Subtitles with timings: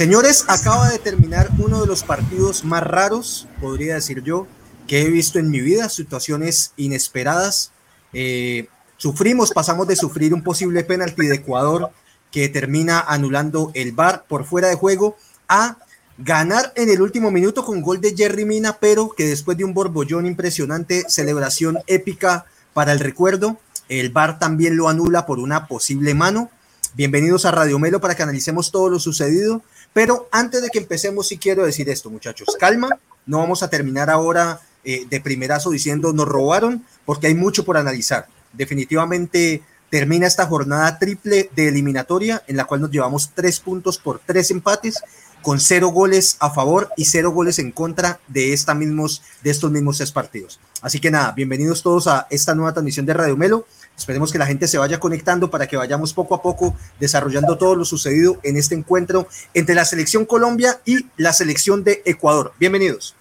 [0.00, 4.46] Señores, acaba de terminar uno de los partidos más raros, podría decir yo,
[4.86, 7.70] que he visto en mi vida, situaciones inesperadas.
[8.14, 11.90] Eh, sufrimos, pasamos de sufrir un posible penalti de Ecuador
[12.30, 15.18] que termina anulando el VAR por fuera de juego
[15.48, 15.76] a
[16.16, 19.74] ganar en el último minuto con gol de Jerry Mina, pero que después de un
[19.74, 23.58] borbollón impresionante, celebración épica para el recuerdo,
[23.90, 26.50] el VAR también lo anula por una posible mano.
[26.94, 29.62] Bienvenidos a Radio Melo para que analicemos todo lo sucedido.
[29.92, 32.56] Pero antes de que empecemos, sí quiero decir esto, muchachos.
[32.58, 32.88] Calma,
[33.26, 37.76] no vamos a terminar ahora eh, de primerazo diciendo nos robaron, porque hay mucho por
[37.76, 38.26] analizar.
[38.52, 44.20] Definitivamente termina esta jornada triple de eliminatoria en la cual nos llevamos tres puntos por
[44.24, 45.02] tres empates
[45.42, 49.70] con cero goles a favor y cero goles en contra de, esta mismos, de estos
[49.70, 50.60] mismos tres partidos.
[50.80, 53.66] Así que nada, bienvenidos todos a esta nueva transmisión de Radio Melo.
[54.00, 57.76] Esperemos que la gente se vaya conectando para que vayamos poco a poco desarrollando todo
[57.76, 62.54] lo sucedido en este encuentro entre la selección Colombia y la selección de Ecuador.
[62.58, 63.14] Bienvenidos.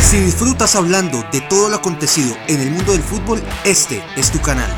[0.00, 4.40] Si disfrutas hablando de todo lo acontecido en el mundo del fútbol, este es tu
[4.40, 4.70] canal.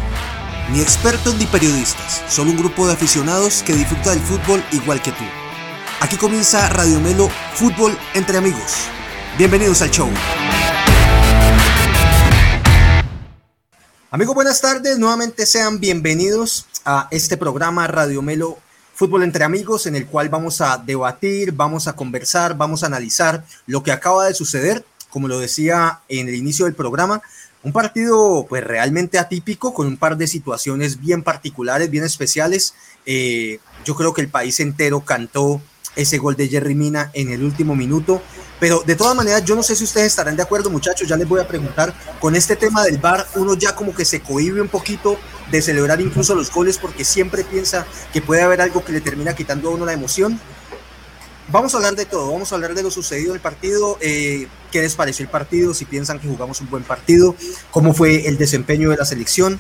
[0.72, 5.12] Ni expertos ni periodistas, solo un grupo de aficionados que disfruta del fútbol igual que
[5.12, 5.39] tú.
[6.00, 8.86] Aquí comienza Radio Melo Fútbol entre amigos.
[9.36, 10.08] Bienvenidos al show.
[14.10, 14.98] Amigos, buenas tardes.
[14.98, 18.58] Nuevamente sean bienvenidos a este programa Radio Melo
[18.94, 23.44] Fútbol entre amigos en el cual vamos a debatir, vamos a conversar, vamos a analizar
[23.66, 27.20] lo que acaba de suceder como lo decía en el inicio del programa,
[27.62, 32.74] un partido pues realmente atípico con un par de situaciones bien particulares, bien especiales.
[33.04, 35.60] Eh, yo creo que el país entero cantó
[35.96, 38.22] ese gol de Jerry Mina en el último minuto,
[38.58, 41.28] pero de todas maneras yo no sé si ustedes estarán de acuerdo muchachos, ya les
[41.28, 44.68] voy a preguntar, con este tema del VAR uno ya como que se cohibe un
[44.68, 45.18] poquito
[45.50, 49.34] de celebrar incluso los goles porque siempre piensa que puede haber algo que le termina
[49.34, 50.40] quitando a uno la emoción.
[51.48, 54.46] Vamos a hablar de todo, vamos a hablar de lo sucedido en el partido, eh,
[54.70, 57.34] qué les pareció el partido, si piensan que jugamos un buen partido,
[57.72, 59.58] cómo fue el desempeño de la selección.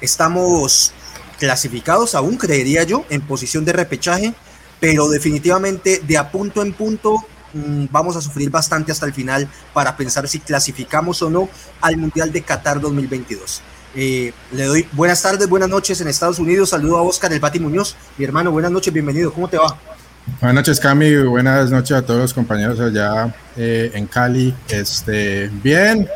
[0.00, 0.92] Estamos
[1.38, 4.34] clasificados aún, creería yo, en posición de repechaje,
[4.80, 7.16] pero definitivamente de a punto en punto
[7.52, 11.48] mm, vamos a sufrir bastante hasta el final para pensar si clasificamos o no
[11.80, 13.62] al Mundial de Qatar 2022.
[13.94, 16.70] Eh, le doy buenas tardes, buenas noches en Estados Unidos.
[16.70, 18.52] Saludo a Oscar El Pati Muñoz, mi hermano.
[18.52, 19.32] Buenas noches, bienvenido.
[19.32, 19.76] ¿Cómo te va?
[20.40, 21.16] Buenas noches, Cami.
[21.24, 24.54] Buenas noches a todos los compañeros allá eh, en Cali.
[24.68, 26.08] Este, bien.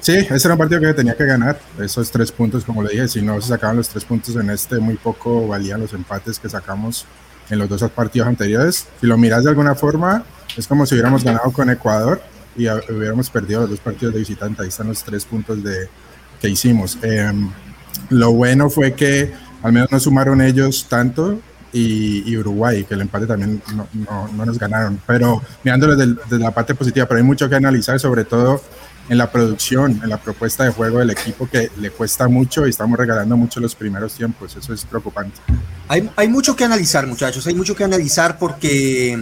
[0.00, 1.60] Sí, ese era un partido que tenía que ganar.
[1.78, 4.78] Esos tres puntos, como le dije, si no se sacaban los tres puntos en este,
[4.78, 7.04] muy poco valían los empates que sacamos
[7.50, 8.86] en los dos partidos anteriores.
[9.00, 10.24] Si lo miras de alguna forma,
[10.56, 12.20] es como si hubiéramos ganado con Ecuador
[12.56, 14.62] y hubiéramos perdido los dos partidos de visitante.
[14.62, 15.88] Ahí están los tres puntos de,
[16.40, 16.98] que hicimos.
[17.02, 17.50] Em,
[18.10, 19.32] lo bueno fue que
[19.62, 21.38] al menos no sumaron ellos tanto
[21.72, 23.88] y, Uruguay, que el empate también no,
[24.36, 25.00] no, nos ganaron.
[25.06, 28.60] Pero mirándolo desde, la parte positiva, pero hay mucho que analizar, sobre todo
[29.08, 32.70] en la producción, en la propuesta de juego del equipo que le cuesta mucho y
[32.70, 34.56] estamos regalando mucho los primeros tiempos.
[34.56, 35.40] Eso es preocupante.
[35.88, 39.18] Hay, hay mucho que analizar, muchachos, hay mucho que analizar porque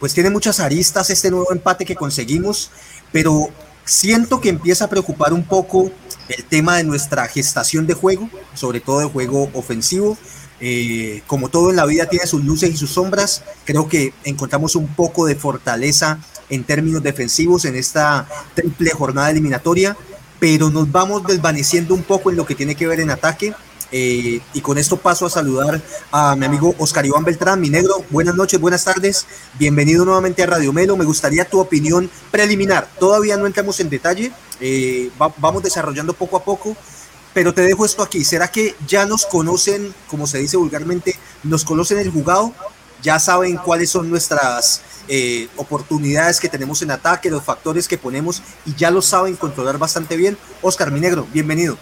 [0.00, 2.70] pues tiene muchas aristas este nuevo empate que conseguimos,
[3.12, 3.50] pero
[3.84, 5.90] siento que empieza a preocupar un poco
[6.28, 10.16] el tema de nuestra gestación de juego, sobre todo de juego ofensivo.
[10.64, 14.76] Eh, como todo en la vida tiene sus luces y sus sombras, creo que encontramos
[14.76, 16.20] un poco de fortaleza
[16.52, 19.96] en términos defensivos en esta triple jornada eliminatoria,
[20.38, 23.54] pero nos vamos desvaneciendo un poco en lo que tiene que ver en ataque.
[23.94, 28.04] Eh, y con esto paso a saludar a mi amigo Oscar Iván Beltrán, mi negro.
[28.10, 29.26] Buenas noches, buenas tardes.
[29.58, 30.96] Bienvenido nuevamente a Radio Melo.
[30.96, 32.86] Me gustaría tu opinión preliminar.
[32.98, 34.32] Todavía no entramos en detalle.
[34.60, 36.76] Eh, vamos desarrollando poco a poco
[37.34, 38.24] pero te dejo esto aquí.
[38.24, 42.52] ¿Será que ya nos conocen, como se dice vulgarmente, nos conocen el jugado?
[43.02, 48.42] Ya saben cuáles son nuestras eh, oportunidades que tenemos en ataque, los factores que ponemos
[48.66, 50.36] y ya lo saben controlar bastante bien.
[50.60, 51.76] Oscar Minegro, bienvenido.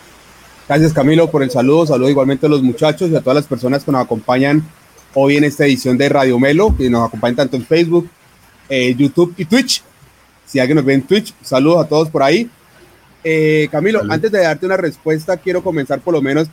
[0.69, 1.87] Gracias Camilo por el saludo.
[1.87, 4.62] Saludo igualmente a los muchachos y a todas las personas que nos acompañan
[5.15, 8.09] hoy en esta edición de Radio Melo, que nos acompañan tanto en Facebook,
[8.69, 9.83] eh, YouTube y Twitch.
[10.47, 12.49] Si alguien nos ve en Twitch, saludos a todos por ahí.
[13.23, 16.49] Eh, Camilo, antes de darte una respuesta, quiero comenzar por lo menos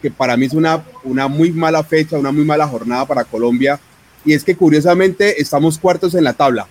[0.00, 3.78] que para mí es una, una muy mala fecha, una muy mala jornada para Colombia,
[4.24, 6.66] y es que curiosamente estamos cuartos en la tabla.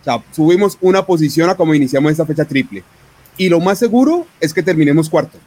[0.00, 2.84] O sea, subimos una posición a como iniciamos esta fecha triple.
[3.36, 5.38] Y lo más seguro es que terminemos cuarto,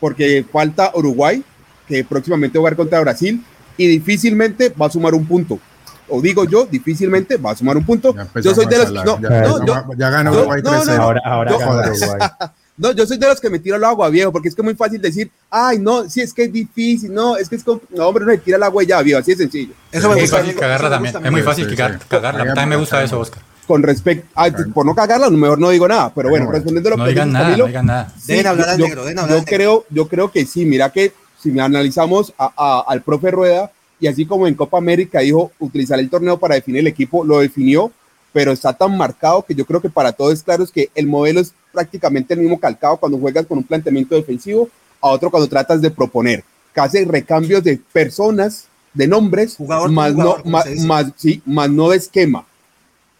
[0.00, 1.42] porque falta Uruguay,
[1.88, 3.42] que próximamente va a jugar contra Brasil,
[3.76, 5.60] y difícilmente va a sumar un punto
[6.08, 8.14] o digo yo, difícilmente va a sumar un punto.
[8.42, 8.92] Yo soy de los.
[8.92, 12.20] No, ya, no, ya, ganó Uruguay no, no, Ahora, ahora gana Uruguay.
[12.76, 14.64] No, yo soy de los que me tiro al agua, viejo, porque es que es
[14.64, 17.80] muy fácil decir, ay, no, sí, es que es difícil, no, es que es como,
[17.90, 19.72] no, hombre, no se tira al agua ya, viejo, así de sencillo.
[19.90, 20.36] Eso me gusta.
[20.36, 21.16] Es fácil cagarla también.
[21.24, 22.44] Es muy fácil cagarla.
[22.44, 23.42] También me gusta eso, Oscar.
[23.66, 27.04] Con respecto, a, por no cagarla, mejor no digo nada, pero bueno, respondiendo a lo
[27.04, 28.12] que digan nada, Camilo, no digan nada.
[28.26, 31.12] deben hablar al negro, deben hablar yo creo, yo creo que sí, mira que
[31.42, 36.10] si analizamos a, al profe Rueda, y así como en Copa América dijo utilizar el
[36.10, 37.90] torneo para definir el equipo, lo definió,
[38.32, 41.06] pero está tan marcado que yo creo que para todos es claro es que el
[41.06, 45.46] modelo es prácticamente el mismo calcado cuando juegas con un planteamiento defensivo a otro cuando
[45.46, 46.42] tratas de proponer.
[46.72, 52.46] Casi recambios de personas, de nombres, más, no, más, sí, más no de esquema,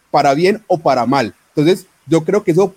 [0.09, 1.35] para bien o para mal.
[1.55, 2.73] Entonces, yo creo que eso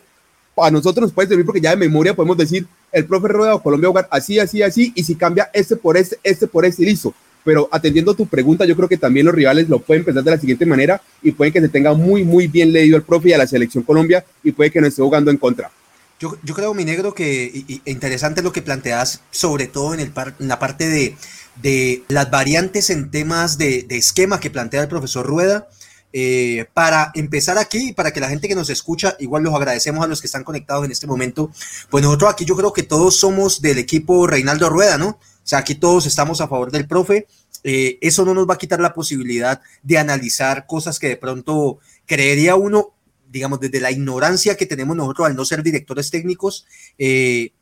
[0.59, 3.63] a nosotros nos puede servir porque ya de memoria podemos decir, el profe Rueda o
[3.63, 7.15] Colombia jugar así, así, así, y si cambia este por este, este por este, listo
[7.45, 10.39] pero atendiendo tu pregunta, yo creo que también los rivales lo pueden pensar de la
[10.39, 13.39] siguiente manera y puede que se tenga muy, muy bien leído el profe y a
[13.39, 15.71] la selección Colombia y puede que no esté jugando en contra.
[16.19, 20.49] Yo, yo creo, mi negro, que interesante lo que planteas, sobre todo en, el en
[20.49, 21.17] la parte de,
[21.63, 25.67] de, las variantes en temas de, de, esquema que plantea el profesor Rueda.
[26.13, 30.09] Eh, para empezar aquí, para que la gente que nos escucha, igual los agradecemos a
[30.09, 31.53] los que están conectados en este momento,
[31.89, 35.19] pues nosotros aquí yo creo que todos somos del equipo Reinaldo Rueda, ¿no?
[35.43, 37.27] O sea, aquí todos estamos a favor del profe.
[37.65, 41.79] Eh, eso no nos va a quitar la posibilidad de analizar cosas que de pronto
[42.07, 42.95] creería uno,
[43.31, 46.67] digamos, desde la ignorancia que tenemos nosotros al no ser directores técnicos,
[46.99, 47.53] eh,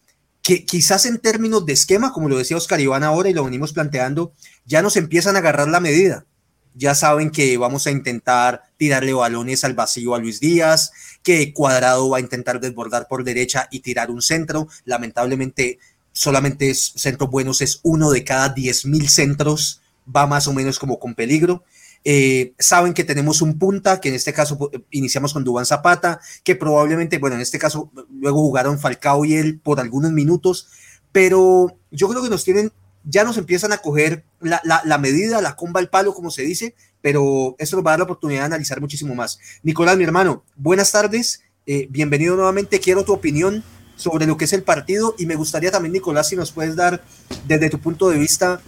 [0.43, 3.73] que quizás en términos de esquema, como lo decía Oscar Iván ahora y lo venimos
[3.73, 4.33] planteando,
[4.65, 6.27] ya nos empiezan a agarrar la medida.
[6.75, 10.93] Ya saben que vamos a intentar tirarle balones al vacío a Luis Díaz,
[11.25, 14.69] que Cuadrado va a intentar desbordar por derecha y tirar un centro.
[14.85, 15.81] Lamentablemente
[16.19, 20.99] solamente es centros buenos, es uno de cada 10.000 centros, va más o menos como
[20.99, 21.62] con peligro.
[22.03, 26.19] Eh, saben que tenemos un punta, que en este caso pues, iniciamos con Dubán Zapata,
[26.43, 30.67] que probablemente, bueno, en este caso luego jugaron Falcao y él por algunos minutos,
[31.12, 32.73] pero yo creo que nos tienen,
[33.05, 37.55] ya nos empiezan a coger la, medida, la comba al palo, como se dice, pero
[37.61, 39.38] eso nos va a dar la oportunidad de analizar muchísimo más.
[39.62, 43.62] Nicolás, mi hermano, buenas tardes, eh, bienvenido nuevamente, quiero tu opinión
[43.99, 47.03] sobre lo que es el partido y me gustaría también, Nicolás, si nos puedes dar
[47.47, 48.61] desde tu punto de vista,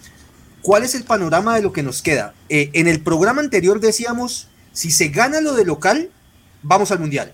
[0.61, 2.35] ¿cuál es el panorama de lo que nos queda?
[2.49, 6.11] Eh, en el programa anterior decíamos, si se gana lo de local,
[6.62, 7.32] vamos al Mundial.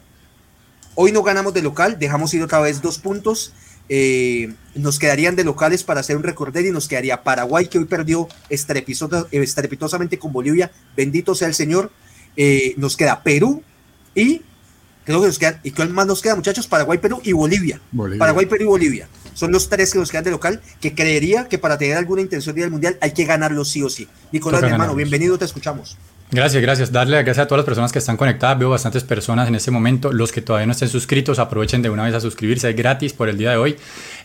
[0.95, 3.53] Hoy no ganamos de local, dejamos ir otra vez dos puntos.
[3.89, 7.85] Eh, nos quedarían de locales para hacer un recorder y nos quedaría Paraguay, que hoy
[7.85, 10.71] perdió estrepitosamente con Bolivia.
[10.97, 11.91] Bendito sea el Señor.
[12.37, 13.63] Eh, nos queda Perú
[14.15, 14.43] y
[15.07, 16.67] Creo que nos quedan, ¿y cuál más nos queda, muchachos?
[16.67, 17.81] Paraguay, Perú y Bolivia.
[18.19, 19.09] Paraguay, Perú y Bolivia.
[19.35, 22.57] Son los tres que nos quedan de local, que creería que para tener alguna intención
[22.57, 24.09] de ir al Mundial hay que ganarlo sí o sí.
[24.33, 25.97] Nicolás, mi hermano, bienvenido, te escuchamos.
[26.33, 26.91] Gracias, gracias.
[26.91, 28.59] Darle gracias a todas las personas que están conectadas.
[28.59, 30.13] Veo bastantes personas en este momento.
[30.13, 32.69] Los que todavía no estén suscritos, aprovechen de una vez a suscribirse.
[32.69, 33.77] Es gratis por el día de hoy.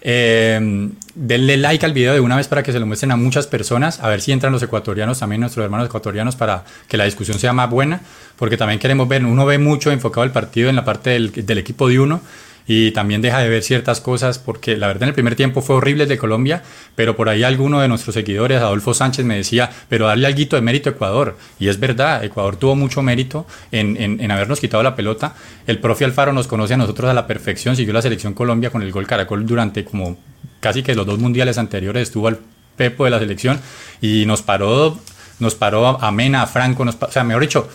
[0.01, 3.45] Eh, denle like al video de una vez para que se lo muestren a muchas
[3.45, 3.99] personas.
[3.99, 7.53] A ver si entran los ecuatorianos, también nuestros hermanos ecuatorianos, para que la discusión sea
[7.53, 8.01] más buena.
[8.35, 11.57] Porque también queremos ver, uno ve mucho enfocado el partido en la parte del, del
[11.59, 12.21] equipo de uno
[12.67, 15.75] y también deja de ver ciertas cosas porque la verdad en el primer tiempo fue
[15.75, 16.63] horrible de Colombia,
[16.95, 20.61] pero por ahí alguno de nuestros seguidores, Adolfo Sánchez, me decía, pero darle algo de
[20.61, 21.37] mérito a Ecuador.
[21.59, 25.35] Y es verdad, Ecuador tuvo mucho mérito en, en, habernos quitado la pelota.
[25.67, 28.81] El profe Alfaro nos conoce a nosotros a la perfección, siguió la selección Colombia con
[28.81, 30.17] el gol Caracol durante como
[30.59, 32.39] casi que los dos mundiales anteriores estuvo al
[32.77, 33.59] pepo de la selección
[34.01, 34.97] y nos paró,
[35.39, 37.69] nos paró a Mena, a Franco, nos, o sea, mejor dicho,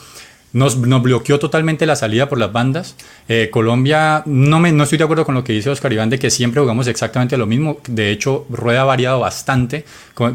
[0.52, 2.96] nos, bloqueó totalmente la salida por las bandas.
[3.28, 6.18] Eh, Colombia, no, me, no estoy de acuerdo con lo que dice Oscar Iván de
[6.18, 7.78] que siempre jugamos exactamente lo mismo.
[7.88, 9.84] De hecho, Rueda ha variado bastante.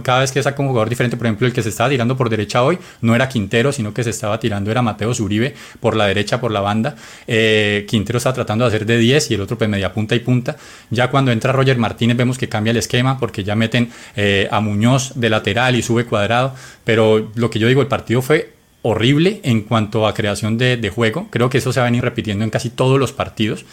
[0.03, 2.29] Cada vez que saca un jugador diferente, por ejemplo, el que se estaba tirando por
[2.29, 6.05] derecha hoy no era Quintero, sino que se estaba tirando era Mateo Zuribe por la
[6.05, 6.95] derecha, por la banda.
[7.25, 10.19] Eh, Quintero está tratando de hacer de 10 y el otro pues media punta y
[10.19, 10.55] punta.
[10.91, 14.59] Ya cuando entra Roger Martínez vemos que cambia el esquema porque ya meten eh, a
[14.59, 16.53] Muñoz de lateral y sube cuadrado.
[16.83, 21.27] Pero lo que yo digo, el partido fue horrible en cuanto a creación de, juego.
[21.29, 23.65] Creo que eso se va a venir repitiendo en casi todos los partidos.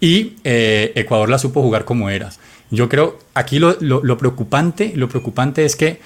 [0.00, 2.30] Y eh, Ecuador la supo jugar como era.
[2.70, 6.00] Yo creo, aquí lo, preocupante, lo preocupante es que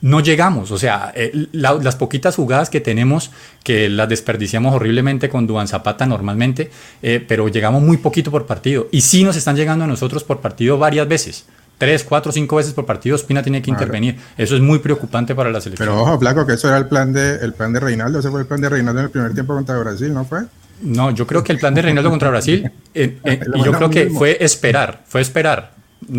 [0.00, 0.70] no llegamos.
[0.70, 3.30] O sea, eh, las poquitas jugadas que tenemos,
[3.62, 6.70] que las desperdiciamos horriblemente con Duan Zapata normalmente,
[7.02, 8.88] eh, pero llegamos muy poquito por partido.
[8.90, 11.46] Y sí nos están llegando a nosotros por partido varias veces
[11.78, 14.18] tres, cuatro, cinco veces por partido, Espina tiene que intervenir.
[14.36, 15.88] Eso es muy preocupante para la selección.
[15.88, 18.40] Pero ojo, Flaco, que eso era el plan de, el plan de Reinaldo, ese fue
[18.40, 20.42] el plan de Reinaldo en el primer tiempo contra Brasil, ¿no fue?
[20.82, 23.90] No, yo creo que el plan de Reinaldo contra Brasil, eh, eh, y yo creo
[23.90, 25.78] que fue esperar, fue esperar.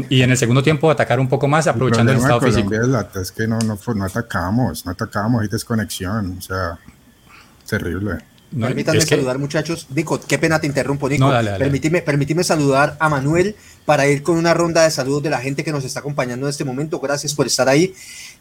[0.09, 2.73] Y en el segundo tiempo atacar un poco más, aprovechando el, estado físico.
[2.73, 6.77] Es, es que no, no, no atacamos, no atacamos, hay desconexión, o sea,
[7.67, 8.17] terrible.
[8.57, 9.87] Permítanme saludar, muchachos.
[9.93, 11.25] Nico, qué pena te interrumpo, Nico.
[11.25, 11.57] No, dale,
[12.01, 15.71] Permíteme, saludar a Manuel para ir con una ronda de saludos de la gente que
[15.71, 16.99] nos está acompañando en este momento.
[16.99, 17.93] Gracias por estar ahí.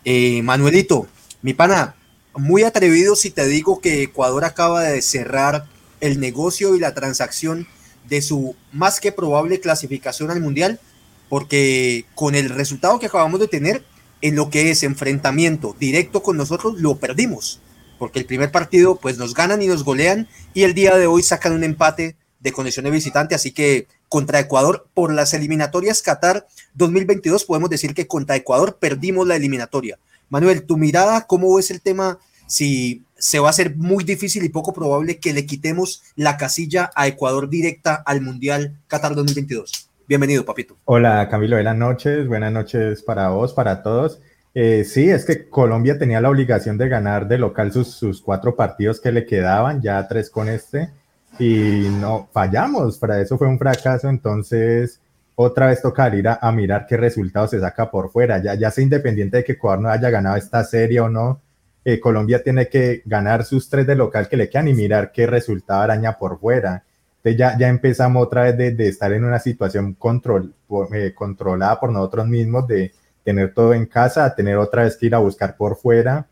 [0.04, 1.06] Eh, Manuelito,
[1.42, 1.94] mi pana,
[2.34, 5.66] muy atrevido si te digo que Ecuador acaba de cerrar
[6.00, 7.66] el negocio y la transacción
[8.08, 10.80] de su más que probable clasificación al Mundial,
[11.28, 13.84] porque con el resultado que acabamos de tener,
[14.22, 17.60] en lo que es enfrentamiento directo con nosotros, lo perdimos
[17.98, 21.22] porque el primer partido pues nos ganan y nos golean y el día de hoy
[21.22, 26.46] sacan un empate de condición de visitante, así que contra Ecuador por las eliminatorias Qatar
[26.74, 29.98] 2022 podemos decir que contra Ecuador perdimos la eliminatoria.
[30.30, 32.18] Manuel, tu mirada, ¿cómo ves el tema?
[32.46, 36.90] Si se va a hacer muy difícil y poco probable que le quitemos la casilla
[36.94, 39.90] a Ecuador directa al Mundial Qatar 2022.
[40.06, 40.76] Bienvenido, papito.
[40.86, 42.26] Hola, Camilo, buenas noches.
[42.28, 44.20] Buenas noches para vos, para todos.
[44.54, 49.00] Eh, sí, es que Colombia tenía la obligación de ganar de local sus, cuatro partidos
[49.00, 50.90] que le quedaban, ya tres con este,
[51.38, 55.00] y no fallamos, para eso fue un fracaso, entonces
[55.34, 58.82] otra vez tocar ir a, mirar qué resultado se saca por fuera, ya, ya sea
[58.82, 61.40] independiente de que Ecuador no haya ganado esta serie o no,
[61.84, 65.26] eh, Colombia tiene que ganar sus tres de local que le quedan y mirar qué
[65.26, 66.84] resultado araña por fuera.
[67.18, 70.54] Entonces ya, ya empezamos otra vez de, estar en una situación control,
[70.92, 72.92] eh, controlada por nosotros mismos, de
[73.28, 76.26] tener todo en casa, tener otra vez que ir a buscar por fuera.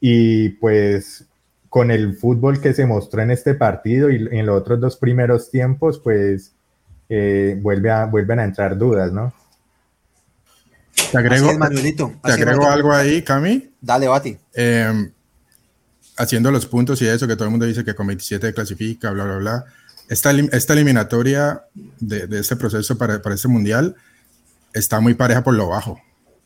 [0.00, 1.24] Y pues
[1.68, 5.50] con el fútbol que se mostró en este partido y en los otros dos primeros
[5.50, 6.52] tiempos, pues
[7.08, 9.34] eh, vuelve a, vuelven a entrar dudas, ¿no?
[11.10, 11.48] Te agrego,
[12.22, 13.72] te agrego algo ahí, Cami.
[13.80, 14.38] Dale, Bati.
[14.54, 15.10] Em,
[16.18, 19.24] haciendo los puntos y eso, que todo el mundo dice que con 27 clasifica, bla,
[19.24, 19.64] bla, bla.
[20.08, 21.64] Esta, esta eliminatoria
[21.98, 23.96] de, de este proceso para, para este mundial
[24.72, 26.00] está muy pareja por lo bajo.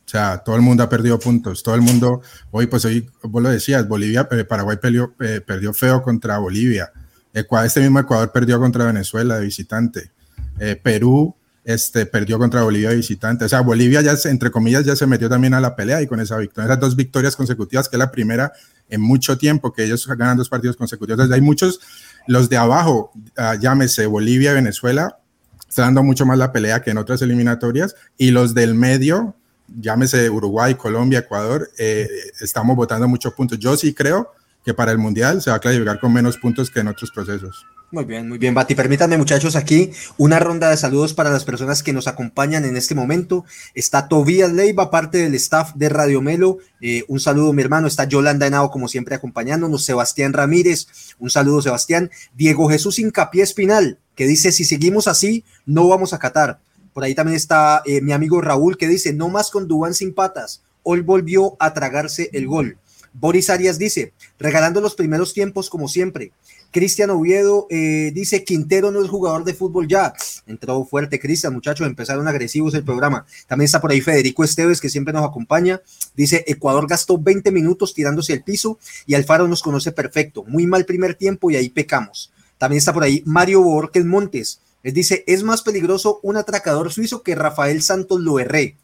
[0.07, 1.61] O sea, todo el mundo ha perdido puntos.
[1.61, 2.21] Todo el mundo,
[2.51, 6.93] hoy, pues hoy, vos lo decías, Bolivia, eh, Paraguay perdió, eh, perdió, feo contra Bolivia.
[7.33, 10.11] Ecuador, este mismo Ecuador perdió contra Venezuela de visitante.
[10.59, 11.35] Eh, Perú
[11.65, 13.43] este, perdió contra Bolivia de visitante.
[13.43, 16.21] O sea, Bolivia ya, entre comillas, ya se metió también a la pelea y con
[16.21, 18.53] esa victoria, esas dos victorias consecutivas, que es la primera
[18.87, 21.19] en mucho tiempo que ellos ganan dos partidos consecutivos.
[21.19, 21.81] Entonces, hay muchos,
[22.27, 25.19] los de abajo, ah, llámese Bolivia Venezuela,
[25.67, 29.35] están dando mucho más la pelea que en otras eliminatorias y los del medio,
[29.67, 32.07] llámese Uruguay, Colombia, Ecuador, eh,
[32.41, 33.59] estamos votando muchos puntos.
[33.59, 34.31] Yo sí creo
[34.63, 37.65] que para el Mundial se va a clasificar con menos puntos que en otros procesos.
[37.89, 38.75] Muy bien, muy bien, Bati.
[38.75, 42.95] Permítanme, muchachos, aquí una ronda de saludos para las personas que nos acompañan en este
[42.95, 43.45] momento.
[43.75, 46.57] Está Tobías Leiva, parte del staff de Radio Melo.
[46.81, 47.87] Eh, un saludo, mi hermano.
[47.87, 49.85] Está Yolanda Henao, como siempre, acompañándonos.
[49.85, 52.11] Sebastián Ramírez, un saludo, Sebastián.
[52.35, 56.59] Diego Jesús Incapié Espinal, que dice: Si seguimos así, no vamos a Qatar.
[56.97, 60.15] Por ahí también está eh, mi amigo Raúl que dice, no más con Dubán sin
[60.15, 60.63] patas.
[60.81, 62.79] Hoy volvió a tragarse el gol.
[63.13, 66.31] Boris Arias dice, regalando los primeros tiempos como siempre.
[66.71, 70.11] Cristian Oviedo eh, dice, Quintero no es jugador de fútbol ya.
[70.47, 73.27] Entró fuerte Cristian, muchachos, empezaron agresivos el programa.
[73.45, 75.83] También está por ahí Federico Esteves, que siempre nos acompaña.
[76.15, 80.45] Dice, Ecuador gastó 20 minutos tirándose el piso y Alfaro nos conoce perfecto.
[80.47, 82.31] Muy mal primer tiempo y ahí pecamos.
[82.57, 84.61] También está por ahí Mario Borges Montes.
[84.83, 88.77] Él dice, es más peligroso un atracador suizo que Rafael Santos Loerré.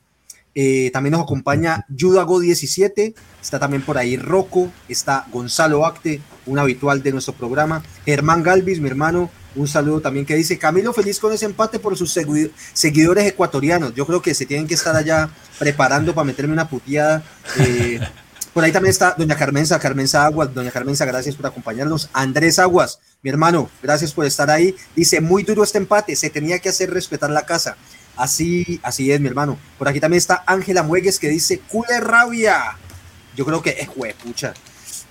[0.56, 6.60] Eh, también nos acompaña Judago 17, está también por ahí Rocco, está Gonzalo Acte, un
[6.60, 11.20] habitual de nuestro programa, Germán Galvis, mi hermano, un saludo también que dice, Camilo feliz
[11.20, 12.16] con ese empate por sus
[12.74, 17.24] seguidores ecuatorianos, yo creo que se tienen que estar allá preparando para meterme una puteada.
[17.60, 18.00] Eh,
[18.54, 22.10] por ahí también está doña Carmenza, Carmenza Aguas, doña Carmenza, gracias por acompañarnos.
[22.14, 24.76] Andrés Aguas, mi hermano, gracias por estar ahí.
[24.96, 27.78] Dice, muy duro este empate, se tenía que hacer respetar la casa.
[28.18, 29.58] Así, así es, mi hermano.
[29.80, 32.78] Por aquí también está Ángela Muegues que dice, cule rabia.
[33.36, 34.54] Yo creo que, eh, pucha.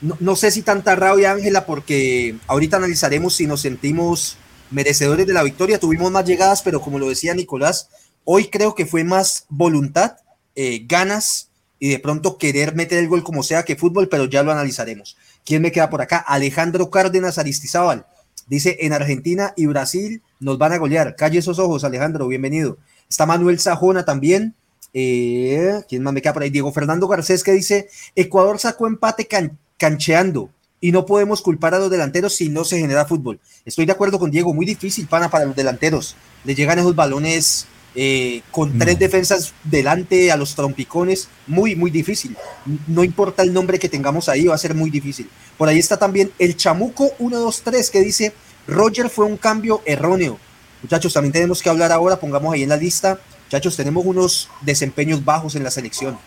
[0.02, 4.36] No, sé si tanta rabia, Ángela, porque ahorita analizaremos si nos sentimos
[4.70, 5.80] merecedores de la victoria.
[5.80, 7.88] Tuvimos más llegadas, pero como lo decía Nicolás,
[8.24, 10.16] hoy creo que fue más voluntad,
[10.54, 14.42] eh, ganas y de pronto querer meter el gol como sea que fútbol, pero ya
[14.42, 15.16] lo analizaremos.
[15.44, 16.18] ¿Quién me queda por acá?
[16.18, 18.06] Alejandro Cárdenas Aristizábal.
[18.46, 21.16] Dice, en Argentina y Brasil nos van a golear.
[21.16, 22.78] Calle esos ojos, Alejandro, bienvenido.
[23.08, 24.54] Está Manuel Sajona también.
[24.94, 26.50] Eh, ¿Quién más me queda por ahí?
[26.50, 29.26] Diego Fernando Garcés que dice, Ecuador sacó empate
[29.78, 33.40] cancheando y no podemos culpar a los delanteros si no se genera fútbol.
[33.64, 36.16] Estoy de acuerdo con Diego, muy difícil, pana, para los delanteros.
[36.44, 42.36] Le llegan esos balones eh, con tres defensas delante a los trompicones, muy, muy difícil.
[42.86, 45.28] No importa el nombre que tengamos ahí, va a ser muy difícil.
[45.58, 48.32] Por ahí está también el Chamuco 123 que dice,
[48.66, 50.38] Roger fue un cambio erróneo.
[50.82, 53.20] Muchachos, también tenemos que hablar ahora, pongamos ahí en la lista.
[53.46, 56.18] Muchachos, tenemos unos desempeños bajos en la selección.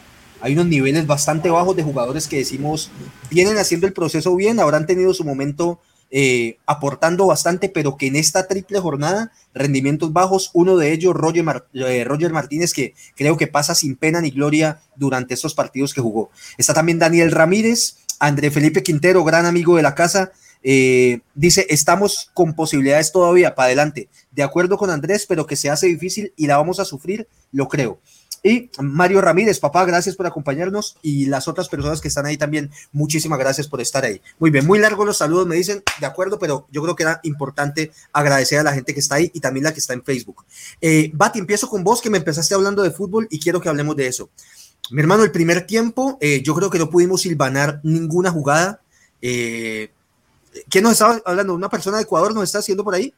[0.41, 2.91] Hay unos niveles bastante bajos de jugadores que decimos,
[3.31, 5.79] vienen haciendo el proceso bien, habrán tenido su momento
[6.17, 11.65] eh, aportando bastante, pero que en esta triple jornada, rendimientos bajos, uno de ellos, Roger,
[11.73, 15.99] eh, Roger Martínez, que creo que pasa sin pena ni gloria durante estos partidos que
[15.99, 16.29] jugó.
[16.57, 20.31] Está también Daniel Ramírez, André Felipe Quintero, gran amigo de la casa,
[20.63, 24.07] eh, dice, estamos con posibilidades todavía para adelante.
[24.31, 27.67] De acuerdo con Andrés, pero que se hace difícil y la vamos a sufrir, lo
[27.67, 27.99] creo.
[28.45, 32.69] Y Mario Ramírez, papá, gracias por acompañarnos y las otras personas que están ahí también,
[32.91, 34.21] muchísimas gracias por estar ahí.
[34.37, 37.19] Muy bien, muy largos los saludos, me dicen, de acuerdo, pero yo creo que era
[37.23, 40.45] importante agradecer a la gente que está ahí y también la que está en Facebook.
[40.79, 43.95] Eh, Bati, empiezo con vos, que me empezaste hablando de fútbol y quiero que hablemos
[43.95, 44.29] de eso.
[44.91, 48.79] Mi hermano, el primer tiempo, eh, yo creo que no pudimos silvanar ninguna jugada.
[49.23, 49.89] Eh,
[50.69, 51.55] ¿Quién nos estaba hablando?
[51.55, 53.11] ¿Una persona de Ecuador nos está haciendo por ahí?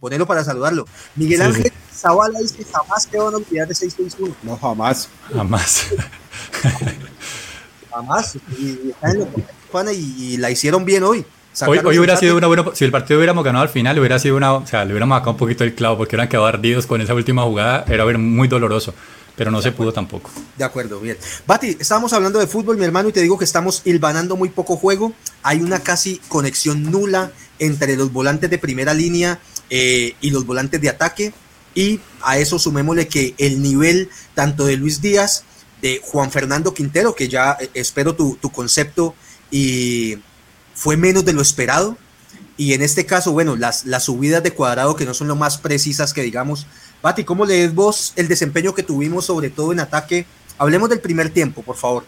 [0.00, 0.86] Ponelo para saludarlo.
[1.16, 4.34] Miguel Ángel Zavala dice, jamás te van a olvidar de 661.
[4.42, 5.08] No, jamás.
[5.32, 5.86] Jamás.
[7.90, 8.36] jamás.
[8.58, 8.94] Y,
[9.92, 11.24] y, la hicieron bien hoy.
[11.66, 12.64] Hoy, hoy hubiera sido una buena.
[12.74, 14.54] Si el partido hubiéramos ganado al final, hubiera sido una.
[14.54, 17.14] O sea, le hubiéramos sacado un poquito el clavo porque hubieran quedado ardidos con esa
[17.14, 17.84] última jugada.
[17.88, 18.92] Era muy doloroso
[19.36, 20.30] pero no se pudo tampoco.
[20.56, 21.16] De acuerdo, bien.
[21.46, 24.76] Bati, estábamos hablando de fútbol, mi hermano, y te digo que estamos hilvanando muy poco
[24.76, 25.12] juego.
[25.42, 29.40] Hay una casi conexión nula entre los volantes de primera línea
[29.70, 31.32] eh, y los volantes de ataque.
[31.74, 35.44] Y a eso sumémosle que el nivel tanto de Luis Díaz,
[35.82, 39.14] de Juan Fernando Quintero, que ya eh, espero tu, concepto,
[39.50, 40.18] y
[40.74, 41.98] fue menos de lo esperado.
[42.56, 45.58] Y en este caso, bueno, las, las subidas de cuadrado que no son lo más
[45.58, 46.66] precisas que digamos.
[47.02, 50.26] Bati, ¿cómo lees vos el desempeño que tuvimos, sobre todo en ataque?
[50.56, 52.04] Hablemos del primer tiempo, por favor.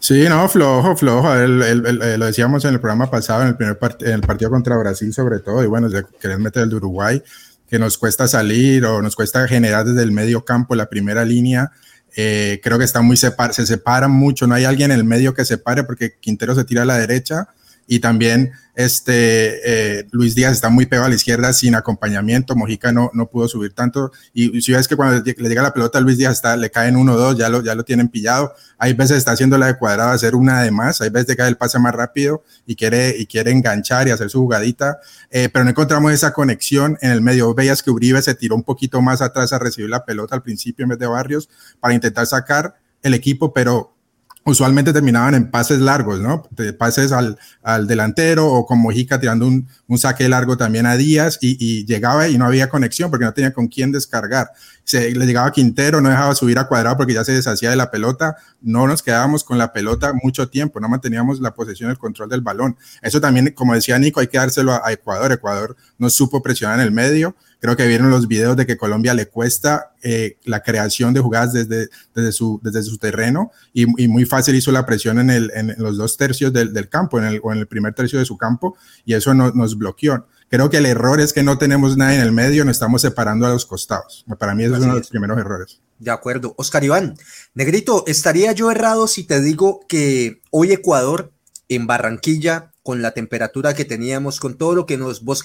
[0.00, 1.34] Sí, no, flojo, flojo.
[1.34, 5.40] lo decíamos en el programa pasado, en el primer en el partido contra Brasil, sobre
[5.40, 5.62] todo.
[5.62, 7.22] Y bueno, si querés meter el de Uruguay,
[7.68, 11.70] que nos cuesta salir o nos cuesta generar desde el medio campo la primera línea.
[12.16, 15.32] Eh, creo que está muy separ se separan mucho, no hay alguien en el medio
[15.34, 17.50] que separe porque Quintero se tira a la derecha
[17.90, 22.54] y también este, eh, Luis Díaz está muy pegado a la izquierda sin acompañamiento.
[22.54, 24.12] Mojica no, no pudo subir tanto.
[24.32, 26.96] Y si ves que cuando le llega la pelota a Luis Díaz está, le caen
[26.96, 28.54] uno o dos, ya lo, ya lo tienen pillado.
[28.78, 31.00] Hay veces está haciendo la de cuadrado, hacer una de más.
[31.00, 34.38] Hay veces que el pase más rápido y quiere, y quiere enganchar y hacer su
[34.38, 35.00] jugadita.
[35.32, 37.52] Eh, pero no encontramos esa conexión en el medio.
[37.54, 40.84] Veías que Uribe se tiró un poquito más atrás a recibir la pelota al principio
[40.84, 41.50] en vez de Barrios
[41.80, 43.96] para intentar sacar el equipo, pero
[44.44, 46.48] usualmente terminaban en pases largos, ¿no?
[46.50, 50.96] De pases al, al, delantero o con Mojica tirando un, un, saque largo también a
[50.96, 54.50] Díaz y, llegaba y no había conexión porque no tenía con quién descargar.
[54.84, 57.90] Se, le llegaba Quintero, no dejaba subir a cuadrado porque ya se deshacía de la
[57.90, 62.28] pelota, no nos quedábamos con la pelota mucho tiempo, no manteníamos la posesión, el control
[62.28, 62.76] del balón.
[63.02, 65.32] Eso también, como decía Nico, hay que dárselo a, a Ecuador.
[65.32, 69.14] Ecuador no supo presionar en el medio Creo que vieron los videos de que Colombia
[69.14, 74.24] le cuesta eh, la creación de jugadas desde, desde, su, desde su terreno y, muy
[74.24, 77.40] fácil hizo la presión en, el, en los dos tercios del, del, campo en el,
[77.42, 80.26] o en el primer tercio de su campo y eso no, nos bloqueó.
[80.48, 83.46] Creo que el error es que no tenemos nada en el medio, nos estamos separando
[83.46, 84.24] a los costados.
[84.38, 85.80] Para mí eso es uno de los primeros errores.
[85.98, 86.54] De acuerdo.
[86.56, 87.14] Oscar Iván,
[87.54, 91.30] Negrito, ¿estaría yo errado si te digo que hoy Ecuador
[91.68, 95.42] en Barranquilla, con la temperatura que teníamos, con todo lo que nos vos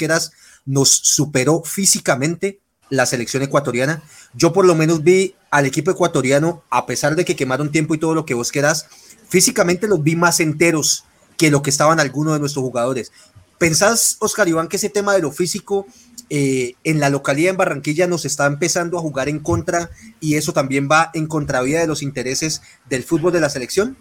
[0.66, 4.04] nos superó físicamente la selección ecuatoriana.
[4.34, 7.98] Yo por lo menos vi al equipo ecuatoriano, a pesar de que quemaron tiempo y
[7.98, 8.88] todo lo que vos querás,
[9.28, 11.06] físicamente los vi más enteros
[11.38, 13.12] que lo que estaban algunos de nuestros jugadores.
[13.58, 15.88] ¿Pensás, Oscar Iván, que ese tema de lo físico
[16.30, 20.54] eh, en la localidad en Barranquilla nos está empezando a jugar en contra y eso
[20.54, 23.98] también va en contravía de los intereses del fútbol de la selección?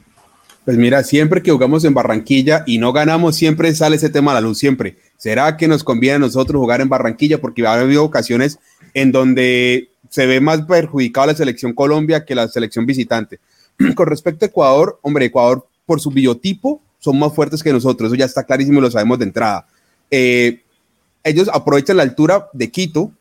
[0.64, 4.34] Pues mira, siempre que jugamos en Barranquilla y no ganamos, siempre sale ese tema a
[4.34, 4.96] la luz, siempre.
[5.18, 7.38] ¿Será que nos conviene a nosotros jugar en Barranquilla?
[7.38, 8.58] Porque ha habido ocasiones
[8.94, 13.40] en donde se ve más perjudicada la selección Colombia que la selección visitante.
[13.94, 18.16] Con respecto a Ecuador, hombre, Ecuador por su biotipo son más fuertes que nosotros, eso
[18.16, 19.66] ya está clarísimo y lo sabemos de entrada.
[20.10, 20.62] Eh,
[21.22, 23.12] ellos aprovechan la altura de Quito,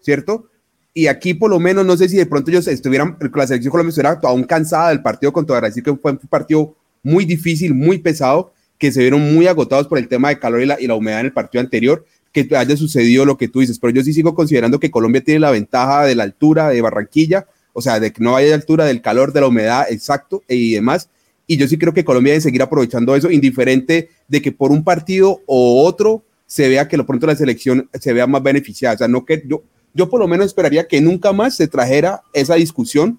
[0.00, 0.46] ¿cierto?
[0.94, 3.90] Y aquí por lo menos, no sé si de pronto ellos estuvieran, la selección colombiana
[3.90, 8.52] estuviera aún cansada del partido contra Brasil, que fue un partido muy difícil, muy pesado,
[8.78, 11.20] que se vieron muy agotados por el tema de calor y la, y la humedad
[11.20, 13.78] en el partido anterior, que haya sucedido lo que tú dices.
[13.78, 17.46] Pero yo sí sigo considerando que Colombia tiene la ventaja de la altura de Barranquilla,
[17.72, 21.10] o sea, de que no haya altura del calor, de la humedad, exacto, y demás.
[21.46, 24.84] Y yo sí creo que Colombia debe seguir aprovechando eso, indiferente de que por un
[24.84, 28.94] partido o otro se vea que lo pronto la selección se vea más beneficiada.
[28.94, 29.62] O sea, no que yo,
[29.94, 33.18] yo por lo menos esperaría que nunca más se trajera esa discusión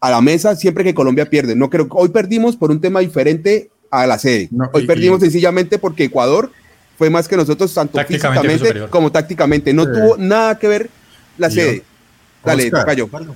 [0.00, 1.54] a la mesa siempre que Colombia pierde.
[1.54, 4.48] No creo hoy perdimos por un tema diferente a la sede.
[4.72, 6.50] hoy perdimos sencillamente porque Ecuador
[6.96, 9.72] fue más que nosotros tanto físicamente como tácticamente.
[9.72, 10.90] No tuvo nada que ver
[11.38, 11.84] la sede.
[12.42, 12.70] Dale,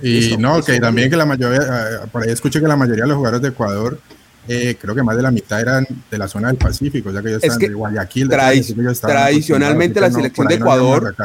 [0.01, 3.09] Y no, que también que la mayoría, eh, por ahí escuché que la mayoría de
[3.09, 3.99] los jugadores de Ecuador
[4.47, 7.29] eh, creo que más de la mitad eran de la zona del Pacífico, sea que
[7.29, 8.29] ellos estaban que de Guayaquil.
[8.29, 11.15] tradicionalmente la selección de Ecuador,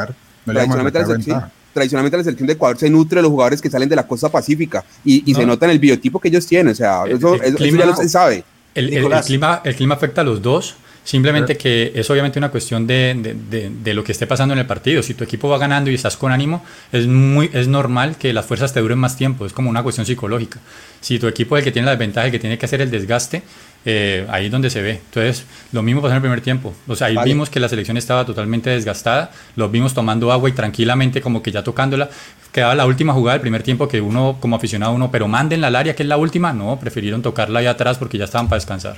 [0.45, 3.89] tradicionalmente, la selección, tradicionalmente la selección de Ecuador se nutre de los jugadores que salen
[3.89, 7.03] de la costa pacífica y, se nota en el biotipo que ellos tienen, o sea,
[7.07, 8.43] eso, ya lo se sabe.
[8.73, 8.89] El,
[9.25, 10.75] clima, el clima afecta a los dos.
[11.03, 15.01] Simplemente que es obviamente una cuestión de, de, lo que esté pasando en el partido.
[15.01, 18.45] Si tu equipo va ganando y estás con ánimo, es, muy, es normal que las
[18.45, 19.45] fuerzas te duren más tiempo.
[19.45, 20.59] Es como una cuestión psicológica.
[20.99, 22.91] Si tu equipo es el que tiene la desventaja, el que tiene que hacer el
[22.91, 23.41] desgaste,
[23.83, 25.01] eh, ahí es donde se ve.
[25.03, 26.73] Entonces, lo mismo pasó en el primer tiempo.
[26.87, 29.31] O sea, ahí vimos que la selección estaba totalmente desgastada.
[29.55, 32.09] Los vimos tomando agua y tranquilamente, como que ya tocándola.
[32.51, 35.67] Quedaba la última jugada del primer tiempo que uno, como aficionado, uno, pero manden la
[35.67, 36.53] área, que es la última.
[36.53, 38.97] No, prefirieron tocarla ahí atrás porque ya estaban para descansar.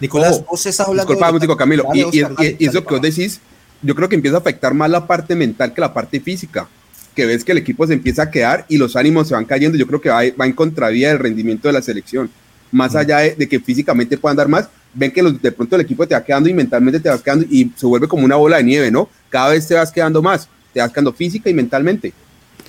[0.00, 1.12] Nicolás, oh, vos estás hablando.
[1.12, 1.84] Disculpa, Camilo.
[1.94, 3.40] y, eso que vos decís,
[3.82, 6.68] yo creo que empieza a afectar más la parte mental que la parte física.
[7.14, 9.76] Que ves que el equipo se empieza a quedar y los ánimos se van cayendo.
[9.76, 12.30] Yo creo que va, va en contravía del rendimiento de la selección.
[12.70, 12.96] Más mm.
[12.96, 16.24] allá de, que físicamente puedan dar más, ven que de pronto el equipo te va
[16.24, 19.08] quedando y mentalmente te vas quedando y se vuelve como una bola de nieve, ¿no?
[19.28, 22.12] Cada vez te vas quedando más, te vas quedando física y mentalmente.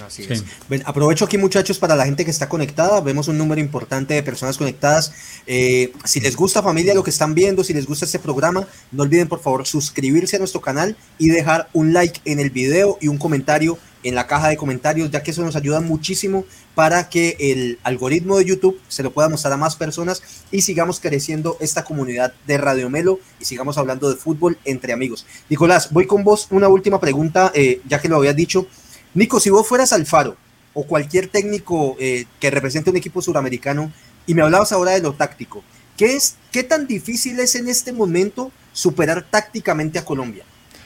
[0.05, 0.43] Así es.
[0.85, 4.57] aprovecho aquí muchachos para la gente que está conectada, vemos un número importante de personas
[4.57, 5.13] conectadas.
[5.45, 9.03] Eh, si les gusta familia lo que están viendo, si les gusta este programa, no
[9.03, 13.07] olviden por favor suscribirse a nuestro canal y dejar un like en el video y
[13.07, 17.37] un comentario en la caja de comentarios, ya que eso nos ayuda muchísimo para que
[17.39, 21.83] el algoritmo de YouTube se lo pueda mostrar a más personas y sigamos creciendo esta
[21.83, 25.25] comunidad de Radio Melo y sigamos hablando de fútbol entre amigos.
[25.49, 28.67] Nicolás, voy con vos una última pregunta, eh, ya que lo habías dicho.
[29.13, 30.35] Nico, si vos fueras Alfaro
[30.73, 33.91] o cualquier técnico eh, que represente un equipo suramericano
[34.25, 35.63] y me hablabas ahora de lo táctico,
[35.97, 40.45] ¿qué, es, ¿qué tan difícil es en este momento superar tácticamente a Colombia?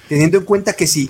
[0.09, 1.09] Teniendo en cuenta que si,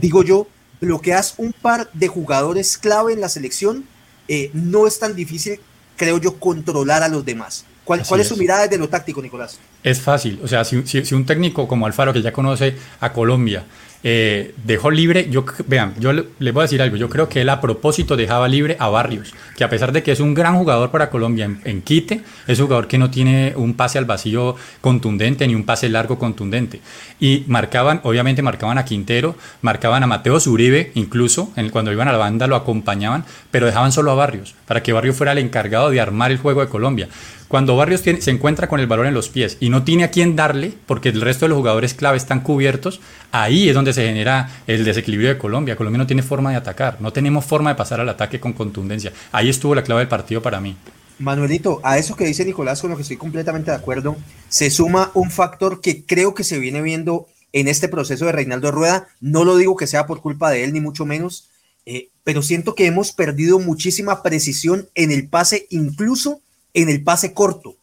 [0.00, 0.48] digo yo,
[0.80, 3.84] bloqueas un par de jugadores clave en la selección,
[4.28, 5.60] eh, no es tan difícil,
[5.96, 7.64] creo yo, controlar a los demás.
[7.84, 9.58] ¿Cuál, es, su mirada desde lo táctico, Nicolás?
[9.82, 13.64] Es fácil, o sea, si, si, un técnico como Alfaro, que ya conoce a Colombia,
[14.02, 17.48] eh, dejó libre, yo vean, yo le, voy a decir algo, yo creo que él
[17.50, 20.90] a propósito dejaba libre a Barrios, que a pesar de que es un gran jugador
[20.90, 25.46] para Colombia en, quite, es un jugador que no tiene un pase al vacío contundente
[25.46, 26.80] ni un pase largo contundente.
[27.18, 32.12] Y marcaban, obviamente marcaban a Quintero, marcaban a Mateo Zuribe, incluso en, cuando iban a
[32.12, 35.90] la banda lo acompañaban, pero dejaban solo a Barrios, para que Barrios fuera el encargado
[35.90, 37.08] de armar el juego de Colombia.
[37.50, 40.36] Cuando Barrios se encuentra con el balón en los pies y no tiene a quién
[40.36, 43.00] darle, porque el resto de los jugadores clave están cubiertos,
[43.32, 45.74] ahí es donde se genera el desequilibrio de Colombia.
[45.74, 49.12] Colombia no tiene forma de atacar, no tenemos forma de pasar al ataque con contundencia.
[49.32, 50.76] Ahí estuvo la clave del partido para mí.
[51.18, 54.16] Manuelito, a eso que dice Nicolás, con lo que estoy completamente de acuerdo,
[54.48, 58.70] se suma un factor que creo que se viene viendo en este proceso de Reinaldo
[58.70, 59.08] Rueda.
[59.20, 61.50] No lo digo que sea por culpa de él, ni mucho menos,
[61.84, 66.42] eh, pero siento que hemos perdido muchísima precisión en el pase, incluso
[66.74, 67.70] en el pase corto.
[67.70, 67.76] O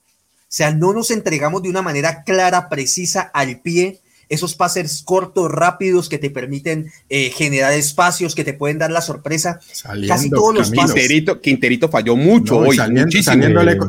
[0.49, 6.09] sea, no nos entregamos de una manera clara, precisa, al pie, esos pases cortos, rápidos
[6.09, 9.59] que te permiten eh, generar espacios, que te pueden dar la sorpresa.
[10.07, 11.07] Casi todos los pases.
[11.41, 13.11] Quinterito, falló mucho hoy, saliendo,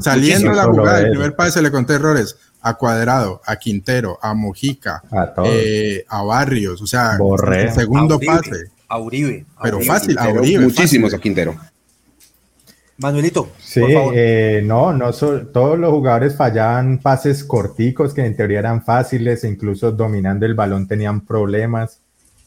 [0.01, 5.03] Saliendo la jugada, el primer pase le conté errores a Cuadrado, a Quintero, a Mojica,
[5.11, 7.19] a, eh, Barrios, o sea,
[7.53, 8.71] el segundo pase.
[8.89, 9.45] A Uribe.
[9.63, 10.65] Pero fácil, a Uribe.
[10.65, 11.55] Muchísimos a Quintero.
[12.99, 13.51] Manuelito.
[13.59, 19.45] Sí, eh, no, no todos los jugadores fallaban pases corticos que en teoría eran fáciles,
[19.45, 22.01] e incluso dominando el balón tenían problemas.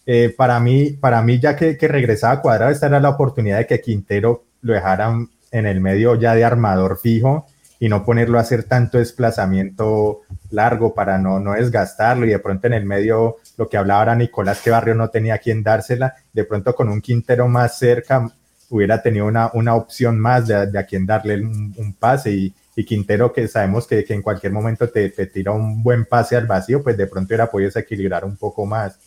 [0.06, 3.68] Eh, para mí, para mí ya que, que, regresaba Cuadrado, esta era la oportunidad de
[3.68, 7.46] que Quintero lo dejaran en el medio ya de armador fijo
[7.80, 12.68] y no ponerlo a hacer tanto desplazamiento largo para no, no desgastarlo y de pronto
[12.68, 16.44] en el medio lo que hablaba ahora Nicolás que Barrio no tenía quien dársela, de
[16.44, 18.30] pronto con un Quintero más cerca
[18.72, 23.32] hubiera tenido una, una opción más de, a quien darle un, pase y, y, Quintero
[23.32, 26.82] que sabemos que, que en cualquier momento te, te, tira un buen pase al vacío,
[26.82, 28.98] pues de pronto hubiera podido equilibrar un poco más.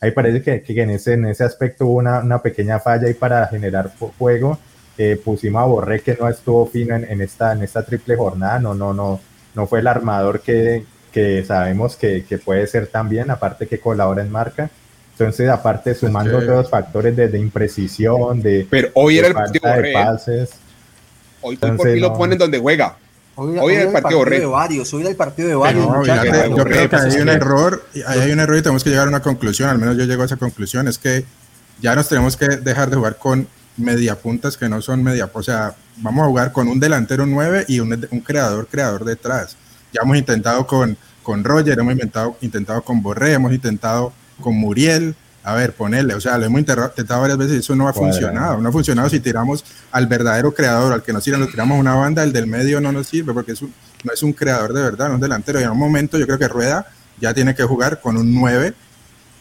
[0.00, 3.14] Ahí parece que, que en, ese, en ese aspecto hubo una, una pequeña falla ahí
[3.14, 4.58] para generar juego.
[4.98, 8.58] Eh, pusimos a Borré que no estuvo fino en, en, esta, en esta triple jornada,
[8.58, 9.20] no, no, no,
[9.54, 14.22] no fue el armador que, que sabemos que, que puede ser también, aparte que colabora
[14.22, 14.70] en marca
[15.16, 18.66] entonces, aparte, sumando todos los factores de, imprecisión, de.
[18.68, 20.50] Pero hoy era el partido de pases.
[21.40, 22.96] Hoy, por fin lo ponen donde juega.
[23.36, 25.86] Hoy, hoy, era el partido, de varios, hoy era el partido de varios.
[25.86, 29.22] yo creo que hay un error, hay un error y tenemos que llegar a una
[29.22, 31.24] conclusión, al menos yo llego a esa conclusión, es que
[31.80, 33.46] ya nos tenemos que dejar de jugar con
[33.76, 37.80] mediapuntas que no son media, o sea, vamos a jugar con un delantero 9 y
[37.80, 39.56] un, un creador creador detrás.
[39.92, 45.14] Ya hemos intentado con, con Roger, hemos intentado, intentado con Borré, hemos intentado con Muriel.
[45.46, 48.58] A ver, ponerle, o sea, lo hemos intentado varias veces y eso no ha funcionado.
[48.62, 51.94] No ha funcionado si tiramos al verdadero creador, al que nos tiran, lo tiramos una
[51.94, 55.06] banda, el del medio no nos sirve porque es no es un creador de verdad,
[55.08, 55.60] no es un delantero.
[55.60, 56.86] Y en un momento yo creo que Rueda
[57.20, 58.74] ya tiene que jugar con un 9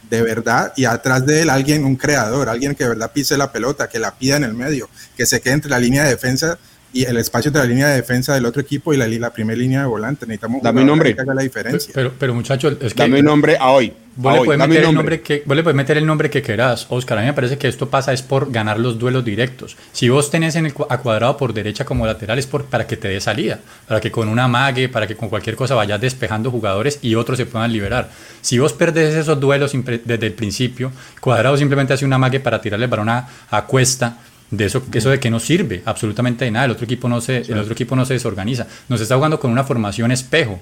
[0.10, 3.52] de verdad y atrás de él alguien, un creador, alguien que de verdad pise la
[3.52, 6.58] pelota, que la pida en el medio, que se quede entre la línea de defensa
[6.94, 9.58] y el espacio de la línea de defensa del otro equipo y la, la primera
[9.58, 10.26] línea de volante.
[10.26, 11.16] Necesitamos Dame un nombre.
[11.16, 11.92] que haga la diferencia.
[11.94, 13.02] Pero, pero muchachos, es que...
[13.02, 13.92] Dame un nombre a hoy.
[14.16, 16.86] Vos, le puedes meter el nombre que, vos le puedes meter el nombre que quieras,
[16.90, 17.18] Oscar.
[17.18, 19.76] A mí me parece que esto pasa es por ganar los duelos directos.
[19.92, 22.96] Si vos tenés en el a cuadrado por derecha como lateral es por, para que
[22.96, 26.52] te dé salida, para que con una mague, para que con cualquier cosa vayas despejando
[26.52, 28.10] jugadores y otros se puedan liberar.
[28.42, 29.72] Si vos perdés esos duelos
[30.06, 34.20] desde el principio, cuadrado simplemente hace una mague para tirarle para una a cuesta
[34.58, 37.38] de eso, eso de que no sirve absolutamente de nada, el otro equipo no se,
[37.40, 40.60] el otro equipo no se desorganiza, nos está jugando con una formación espejo.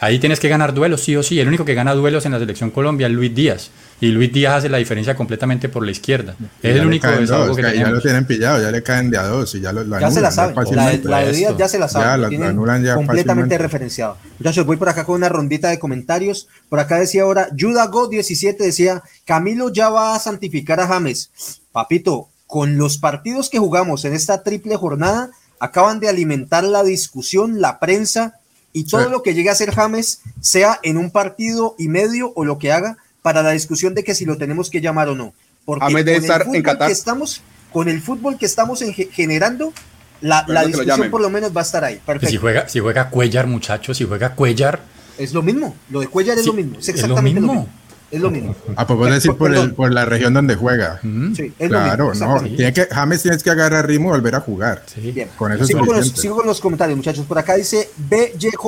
[0.00, 1.38] Ahí tienes que ganar duelos, sí o sí.
[1.40, 3.70] El único que gana duelos en la selección Colombia es Luis Díaz.
[4.00, 6.34] Y Luis Díaz hace la diferencia completamente por la izquierda.
[6.62, 9.22] es el único desahogo que, que Ya lo tienen pillado, ya le caen de a
[9.22, 10.54] dos y ya lo, Ya se la sabe.
[10.72, 12.04] La, de Díaz ya se la sabe.
[12.04, 14.18] Ya, la, anulan ya completamente referenciado.
[14.38, 16.48] Muchachos, voy por acá con una rondita de comentarios.
[16.68, 21.30] Por acá decía ahora, Judah Go 17 decía, Camilo ya va a santificar a James.
[21.72, 27.60] Papito, con los partidos que jugamos en esta triple jornada, acaban de alimentar la discusión,
[27.60, 28.38] la prensa
[28.72, 32.44] y todo lo que llegue a ser James, sea en un partido y medio o
[32.44, 35.34] lo que haga, para la discusión de que si lo tenemos que llamar o no.
[35.64, 36.86] Porque James debe estar en Qatar.
[36.86, 39.72] Que estamos, con el fútbol que estamos generando,
[40.20, 42.00] la, la discusión por lo menos va a estar ahí.
[42.06, 42.30] Perfecto.
[42.30, 44.80] Si juega, si juega Cuellar, muchachos, si juega Cuellar.
[45.18, 46.78] Es lo mismo, lo de Cuellar es lo mismo.
[46.78, 47.68] Es exactamente lo mismo.
[48.14, 48.54] Es lo mismo.
[48.76, 51.00] Ah, pues decir por, el, por, la región donde juega.
[51.02, 52.42] Sí, es claro, lo mismo, no.
[52.42, 54.82] Tiene que, James tienes que agarrar ritmo y volver a jugar.
[54.86, 55.12] Sí.
[55.12, 55.28] Bien.
[55.36, 57.26] Con eso sigo, con los, sigo con los comentarios, muchachos.
[57.26, 58.64] Por acá dice BYJ.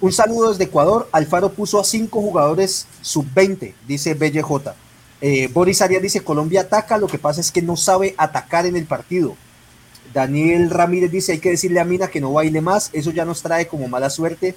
[0.00, 1.08] Un saludo desde Ecuador.
[1.12, 4.72] Alfaro puso a cinco jugadores sub-20, dice BYJ.
[5.20, 8.76] Eh, Boris Arias dice, Colombia ataca, lo que pasa es que no sabe atacar en
[8.76, 9.36] el partido.
[10.12, 13.42] Daniel Ramírez dice, hay que decirle a Mina que no baile más, eso ya nos
[13.42, 14.54] trae como mala suerte.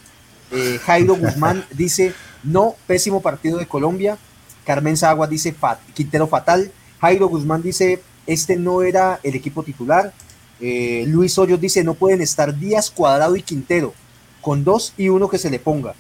[0.52, 2.14] Eh, Jairo Guzmán dice,
[2.44, 4.18] no, pésimo partido de Colombia.
[4.66, 5.56] Carmen Sagua dice,
[5.94, 6.72] Quintero fatal.
[7.02, 10.14] Jairo Guzmán dice, este no era el equipo titular.
[10.60, 13.94] Eh, Luis Hoyos dice, no pueden estar Díaz, Cuadrado y Quintero,
[14.42, 15.96] con dos y uno que se le ponga.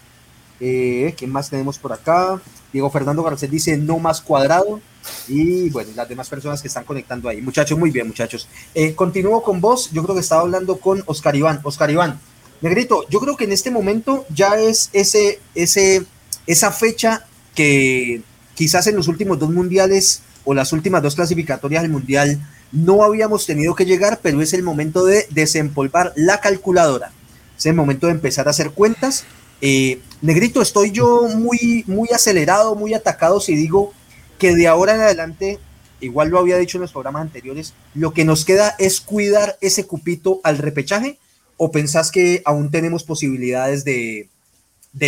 [0.60, 2.41] Eh, ¿Qué más tenemos por acá?
[2.73, 4.82] Diego Fernando Garcés dice, no más Cuadrado.
[5.28, 7.41] Y bueno, las demás personas que están conectando ahí.
[7.41, 8.47] Muchachos, muy bien, muchachos.
[8.75, 9.89] Eh, continúo con vos.
[9.91, 11.62] Yo creo que estaba hablando con Oscar Iván.
[11.63, 12.19] Oscar Iván,
[12.62, 16.06] Negrito, yo creo que en este momento ya es ese, ese,
[16.49, 18.23] esa fecha que
[18.55, 23.45] quizás en los últimos dos mundiales o las últimas dos clasificatorias del mundial no habíamos
[23.45, 27.12] tenido que llegar, pero es el momento de desempolvar la calculadora.
[27.55, 29.25] Es el momento de empezar a hacer cuentas.
[29.62, 33.93] Eh, negrito, estoy yo muy, muy acelerado, muy atacado si digo
[34.39, 35.59] que de ahora en adelante,
[36.01, 39.85] igual lo había dicho en los programas anteriores, lo que nos queda es cuidar ese
[39.85, 41.19] cupito al repechaje
[41.57, 44.29] o pensás que aún tenemos posibilidades de,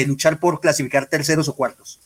[0.06, 1.99] luchar por clasificar terceros o cuartos?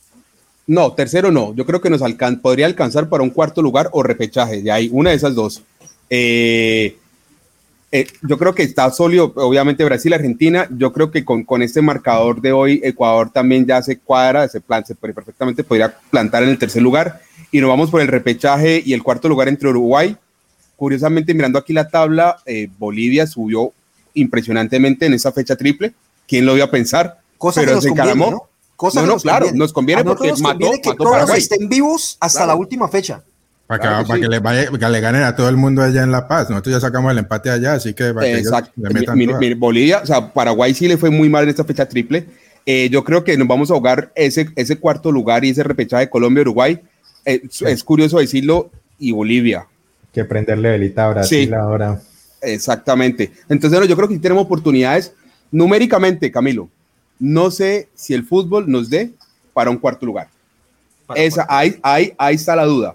[0.66, 1.54] No, tercero no.
[1.54, 2.02] Yo creo que nos
[2.42, 4.62] podría alcanzar para un cuarto lugar o repechaje.
[4.62, 5.62] De ahí, una de esas dos.
[6.10, 6.96] Eh,
[7.92, 10.66] eh, yo creo que está sólido, obviamente Brasil, Argentina.
[10.76, 14.60] Yo creo que con, con, este marcador de hoy, Ecuador también ya se cuadra, ese
[14.60, 17.20] plan se perfectamente podría plantar en el tercer lugar.
[17.52, 20.16] Y nos vamos por el repechaje y el cuarto lugar entre Uruguay.
[20.74, 23.72] Curiosamente, mirando aquí la tabla, eh, Bolivia subió
[24.14, 25.94] impresionantemente en esa fecha triple.
[26.26, 27.20] ¿Quién lo iba a pensar?
[27.38, 28.48] Cosa Pero que nos se conviene, ¿no?
[28.76, 32.54] Cosa no, no, claro, nos conviene porque nos mató, que todos estén vivos hasta la
[32.54, 33.22] última fecha.
[33.66, 36.12] Para, que, para que, le vaya, que le ganen a todo el mundo allá en
[36.12, 36.50] La Paz.
[36.50, 38.70] Nosotros ya sacamos el empate allá, así que, Exacto.
[38.76, 41.88] le metan mi, Bolivia, o sea, Paraguay sí le fue muy mal en esta fecha
[41.88, 42.26] triple.
[42.64, 46.04] Eh, yo creo que nos vamos a ahogar ese, ese cuarto lugar y ese repechaje
[46.04, 46.80] de Colombia-Uruguay.
[47.24, 49.66] Eh, es curioso decirlo, y Bolivia.
[50.12, 52.00] Que prenderle velita a Brasil ahora.
[52.40, 53.32] Exactamente.
[53.48, 55.12] Entonces, yo creo que sí tenemos oportunidades
[55.50, 56.68] numéricamente, Camilo.
[57.18, 59.12] No sé si el fútbol nos dé
[59.52, 60.28] para un cuarto lugar.
[61.14, 62.94] Esa, ahí, ahí, ahí está la duda.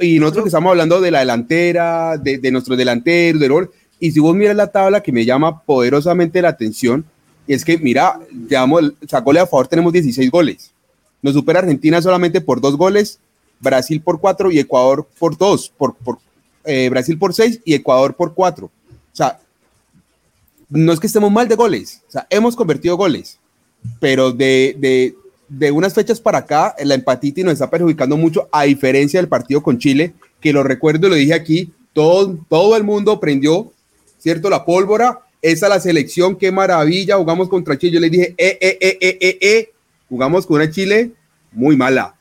[0.00, 4.12] Y nosotros que estamos hablando de la delantera, de, de nuestros delanteros, de rol, y
[4.12, 7.04] si vos miras la tabla que me llama poderosamente la atención,
[7.48, 10.72] es que, mira, digamos, sacóle a favor, tenemos 16 goles.
[11.20, 13.18] Nos supera Argentina solamente por dos goles,
[13.60, 16.18] Brasil por cuatro y Ecuador por dos, por, por
[16.64, 18.66] eh, Brasil por seis y Ecuador por cuatro.
[18.66, 19.40] O sea,
[20.68, 23.38] no es que estemos mal de goles, o sea, hemos convertido goles,
[24.00, 25.14] pero de,
[25.72, 29.78] unas fechas para acá, la empatita nos está perjudicando mucho, a diferencia del partido con
[29.78, 33.72] Chile, que lo recuerdo y lo dije aquí, todo, todo el mundo prendió,
[34.18, 34.50] ¿cierto?
[34.50, 38.78] La pólvora, esa la selección, qué maravilla, jugamos contra Chile, yo le dije, eh, eh,
[38.80, 39.72] eh, eh, eh, eh,
[40.08, 41.10] jugamos con una Chile
[41.52, 42.14] muy mala,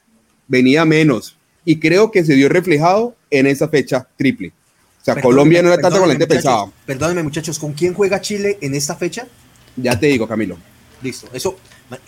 [0.47, 4.53] venía menos, y creo que se dio reflejado en esa fecha triple
[5.13, 6.65] sea, Colombia no era tanto con la gente pesada.
[6.85, 9.27] Perdónenme, muchachos, ¿con quién juega Chile en esta fecha?
[9.75, 10.57] Ya te digo, Camilo.
[11.01, 11.27] Listo.
[11.33, 11.57] Eso.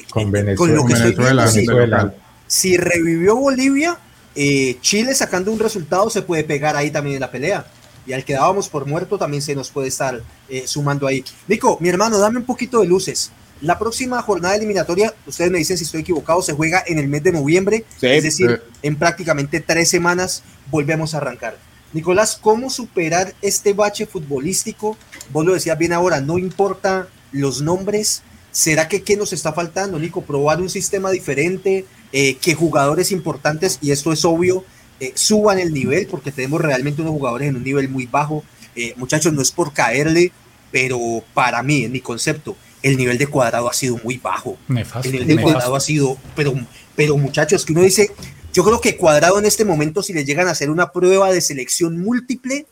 [0.10, 0.76] Con eh, Venezuela.
[0.76, 1.68] lo que estoy Venezuela, viendo, sí.
[1.68, 2.14] Venezuela.
[2.48, 3.98] si revivió Bolivia,
[4.36, 7.66] eh, Chile sacando un resultado se puede pegar ahí también en la pelea.
[8.06, 11.24] Y al que dábamos por muerto también se nos puede estar eh, sumando ahí.
[11.48, 13.32] Nico, mi hermano, dame un poquito de luces.
[13.62, 17.22] La próxima jornada eliminatoria, ustedes me dicen si estoy equivocado, se juega en el mes
[17.24, 18.08] de noviembre, Sí.
[18.08, 18.80] es decir, Sí.
[18.84, 21.58] en prácticamente tres semanas volvemos a arrancar.
[21.92, 24.98] Nicolás, ¿cómo superar este bache futbolístico?
[25.32, 28.22] Vos lo decías bien ahora, no importa los nombres.
[28.52, 30.22] ¿Será que qué nos está faltando, Nico?
[30.22, 34.64] Probar un sistema diferente, eh, que jugadores importantes, y esto es obvio,
[35.00, 38.44] eh, suban el nivel, porque tenemos realmente unos jugadores en un nivel muy bajo.
[38.76, 40.32] Eh, muchachos, no es por caerle,
[40.72, 41.00] pero
[41.34, 44.58] para mí, en mi concepto, el nivel de cuadrado ha sido muy bajo.
[44.68, 45.54] Nefasto, El nivel de nefasto.
[45.54, 46.54] cuadrado ha sido, pero,
[46.96, 48.12] pero muchachos, que uno dice,
[48.54, 51.42] yo creo que cuadrado en este momento, si le llegan a hacer una prueba de
[51.42, 52.66] selección múltiple,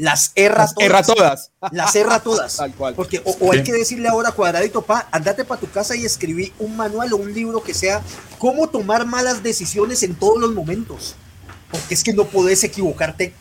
[0.00, 0.80] las erra todas.
[0.86, 1.50] Erra todas.
[1.72, 2.56] Las erra todas.
[2.56, 2.94] Tal cual.
[2.94, 6.52] Porque o, o hay que decirle ahora cuadradito, pa, andate para tu casa y escribí
[6.58, 8.00] un manual o un libro que sea
[8.38, 11.14] cómo tomar malas decisiones en todos los momentos.
[11.70, 13.32] Porque es que no podés equivocarte.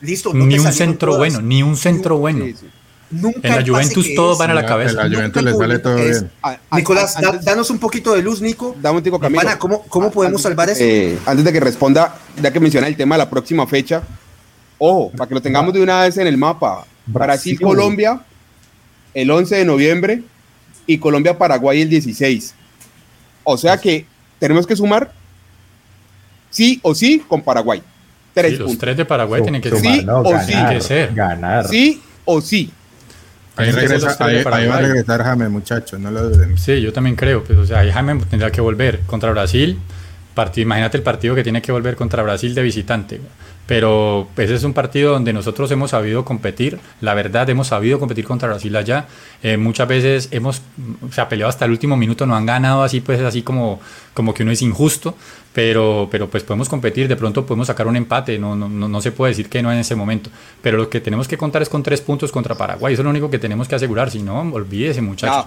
[0.00, 1.18] Listo, no Ni te un centro todas.
[1.18, 2.44] bueno, ni un centro bueno.
[2.44, 2.66] Sí, sí.
[3.08, 4.92] Nunca En la Juventus todos van a la En cabeza.
[4.94, 6.30] la Juventus les el todo bien.
[6.42, 8.74] Ah, ah, Nicolás, ah, da- antes- danos un poquito de luz, Nico.
[8.82, 9.42] Dame un tico, Camilo.
[9.42, 10.80] Pana, ¿cómo, cómo podemos salvar eso?
[10.82, 14.02] Eh, antes de que responda, ya que menciona el tema de la próxima fecha,
[14.78, 16.84] ojo, para que lo tengamos de una vez en el mapa.
[17.06, 17.56] Brasil.
[17.56, 18.20] Brasil-Colombia
[19.14, 20.22] el 11 de noviembre
[20.86, 22.54] y Colombia-Paraguay el 16.
[23.44, 24.04] O sea que
[24.38, 25.12] tenemos que sumar
[26.50, 27.82] sí o sí con Paraguay.
[28.34, 28.80] Tres Sí, los puntos.
[28.80, 29.82] tres de Paraguay tienen que Sumar.
[29.94, 30.32] Sí no, o sí.
[30.32, 31.14] ganar, Tiene que ser.
[31.14, 31.68] ganar.
[31.68, 32.70] Sí o sí.
[33.56, 34.82] Ahí, regresa- ahí- ahí va a Paraguay.
[34.82, 36.58] regresar James, muchachos, no lo duden.
[36.58, 37.42] Sí, yo también creo.
[37.42, 39.78] Pues, o sea, ahí Jaime tendrá que volver contra Brasil.
[40.34, 43.20] Partido, imagínate el partido que tiene que volver contra Brasil de visitante.
[43.66, 46.78] Pero ese es un partido donde nosotros hemos sabido competir.
[47.00, 49.06] La verdad, hemos sabido competir contra Brasil allá.
[49.42, 52.84] Eh, muchas veces hemos mm, se ha peleado hasta el último minuto, no han ganado
[52.84, 53.80] así, pues así como,
[54.14, 55.16] como que uno es injusto.
[55.52, 58.38] Pero, pero pues podemos competir, de pronto podemos sacar un empate.
[58.38, 60.30] No, no, no, se puede decir que no en ese momento.
[60.62, 62.92] Pero lo que tenemos que contar es con tres puntos contra Paraguay.
[62.92, 64.10] Eso es lo único que tenemos que asegurar.
[64.10, 65.46] Si no, olvídese, muchachos.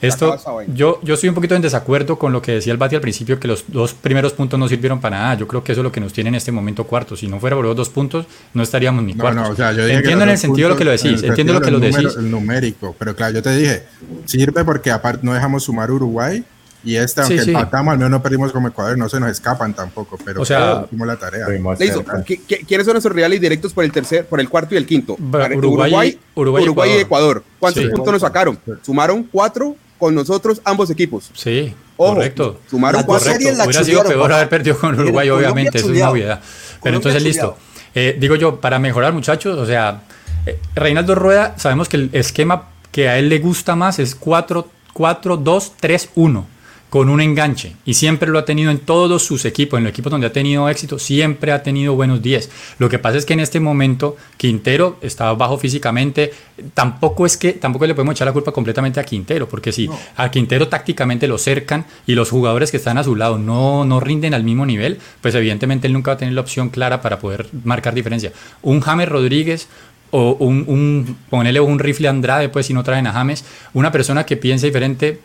[0.00, 0.36] Esto,
[0.74, 3.40] yo, yo estoy un poquito en desacuerdo con lo que decía el Bati al principio,
[3.40, 5.34] que los dos primeros puntos no sirvieron para nada.
[5.36, 7.16] Yo creo que eso es lo que nos tiene en este momento cuarto.
[7.16, 9.42] Si no fuera por los dos puntos, no estaríamos ni No, cuartos.
[9.42, 11.60] no, o sea, entiendo en el sentido de lo que lo en decís, entiendo lo
[11.60, 12.14] que lo decís.
[12.16, 13.84] El numérico, pero claro, yo te dije,
[14.26, 16.44] sirve porque aparte no dejamos sumar Uruguay
[16.84, 17.50] y este, Sí, aunque sí.
[17.50, 20.84] empatamos, al menos no perdimos como Ecuador, no se nos escapan tampoco, pero O sea,
[20.86, 21.48] hicimos la tarea.
[21.48, 21.96] Listo.
[22.04, 22.18] cerca.
[22.24, 24.86] ¿Qui- qui- ¿Quiénes son nuestros rivales directos por el tercer, por el cuarto y el
[24.86, 25.14] quinto?
[25.18, 27.42] Uruguay- Uruguay y Uruguay y Ecuador.
[27.58, 27.88] ¿Cuántos Sí.
[27.88, 28.58] puntos nos sacaron?
[28.82, 31.30] Sumaron cuatro con nosotros ambos equipos.
[31.34, 32.60] Sí, Ojo, correcto.
[32.70, 33.32] Sumaron cuatro.
[33.32, 36.12] series la Hubiera sido peor haber perdido con Uruguay, Colombia obviamente, eso es una chuleado.
[36.12, 36.40] obviedad.
[36.40, 37.40] Pero Colombia entonces, listo.
[37.42, 37.58] chuleado.
[37.94, 40.02] Eh, digo yo, para mejorar, muchachos, o sea,
[40.44, 46.44] eh, Reinaldo Rueda, sabemos que el esquema que a él le gusta más es 4-2-3-1,
[46.90, 47.74] con un enganche.
[47.84, 50.68] Y siempre lo ha tenido en todos sus equipos, en los equipos donde ha tenido
[50.68, 52.50] éxito, siempre ha tenido buenos 10.
[52.78, 56.32] Lo que pasa es que en este momento Quintero está bajo físicamente.
[56.74, 60.30] Tampoco es que, tampoco le podemos echar la culpa completamente a Quintero, porque si a
[60.30, 64.34] Quintero tácticamente lo cercan y los jugadores que están a su lado no, no rinden
[64.34, 67.48] al mismo nivel, pues evidentemente él nunca va a tener la opción clara para poder
[67.64, 68.32] marcar diferencia.
[68.62, 69.68] Un James Rodríguez
[70.10, 74.24] o un, un ponerle un rifle Andrade, pues si no traen a James, una persona
[74.24, 75.20] que piense diferente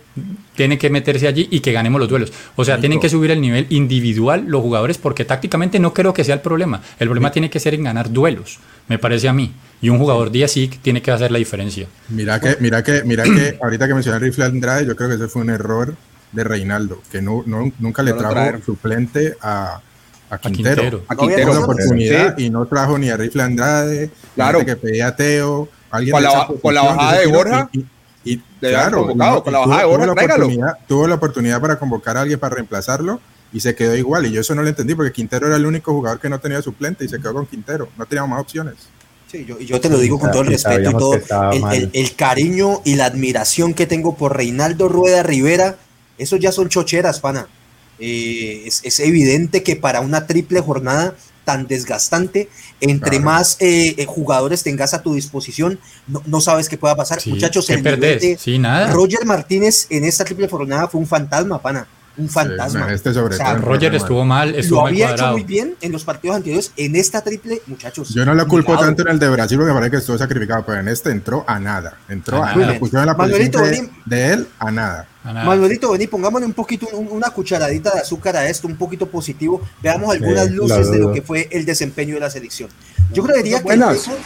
[0.55, 2.33] tiene que meterse allí y que ganemos los duelos.
[2.55, 6.23] O sea, tienen que subir el nivel individual los jugadores porque tácticamente no creo que
[6.23, 6.81] sea el problema.
[6.99, 9.53] El problema tiene que ser en ganar duelos, me parece a mí.
[9.81, 11.87] Y un jugador 10 sí tiene que hacer la diferencia.
[12.09, 15.15] Mira que, mira que, mira que ahorita que mencioné el rifle Andrade, yo creo que
[15.15, 15.95] ese fue un error
[16.31, 19.81] de Reinaldo, que no, no- nunca le No trajo suplente a,
[20.35, 20.81] a Quintero.
[20.81, 21.03] Quintero.
[21.07, 21.53] A No había Tuvo Quintero.
[21.53, 22.45] la oportunidad Sí.
[22.45, 24.59] y no trajo ni a rifle Andrade, Claro.
[24.59, 27.79] gente que pedía a Teo, alguien Con de la con la bajada de Borja, y-
[27.79, 27.85] y-
[28.33, 30.45] y claro, convocado, y con la tuvo- bajada de tuvo Borja, la tráigalo.
[30.45, 33.19] oportunidad- tuvo la oportunidad para convocar a alguien para reemplazarlo
[33.53, 34.25] y se quedó igual.
[34.25, 36.61] Y yo eso no lo entendí porque Quintero era el único jugador que no tenía
[36.61, 37.89] suplente y se quedó con Quintero.
[37.97, 38.75] No teníamos más opciones.
[39.29, 41.13] Sí, yo, y yo te lo digo con todo el respeto y todo
[41.93, 45.77] el cariño y la admiración que tengo por Reinaldo Rueda Rivera,
[46.17, 47.47] eso ya son chocheras, pana.
[48.01, 52.49] Eh, es, es evidente que para una triple jornada tan desgastante,
[52.81, 53.25] entre Claro.
[53.25, 57.19] más eh, eh, jugadores tengas a tu disposición, no, no sabes qué pueda pasar.
[57.21, 58.91] Sí, Muchachos, ¿qué el de Sí, nada.
[58.91, 61.87] Roger Martínez en esta triple jornada fue un fantasma, pana.
[62.17, 62.87] Un fantasma.
[62.89, 63.65] Sí, este sobre O sea, todo.
[63.65, 66.73] Roger estuvo mal, estuvo lo mal había hecho muy bien en los partidos anteriores.
[66.75, 68.09] En esta triple, muchachos.
[68.13, 70.79] Yo no lo culpo tanto en el de Brasil porque parece que estuvo sacrificado, pero
[70.81, 71.97] en este entró a nada.
[72.09, 72.67] Entró A a, nada.
[72.67, 72.79] nada.
[72.79, 73.99] Pusieron la Manuelito, posición vení.
[74.05, 75.07] de, de él a nada.
[75.23, 75.43] Nada.
[75.45, 79.61] Manuelito, vení, pongámosle un poquito, un- una cucharadita de azúcar a esto, un poquito positivo.
[79.81, 82.69] Veamos algunas Sí, luces de lo que fue el desempeño de la selección.
[83.13, 83.97] Yo creería que Buenas.
[83.97, 84.17] eso-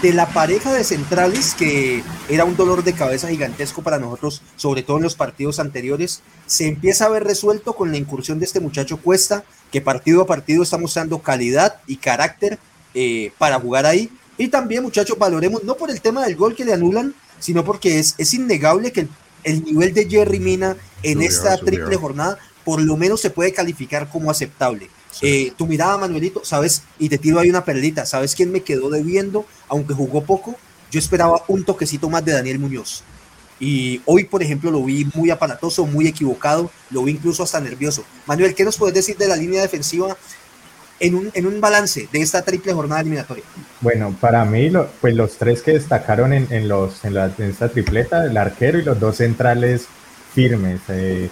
[0.00, 4.82] de la pareja de centrales, que era un dolor de cabeza gigantesco para nosotros, sobre
[4.84, 8.60] todo en los partidos anteriores, se empieza a ver resuelto con la incursión de este
[8.60, 9.42] muchacho Cuesta,
[9.72, 12.58] que partido a partido está mostrando calidad y carácter
[12.94, 14.08] eh, para jugar ahí.
[14.38, 17.98] Y también, muchachos, valoremos, no por el tema del gol que le anulan, sino porque
[17.98, 19.08] es, es innegable que el,
[19.52, 22.38] nivel de Jerry Mina en esta triple jornada
[22.68, 24.90] por lo menos se puede calificar como aceptable.
[25.22, 28.90] Eh, tu mirada, Manuelito, sabes, y te tiro ahí una perlita, ¿sabes quién me quedó
[28.90, 29.46] debiendo?
[29.68, 30.54] Aunque jugó poco,
[30.90, 33.04] yo esperaba un toquecito más de Daniel Muñoz.
[33.58, 38.04] Y hoy, por ejemplo, lo vi muy aparatoso, muy equivocado, lo vi incluso hasta nervioso.
[38.26, 40.18] Manuel, ¿qué nos puedes decir de la línea defensiva
[41.00, 43.44] en un, en un balance de esta triple jornada eliminatoria?
[43.80, 44.70] Bueno, para mí,
[45.00, 48.78] pues los tres que destacaron en, en los, en, la, en, esta tripleta, el arquero
[48.78, 49.86] y los dos centrales
[50.34, 50.80] firmes.
[50.88, 51.30] Eh,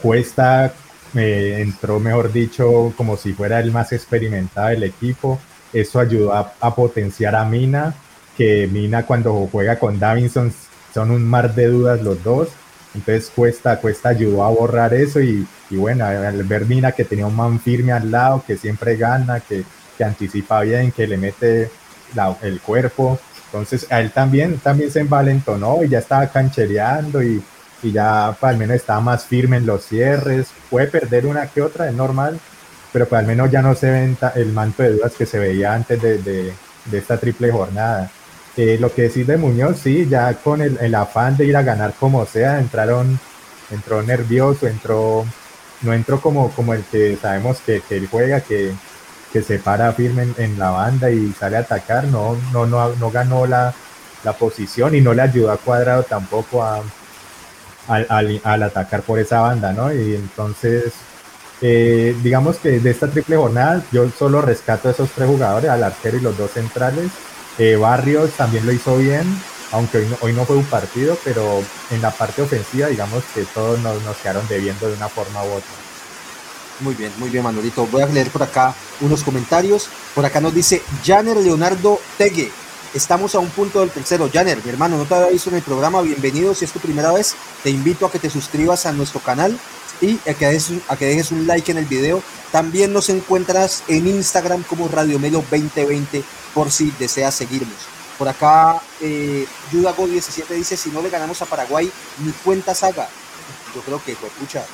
[0.00, 0.72] Cuesta
[1.14, 5.38] eh, entró, mejor dicho, como si fuera el más experimentado del equipo.
[5.72, 7.94] Eso ayudó a, a potenciar a Mina,
[8.36, 10.52] que Mina cuando juega con Davinson
[10.92, 12.48] son un mar de dudas los dos.
[12.94, 17.26] Entonces Cuesta, Cuesta ayudó a borrar eso y, y bueno, al ver Mina que tenía
[17.26, 19.64] un man firme al lado, que siempre gana, que,
[19.98, 21.70] que anticipa bien, que le mete
[22.14, 23.18] la, el cuerpo.
[23.46, 27.42] Entonces a él también, también se envalentonó y ya estaba canchereando y,
[27.82, 30.48] y ya pues, al menos estaba más firme en los cierres.
[30.70, 32.38] Puede perder una que otra, es normal,
[32.92, 35.74] pero pues al menos ya no se ve el manto de dudas que se veía
[35.74, 38.10] antes de, de esta triple jornada.
[38.56, 41.62] Eh, lo que decís de Muñoz, sí, ya con el, el, afán de ir a
[41.62, 43.18] ganar como sea, entraron,
[43.70, 45.24] entró nervioso, entró,
[45.82, 48.72] no entró como, como el que sabemos que, que él juega, que,
[49.32, 53.10] que se para firme en, la banda y sale a atacar, no, no, no, no
[53.10, 53.74] ganó la,
[54.22, 56.80] la posición y no le ayudó a Cuadrado tampoco a,
[57.88, 59.92] al, al, al atacar por esa banda, ¿no?
[59.92, 60.92] Y entonces,
[61.60, 65.82] eh, digamos que de esta triple jornada, yo solo rescato a esos tres jugadores, al
[65.82, 67.10] arquero y los dos centrales,
[67.58, 69.24] eh, Barrios también lo hizo bien,
[69.72, 73.44] aunque hoy no, hoy no, fue un partido, pero en la parte ofensiva, digamos que
[73.44, 75.70] todos nos, nos, quedaron debiendo de una forma u otra.
[76.80, 77.86] Muy bien, muy bien, Manolito.
[77.86, 79.88] Voy a leer por acá unos comentarios.
[80.14, 82.50] Por acá nos dice Janer Leonardo Tegue.
[82.92, 84.28] Estamos a un punto del tercero.
[84.32, 86.02] Janer, mi hermano, no te había visto en el programa.
[86.02, 86.54] Bienvenido.
[86.54, 89.56] Si es tu primera vez, te invito a que te suscribas a nuestro canal
[90.00, 92.22] y a que, dejes, a que dejes un like en el video.
[92.50, 96.24] También nos encuentras en Instagram como Radio Melo 2020
[96.54, 97.76] por si deseas seguirnos.
[98.18, 101.90] Por acá, eh, Yudago 17 dice, si no le ganamos a Paraguay,
[102.24, 103.08] ni cuenta saga.
[103.74, 104.64] Yo creo que, pues, pucha,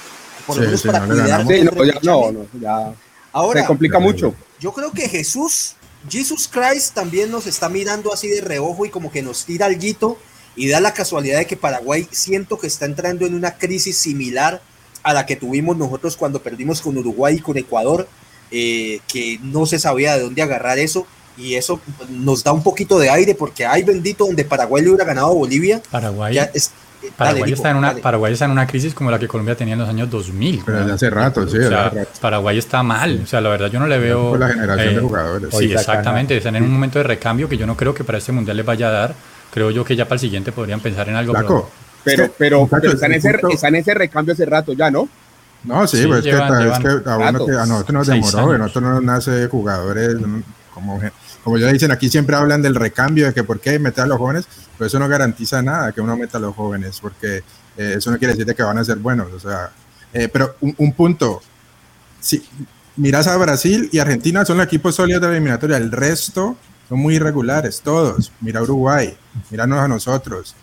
[0.46, 1.46] por lo menos sí, para sí, cuidar.
[1.46, 2.94] Sí, no, ya, no, no, ya
[3.32, 4.34] Ahora, se complica mucho.
[4.58, 5.76] Yo creo que Jesús,
[6.08, 9.78] Jesus Christ también nos está mirando así de reojo y como que nos tira al
[9.78, 10.18] guito
[10.56, 14.60] y da la casualidad de que Paraguay siento que está entrando en una crisis similar
[15.02, 18.06] a la que tuvimos nosotros cuando perdimos con Uruguay y con Ecuador,
[18.50, 21.06] eh, que no se sabía de dónde agarrar eso
[21.40, 21.80] y eso
[22.10, 25.34] nos da un poquito de aire porque hay bendito donde Paraguay le hubiera ganado a
[25.34, 25.80] Bolivia.
[25.90, 26.38] Paraguay.
[26.54, 26.70] Es,
[27.02, 29.56] eh, Paraguay, dale, está en una, Paraguay está en una crisis como la que Colombia
[29.56, 30.62] tenía en los años 2000.
[30.66, 31.56] Pero desde hace rato, sí.
[31.58, 32.10] O sea, rato.
[32.20, 33.20] Paraguay está mal.
[33.24, 34.30] O sea, la verdad yo no le veo.
[34.30, 35.54] Por la generación eh, de jugadores.
[35.56, 36.36] Sí, exactamente.
[36.36, 38.66] Están en un momento de recambio que yo no creo que para este mundial les
[38.66, 39.14] vaya a dar.
[39.52, 41.32] Creo yo que ya para el siguiente podrían pensar en algo.
[41.32, 41.70] Pero,
[42.04, 45.08] pero, pero, pero está, en ese, está en ese recambio hace rato ya, ¿no?
[45.64, 48.06] No, sí, sí pues llevan, que, llevan es que a, bueno que a nosotros nos
[48.06, 50.16] demoró, a nosotros no nos nace jugadores
[50.72, 51.00] como,
[51.44, 54.18] como ya dicen aquí siempre hablan del recambio, de que por qué meter a los
[54.18, 57.38] jóvenes, pero eso no garantiza nada que uno meta a los jóvenes, porque
[57.76, 59.70] eh, eso no quiere decir que van a ser buenos, o sea,
[60.12, 61.40] eh, pero un, un, punto,
[62.20, 62.42] si
[62.96, 66.56] miras a Brasil y Argentina son los equipos sólidos de la eliminatoria, el resto
[66.88, 69.16] son muy irregulares, todos, mira Uruguay,
[69.50, 70.54] míranos a nosotros,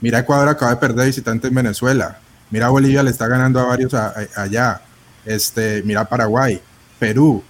[0.00, 2.20] mira Ecuador acaba de perder visitante en Venezuela,
[2.50, 4.80] Mira, Bolivia le está ganando a varios a, a, allá.
[5.24, 6.60] Este, mira Paraguay,
[6.98, 7.42] Perú.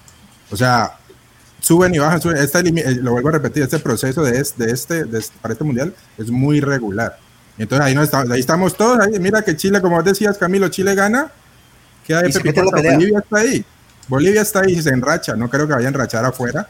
[0.51, 0.97] O sea,
[1.67, 2.21] suben y bajan.
[2.21, 2.37] Suben.
[2.37, 2.63] Este,
[2.97, 5.95] lo vuelvo a repetir, este proceso de este, de este, de este, para este mundial
[6.17, 7.19] es muy regular.
[7.59, 9.01] Entonces ahí, no estamos, ahí estamos todos.
[9.01, 11.31] Ahí, mira que Chile, como decías, Camilo, Chile gana.
[12.07, 13.65] Queda de Bolivia está ahí.
[14.07, 15.35] Bolivia está ahí y se enracha.
[15.35, 16.69] No creo que vaya a enrachar afuera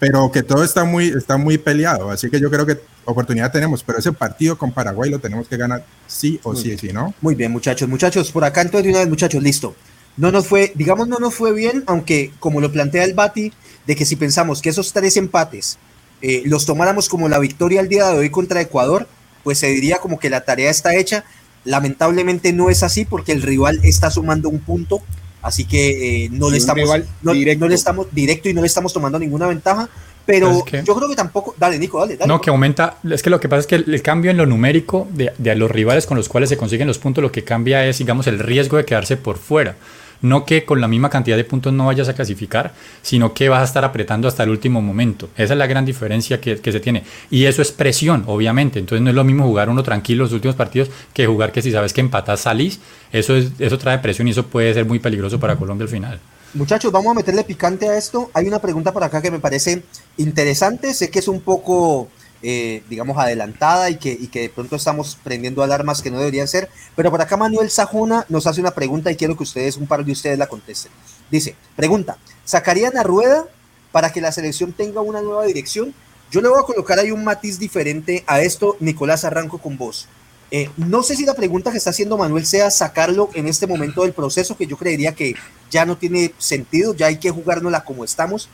[0.00, 3.82] pero que todo está muy, está muy peleado, así que yo creo que oportunidad tenemos,
[3.84, 6.78] pero ese partido con Paraguay lo tenemos que ganar sí o muy sí, bien.
[6.78, 7.14] sí, ¿no?
[7.20, 9.76] Muy bien, muchachos, muchachos, por acá entonces de una vez, muchachos, listo.
[10.16, 13.52] No nos fue, digamos, no nos fue bien, aunque como lo plantea el Bati,
[13.86, 15.78] de que si pensamos que esos tres empates
[16.22, 19.08] eh, los tomáramos como la victoria el día de hoy contra Ecuador,
[19.42, 21.24] pues se diría como que la tarea está hecha.
[21.64, 25.02] Lamentablemente no es así porque el rival está sumando un punto
[25.42, 26.86] Así que eh, no, le estamos,
[27.22, 29.88] no, no, le estamos directo y no le estamos tomando ninguna ventaja.
[30.26, 31.54] Pero es que, yo creo que tampoco.
[31.58, 32.28] Dale, Nico, dale, dale.
[32.28, 32.98] No, que aumenta.
[33.10, 35.54] Es que lo que pasa es que el, el cambio en lo numérico de, de,
[35.54, 38.38] los rivales con los cuales se consiguen los puntos, lo que cambia es, digamos, el
[38.38, 39.76] riesgo de quedarse por fuera.
[40.22, 43.62] No que con la misma cantidad de puntos no vayas a clasificar, sino que vas
[43.62, 45.30] a estar apretando hasta el último momento.
[45.36, 47.04] Esa es la gran diferencia que, que se tiene.
[47.30, 48.78] Y eso es presión, obviamente.
[48.78, 51.72] Entonces no es lo mismo jugar uno tranquilo los últimos partidos que jugar que si
[51.72, 52.80] sabes que empatas salís.
[53.12, 56.20] Eso, es, eso trae presión y eso puede ser muy peligroso para Colombia al final.
[56.54, 58.30] Muchachos, vamos a meterle picante a esto.
[58.34, 59.84] Hay una pregunta por acá que me parece
[60.16, 60.94] interesante.
[60.94, 62.08] Sé que es un poco,
[62.42, 66.48] eh, digamos, adelantada y que, y que de pronto estamos prendiendo alarmas que no deberían
[66.48, 66.68] ser.
[66.96, 70.04] Pero por acá Manuel Sajuna nos hace una pregunta y quiero que ustedes, un par
[70.04, 70.92] de ustedes la contesten.
[71.30, 73.44] Dice, pregunta, ¿sacarían a Rueda
[73.92, 75.94] para que la selección tenga una nueva dirección?
[76.30, 78.76] Yo le voy a colocar ahí un matiz diferente a esto.
[78.80, 80.08] Nicolás, arranco con vos.
[80.52, 84.02] Eh, no sé si la pregunta que está haciendo Manuel sea sacarlo en este momento
[84.02, 85.34] del proceso, que yo creería que
[85.70, 88.48] ya no tiene sentido, ya hay que jugárnosla como estamos.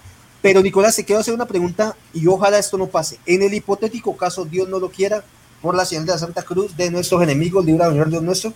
[0.47, 3.19] Pero Nicolás, te quiero hacer una pregunta y ojalá esto no pase.
[3.27, 5.25] En el hipotético caso, Dios no lo quiera,
[5.61, 8.53] por la señal de la Santa Cruz de nuestros enemigos, libra Señor Dios nuestro,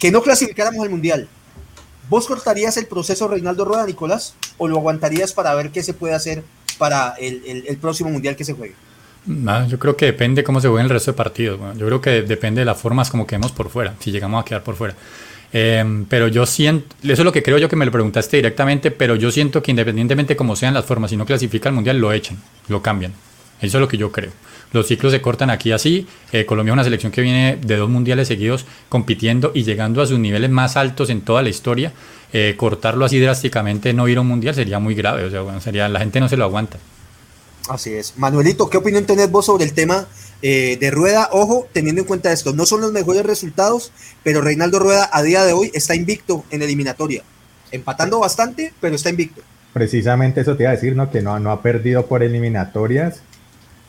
[0.00, 1.28] que no clasificáramos al Mundial.
[2.10, 6.14] ¿Vos cortarías el proceso Reinaldo Rueda, Nicolás, o lo aguantarías para ver qué se puede
[6.14, 6.42] hacer
[6.78, 8.74] para el, el, el próximo Mundial que se juegue?
[9.46, 11.60] Ah, yo creo que depende cómo se jueguen el resto de partidos.
[11.60, 14.44] Bueno, yo creo que depende de las formas como quedemos por fuera, si llegamos a
[14.44, 14.96] quedar por fuera.
[15.52, 18.90] Eh, pero yo siento, eso es lo que creo yo que me lo preguntaste directamente,
[18.90, 22.12] pero yo siento que independientemente como sean las formas, si no clasifica al mundial, lo
[22.12, 22.38] echan,
[22.68, 23.12] lo cambian.
[23.60, 24.30] Eso es lo que yo creo.
[24.72, 26.06] Los ciclos se cortan aquí así.
[26.32, 30.06] Eh, Colombia es una selección que viene de dos mundiales seguidos compitiendo y llegando a
[30.06, 31.92] sus niveles más altos en toda la historia.
[32.32, 35.24] Eh, cortarlo así drásticamente, no ir a un mundial sería muy grave.
[35.24, 36.78] O sea, bueno, sería, la gente no se lo aguanta.
[37.68, 38.14] Así es.
[38.16, 40.06] Manuelito, ¿qué opinión tenés vos sobre el tema
[40.42, 41.28] eh, de Rueda?
[41.32, 45.44] Ojo, teniendo en cuenta esto, no son los mejores resultados, pero Reinaldo Rueda a día
[45.44, 47.22] de hoy está invicto en eliminatoria.
[47.70, 49.40] Empatando bastante, pero está invicto.
[49.72, 51.10] Precisamente eso te iba a decir, ¿no?
[51.10, 53.22] Que no, no ha perdido por eliminatorias,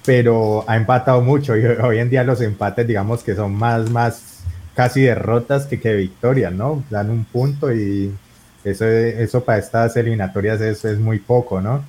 [0.06, 4.22] pero ha empatado mucho y hoy en día los empates, digamos que son más, más
[4.76, 6.84] casi derrotas que, que victorias, ¿no?
[6.90, 8.14] Dan un punto y
[8.64, 11.84] eso, eso para estas eliminatorias es, es muy poco, ¿no?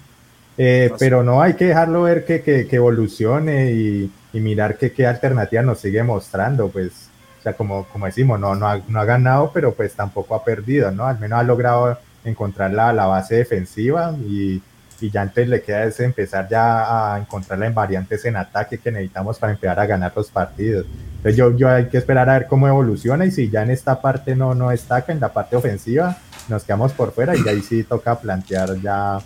[0.57, 4.93] Eh, pero no hay que dejarlo ver que, que, que evolucione y, y mirar que,
[4.93, 7.09] qué alternativa nos sigue mostrando, pues,
[7.41, 10.45] o sea, como, como decimos, no, no, ha, no ha ganado, pero pues tampoco ha
[10.45, 11.07] perdido, ¿no?
[11.07, 14.63] Al menos ha logrado encontrar la, la base defensiva y,
[15.01, 18.91] y ya antes le queda es empezar ya a encontrarla en variantes en ataque que
[18.91, 20.87] necesitamos para empezar a ganar los partidos.
[21.17, 24.01] Entonces yo, yo hay que esperar a ver cómo evoluciona y si ya en esta
[24.01, 26.17] parte no, no destaca, en la parte ofensiva,
[26.49, 29.19] nos quedamos por fuera y ahí sí toca plantear ya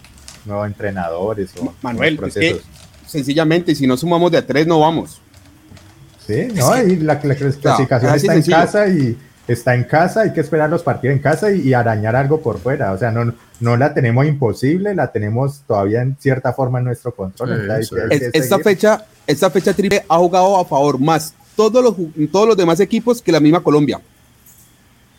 [0.49, 2.61] nuevos entrenadores o Manuel, es que
[3.07, 5.21] sencillamente si no sumamos de a tres no vamos.
[6.27, 8.57] Sí, no, y la, la clasificación No, está en sencillo.
[8.57, 12.15] casa y está en casa, hay que esperar los partidos en casa y, y arañar
[12.17, 12.93] algo por fuera.
[12.93, 17.15] O sea, no, no la tenemos imposible, la tenemos todavía en cierta forma en nuestro
[17.15, 17.67] control.
[17.83, 21.95] Sí, Es- esta fecha, esta fecha triple ha jugado a favor más todos los,
[22.31, 23.99] todos los demás equipos que la misma Colombia.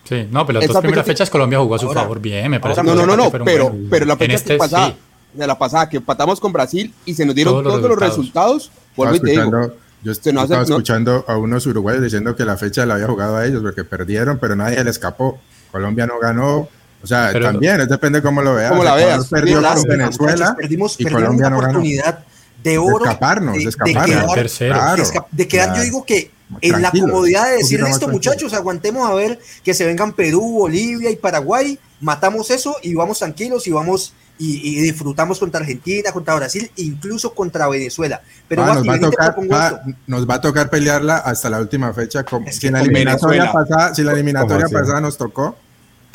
[0.04, 2.20] Sí, no, pero las Esta dos primeras fecha- fechas Colombia jugó a su Ahora- favor
[2.20, 2.82] bien, me parece.
[2.82, 4.96] ahora- No, que no, no, no, pero, pero la fecha este pasada, sí.
[5.40, 8.00] De la pasada que empatamos con Brasil y se nos dieron Todos todos, los los
[8.00, 8.72] resultados.
[8.96, 9.44] vuelvo y Estaba te digo.
[9.44, 12.86] escuchando- yo se nos hace- estaba no- escuchando a unos uruguayos diciendo que la fecha
[12.86, 15.40] la había jugado a ellos porque perdieron, pero nadie le escapó.
[15.72, 16.68] Colombia no ganó.
[17.02, 18.72] O sea, Pero- también, es depende cómo lo veas.
[18.72, 19.28] Cómo la veas.
[19.28, 21.70] perdió con Venezuela muchachos, perdimos, y Colombia una no ganó.
[21.70, 22.20] oportunidad
[22.64, 23.06] de oro.
[23.06, 24.06] escaparnos, de escaparnos.
[24.06, 24.74] quedar, Tercero.
[24.74, 26.32] de Claro, esca- de quedar, yo digo que
[26.62, 31.10] en la comodidad de poquito esto, muchachos, aguantemos a ver que se vengan Perú, Bolivia
[31.10, 36.34] y Paraguay, matamos eso y vamos tranquilos y vamos y, y disfrutamos contra Argentina, contra
[36.34, 38.22] Brasil, incluso contra Venezuela.
[38.48, 41.60] Pero Ah, Bati, nos, va a tocar, va- nos va a tocar pelearla hasta la
[41.60, 42.24] última fecha.
[42.24, 45.58] Con, Es si que la con eliminatoria pasada, si la eliminatoria pasada nos tocó,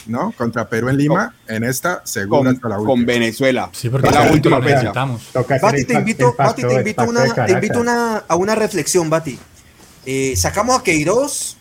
[0.06, 0.32] ¿no?
[0.32, 3.06] Contra Perú en Lima, en esta seguro Con, hasta la con última.
[3.12, 3.68] Venezuela.
[3.72, 4.92] Sí, porque la última fecha.
[5.62, 9.38] Bati, te invito, Bati, te invito, una, te invito una, a una reflexión, Bati.
[10.06, 11.56] Eh, sacamos a Queiroz,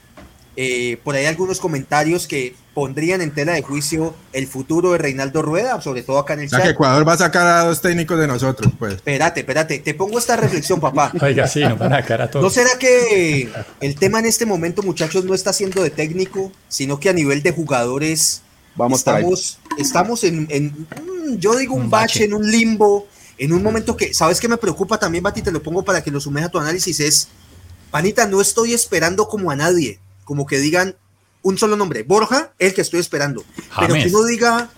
[0.55, 5.41] eh, por ahí algunos comentarios que pondrían en tela de juicio el futuro de Reinaldo
[5.41, 6.73] Rueda, sobre todo acá en el O sea que chat.
[6.73, 8.95] Ecuador va a sacar a dos técnicos de nosotros, pues.
[8.95, 11.11] Espérate, espérate, te pongo esta reflexión, papá.
[11.21, 12.53] Oiga, sí, nos van a sacar a ¿No todos.
[12.53, 13.49] será que
[13.79, 17.43] el tema en este momento, muchachos, no está siendo de técnico, sino que a nivel
[17.43, 18.41] de jugadores
[18.75, 22.25] Vamos estamos, estamos en, en, mm, yo digo un Un bache, bache.
[22.25, 23.07] en un limbo,
[23.37, 25.43] en un momento que, ¿sabes qué me preocupa también, Bati?
[25.43, 27.27] Te lo pongo para que lo sumes a tu análisis, es,
[27.91, 30.95] panita, no estoy esperando como a nadie, como que digan
[31.43, 33.43] un solo nombre, Borja, el que estoy esperando,
[33.79, 34.69] pero que uno diga,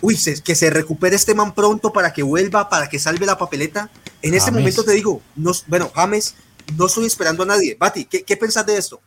[0.00, 3.36] uy, se- que se recupere este man pronto para que vuelva, para que salve la
[3.36, 3.90] papeleta,
[4.22, 4.60] en este James.
[4.60, 6.34] momento te digo, no, bueno, James,
[6.76, 9.00] no estoy esperando a nadie, Bati, ¿qué, qué pensás de esto?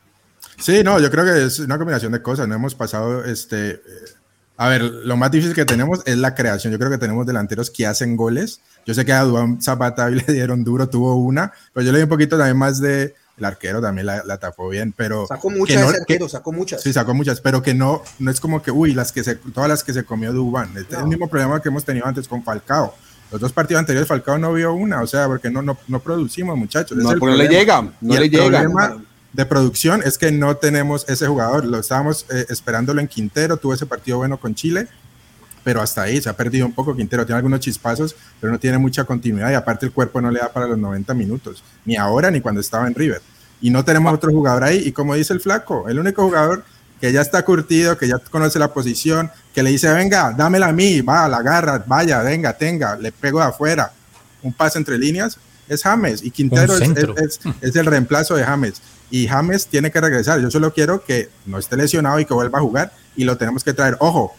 [0.57, 2.47] Sí, no, yo creo que es una combinación de cosas.
[2.47, 3.80] No hemos pasado, este, eh,
[4.57, 6.72] a ver, lo más difícil que tenemos es la creación.
[6.72, 8.59] Yo creo que tenemos delanteros que hacen goles.
[8.86, 12.03] Yo sé que a Duan Zapata le dieron duro, tuvo una, pero yo le di
[12.03, 15.25] un poquito también más de, el arquero también la, tapó bien, pero...
[15.27, 16.81] Sacó muchas ese arquero, sacó muchas.
[16.81, 19.69] Sí, sacó muchas, pero que no, no es como que, uy, las que se, todas
[19.69, 20.69] las que se comió Dubán.
[20.77, 22.93] Este es el mismo problema que hemos tenido antes con Falcao.
[23.31, 26.55] Los dos partidos anteriores Falcao no vio una, o sea, porque no, no, no producimos,
[26.55, 26.95] muchachos.
[26.97, 28.61] No, no le llega, no le llega.
[28.61, 29.03] Problema
[29.34, 31.65] de producción es que no tenemos ese jugador.
[31.65, 34.88] Lo estábamos eh, esperándolo en Quintero, tuvo ese partido bueno con Chile,
[35.64, 36.95] pero hasta ahí se ha perdido un poco.
[36.95, 40.39] Quintero tiene algunos chispazos, pero no tiene mucha continuidad y aparte el cuerpo no le
[40.39, 43.22] da para los 90 minutos, ni ahora ni cuando estaba en River.
[43.61, 44.84] Y no tenemos otro jugador ahí.
[44.86, 46.66] Y como dice el flaco, el único jugador
[46.99, 50.74] que ya está curtido, que ya conoce la posición, que le dice, venga, dámela a
[50.74, 53.91] mí, va, la agarra, vaya, venga, tenga, le pego de afuera,
[54.41, 55.38] un pase entre líneas,
[55.68, 56.24] es James.
[56.24, 58.82] Y Quintero es, es, el reemplazo de James.
[59.09, 60.39] Y James tiene que regresar.
[60.39, 63.64] Yo solo quiero que no esté lesionado y que vuelva a jugar y lo tenemos
[63.64, 63.95] que traer.
[63.99, 64.36] Ojo,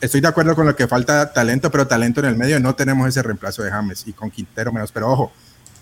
[0.00, 3.08] estoy de acuerdo con lo que falta talento, pero talento en el medio no tenemos
[3.08, 4.92] ese reemplazo de James y con Quintero menos.
[4.92, 5.32] Pero ojo,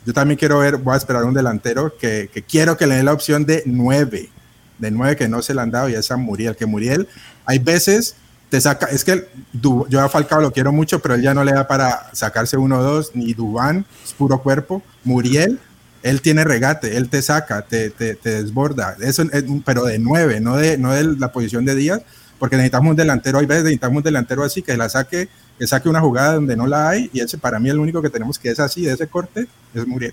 [0.05, 3.13] yo también quiero ver, voy a esperar un delantero que, quiero que le dé la
[3.13, 4.31] opción de nueve,
[4.79, 7.09] de nueve que no se le han dado y es a Muriel, que Muriel,
[7.45, 8.17] hay veces
[8.49, 11.53] te saca, es que yo a Falcao lo quiero mucho, pero él ya no le
[11.53, 15.59] da para sacarse uno o dos, ni Dubán, es puro cuerpo, Muriel,
[16.03, 19.25] él tiene regate, él te saca, te, te, desborda, eso,
[19.65, 22.03] pero de nueve, no de, no de la posición de Díaz,
[22.43, 25.89] porque necesitamos un delantero, hay veces necesitamos un delantero así, que la saque, que saque
[25.89, 28.51] una jugada donde no la hay, y ese para mí el único que tenemos que
[28.51, 30.13] es así, de ese corte, es Muriel.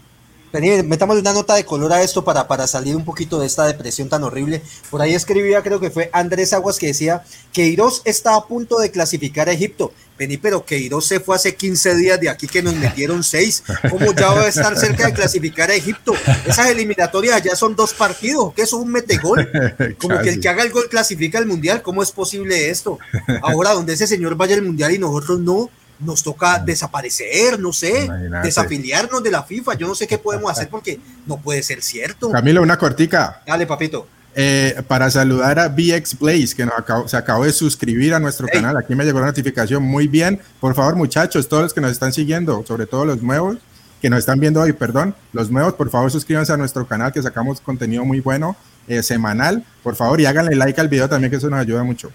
[0.51, 3.65] Vení, metamos una nota de color a esto para, para salir un poquito de esta
[3.65, 4.61] depresión tan horrible.
[4.89, 7.23] Por ahí escribía, creo que fue Andrés Aguas, que decía
[7.53, 9.91] que Queiroz está a punto de clasificar a Egipto.
[10.17, 13.63] Vení, pero Queiroz se fue hace 15 días de aquí que nos metieron 6.
[13.89, 16.13] ¿Cómo ya va a estar cerca de clasificar a Egipto?
[16.45, 19.49] Esas eliminatorias ya son dos partidos, que es un metegol.
[19.97, 21.81] Como que el que haga el gol clasifica al Mundial.
[21.81, 22.97] ¿Cómo es posible esto?
[23.41, 25.69] Ahora, donde ese señor vaya al Mundial y nosotros no,
[25.99, 28.09] nos toca desaparecer, no sé,
[28.43, 29.73] desafiliarnos de la FIFA.
[29.75, 32.31] Yo no sé qué podemos hacer porque no puede ser cierto.
[32.31, 33.41] Camilo, una cortica.
[33.45, 34.07] Dale, papito.
[34.35, 36.65] Eh, para saludar a BX Blaze, que
[37.07, 38.77] se acabó de suscribir a nuestro canal.
[38.77, 39.83] Aquí me llegó la notificación.
[39.83, 40.39] Muy bien.
[40.59, 43.57] Por favor, muchachos, todos los que nos están siguiendo, sobre todo los nuevos,
[44.01, 47.21] que nos están viendo hoy, perdón, los nuevos, por favor, suscríbanse a nuestro canal, que
[47.21, 48.55] sacamos contenido muy bueno,
[48.87, 49.65] eh, semanal.
[49.83, 52.11] Por favor, y háganle like al video también, que eso nos ayuda mucho.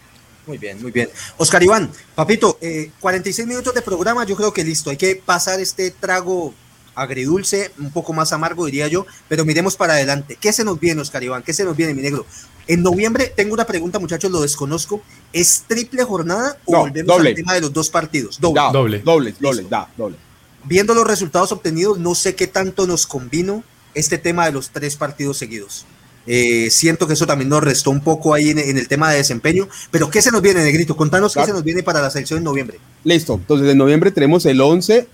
[0.47, 1.09] Muy bien, muy bien.
[1.37, 2.59] Oscar Iván, papito,
[3.01, 4.91] 46 eh, minutos de programa, yo creo que listo.
[4.91, 6.53] Hay que pasar este trago
[6.95, 10.37] agridulce, un poco más amargo, diría yo, pero miremos para adelante.
[10.41, 11.43] ¿Qué se nos viene, Oscar Iván?
[11.43, 12.27] ¿Qué se nos viene, mi negro?
[12.67, 15.03] En noviembre, tengo una pregunta, muchachos, lo desconozco.
[15.33, 18.41] ¿Es triple jornada o volvemos al tema de los dos partidos?
[18.41, 18.61] Doble.
[18.73, 20.17] doble, doble, doble, da, doble.
[20.65, 24.97] Viendo los resultados obtenidos, no sé qué tanto nos convino este tema de los tres
[24.97, 25.85] partidos seguidos.
[26.27, 29.69] Eh, siento que eso también nos restó un poco ahí en, el tema de desempeño.
[29.91, 30.97] Pero ¿qué se nos viene, Negrito?
[30.97, 32.79] Contanos qué se nos viene para la selección en noviembre.
[33.05, 33.35] Listo.
[33.35, 35.07] Entonces, en noviembre tenemos el 11,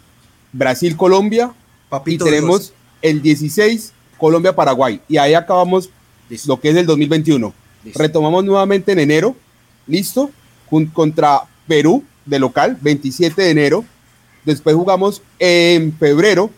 [0.53, 1.53] Brasil-Colombia.
[2.07, 5.01] Y tenemos el 16, Colombia-Paraguay.
[5.09, 5.91] Y ahí acabamos
[6.47, 7.53] lo que es el 2021.
[7.95, 9.37] Retomamos nuevamente en enero.
[9.87, 10.31] Listo.
[10.93, 13.85] contra Perú de local, 27 de enero.
[14.45, 16.51] Después jugamos en febrero,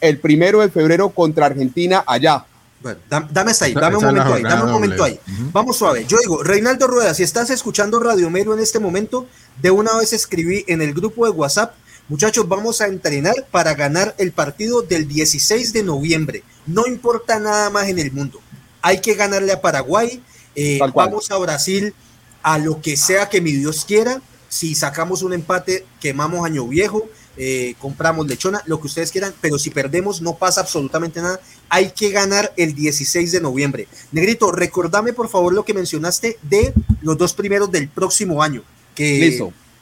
[0.00, 2.46] el primero de febrero contra Argentina allá,
[2.80, 5.18] bueno, dame, hasta ahí, dame un momento ahí, dame un momento ahí.
[5.52, 6.04] Vamos suave.
[6.06, 9.26] Yo digo, Reinaldo Rueda, si estás escuchando Radio Mero en este momento,
[9.60, 11.74] de una vez escribí en el grupo de WhatsApp,
[12.08, 16.42] muchachos, vamos a entrenar para ganar el partido del 16 de noviembre.
[16.66, 18.40] No importa nada más en el mundo.
[18.82, 20.22] Hay que ganarle a Paraguay,
[20.54, 21.94] eh, vamos a Brasil,
[22.42, 24.20] a lo que sea que mi Dios quiera.
[24.48, 27.08] Si sacamos un empate, quemamos año viejo.
[27.38, 31.40] Eh, compramos lechona, lo que ustedes quieran, pero si perdemos no pasa absolutamente nada.
[31.68, 33.88] Hay que ganar el 16 de noviembre.
[34.12, 38.62] Negrito, recordame por favor lo que mencionaste de los dos primeros del próximo año,
[38.94, 39.38] que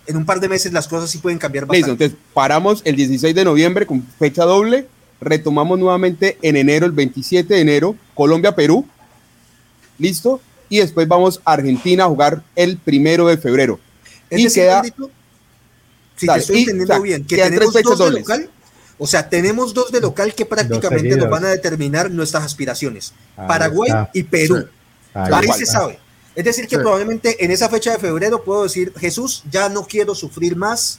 [0.07, 1.89] en un par de meses las cosas sí pueden cambiar bastante.
[1.89, 4.87] Listo, entonces paramos el 16 de noviembre con fecha doble,
[5.21, 8.87] retomamos nuevamente en enero, el 27 de enero, Colombia-Perú,
[9.99, 13.79] listo, y después vamos a Argentina a jugar el primero de febrero.
[14.31, 14.83] y queda
[16.17, 18.51] si te estoy entendiendo bien, que tenemos dos de local,
[18.99, 23.91] o sea, tenemos dos de local que prácticamente nos van a determinar nuestras aspiraciones, Paraguay
[24.13, 24.67] y Perú.
[25.13, 25.99] Ahí, se sabe.
[26.35, 30.15] Es decir, que probablemente en esa fecha de febrero puedo decir, Jesús, ya no quiero
[30.15, 30.99] sufrir más.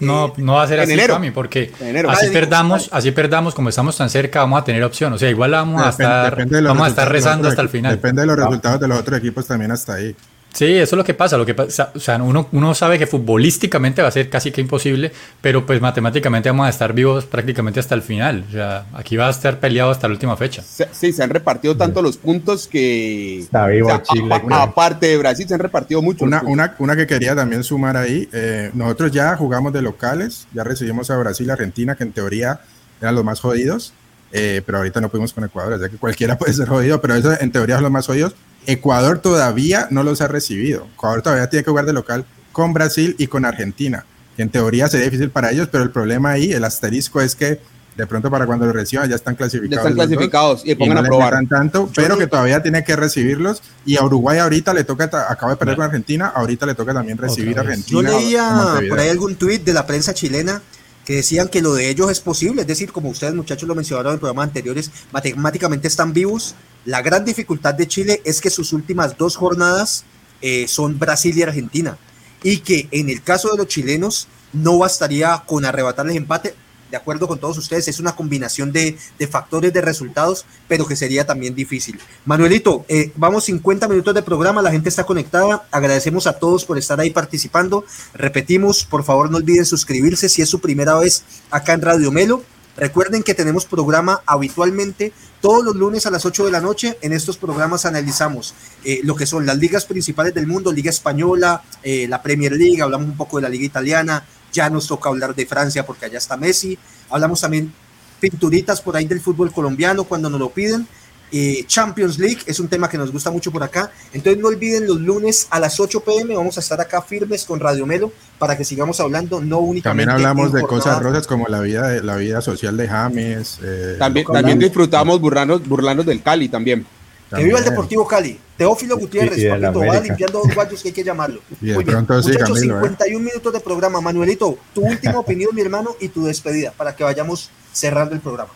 [0.00, 1.20] No, eh, no va a ser así, enero.
[1.32, 1.72] porque
[2.08, 5.12] así perdamos, así perdamos, como estamos tan cerca, vamos a tener opción.
[5.12, 7.94] O sea, igual vamos a estar, vamos a estar rezando hasta el final.
[7.94, 10.16] Depende de los resultados de los otros equipos también hasta ahí.
[10.54, 11.36] Sí, eso es lo que pasa.
[11.36, 14.60] Lo que pasa, o sea, uno, uno sabe que futbolísticamente va a ser casi que
[14.60, 18.44] imposible, pero pues matemáticamente vamos a estar vivos prácticamente hasta el final.
[18.48, 20.62] O sea, aquí va a estar peleado hasta la última fecha.
[20.62, 23.40] Sí, se han repartido tanto los puntos que.
[23.40, 24.32] Está vivo Chile.
[24.52, 26.24] aparte de Brasil, se han repartido mucho.
[26.24, 28.28] Una, una, una que quería también sumar ahí.
[28.32, 32.60] Eh, nosotros ya jugamos de locales, ya recibimos a Brasil y Argentina, que en teoría
[33.00, 33.92] eran los más jodidos.
[34.30, 37.32] eh, pero ahorita no pudimos con Ecuador, o que cualquiera puede ser jodido, pero eso
[37.40, 38.34] en teoría son los más jodidos.
[38.66, 40.86] Ecuador todavía no los ha recibido.
[40.94, 44.04] Ecuador todavía tiene que jugar de local con Brasil y con Argentina.
[44.36, 47.60] Que en teoría sería difícil para ellos, pero el problema ahí, el asterisco es que
[47.96, 49.84] de pronto para cuando lo reciban ya están clasificados.
[49.84, 51.46] Ya están clasificados y pongan a probar.
[51.48, 53.62] Tanto, pero que todavía tiene que recibirlos.
[53.86, 57.18] Y a Uruguay ahorita le toca, acaba de perder con Argentina, ahorita le toca también
[57.18, 58.10] recibir a Argentina.
[58.10, 60.60] Yo leía por ahí algún tuit de la prensa chilena
[61.04, 64.14] que decían que lo de ellos es posible, es decir, como ustedes muchachos lo mencionaron
[64.14, 66.54] en programas anteriores, matemáticamente están vivos.
[66.84, 70.04] La gran dificultad de Chile es que sus últimas dos jornadas
[70.42, 71.96] eh, son Brasil y Argentina,
[72.42, 76.54] y que en el caso de los chilenos no bastaría con arrebatarles empate,
[76.94, 78.96] de acuerdo con todos ustedes, es una combinación de,
[79.28, 81.98] factores de resultados, pero que sería también difícil.
[82.24, 86.78] Manuelito, eh, vamos 50 minutos de programa, la gente está conectada, agradecemos a todos por
[86.78, 87.84] estar ahí participando.
[88.12, 92.44] Repetimos, por favor no olviden suscribirse si es su primera vez acá en Radio Melo.
[92.76, 96.98] Recuerden que tenemos programa habitualmente todos los lunes a las 8 de la noche.
[97.02, 98.54] En estos programas analizamos
[98.84, 102.82] eh, lo que son las ligas principales del mundo, Liga Española, eh, la Premier League,
[102.82, 106.18] hablamos un poco de la Liga Italiana, ya nos toca hablar de Francia porque allá
[106.18, 106.76] está Messi,
[107.10, 107.72] hablamos también
[108.20, 110.88] pinturitas por ahí del fútbol colombiano cuando nos lo piden.
[111.32, 113.90] Eh, Champions League es un tema que nos gusta mucho por acá.
[114.12, 117.60] Entonces no olviden los lunes a las 8 pm vamos a estar acá firmes con
[117.60, 119.82] Radio Melo para que sigamos hablando, no únicamente.
[120.04, 123.58] También hablamos de cosas rosas como la vida, de, la vida social de James.
[123.62, 126.86] Eh, también, también disfrutamos burlarnos, burlarnos del Cali también.
[127.34, 128.38] Que viva el Deportivo Cali.
[128.56, 131.40] Teófilo Gutiérrez, y, papito, va limpiando dos guayos que hay que llamarlo.
[131.60, 132.06] Muy bien.
[132.08, 133.20] Muchachos, 51 ¿eh?
[133.20, 134.00] minutos de programa.
[134.00, 138.50] Manuelito, tu última opinión, mi hermano, y tu despedida para que vayamos cerrando el programa.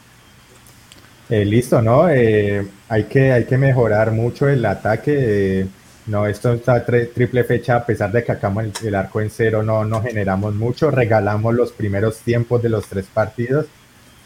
[1.30, 2.08] Eh, listo, ¿no?
[2.08, 5.66] Eh, hay, que, hay que mejorar mucho el ataque.
[6.06, 9.84] no, esto está triple fecha, a pesar de que acabamos el, arco en cero, no,
[9.84, 10.90] no generamos mucho.
[10.90, 13.66] Regalamos los primeros tiempos de los tres partidos,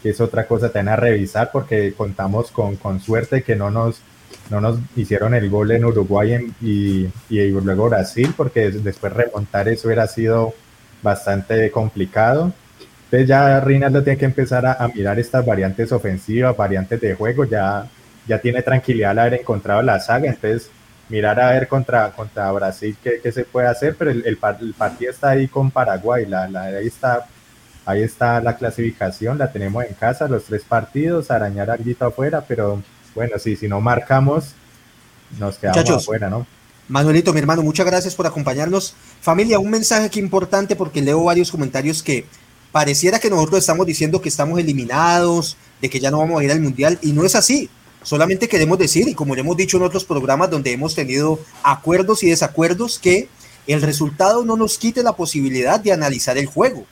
[0.01, 4.01] que es otra cosa también a revisar, porque contamos con, con suerte que no nos
[4.49, 9.87] no nos hicieron el gol en Uruguay y, y, luego Brasil, porque después remontar eso
[9.87, 10.53] hubiera sido
[11.01, 12.53] bastante complicado.
[13.13, 17.85] Entonces ya Rinaldo tiene que empezar a, mirar estas variantes ofensivas, variantes de juego, ya,
[18.27, 20.71] ya tiene tranquilidad al haber encontrado la saga, entonces
[21.09, 25.11] mirar a ver contra, contra Brasil qué, qué se puede hacer, pero el, el, partido
[25.11, 27.27] está ahí con Paraguay, la, la, ahí, está,
[27.85, 32.81] ahí está la clasificación, la tenemos en casa, los tres partidos, arañar algo afuera, pero
[33.13, 34.55] bueno, sí, si no marcamos,
[35.37, 36.47] nos quedamos afuera, ¿no?
[36.87, 38.95] Manuelito, mi hermano, muchas gracias por acompañarnos.
[39.21, 42.25] Familia, un mensaje aquí importante porque leo varios comentarios que
[42.73, 46.51] pareciera que nosotros estamos diciendo que estamos eliminados, de que ya no vamos a ir
[46.51, 47.69] al Mundial, y no es así.
[48.01, 52.23] Solamente queremos decir, y como le hemos dicho en otros programas donde hemos tenido acuerdos
[52.23, 53.29] y desacuerdos, que
[53.67, 56.85] el resultado no nos quite la posibilidad de analizar el juego.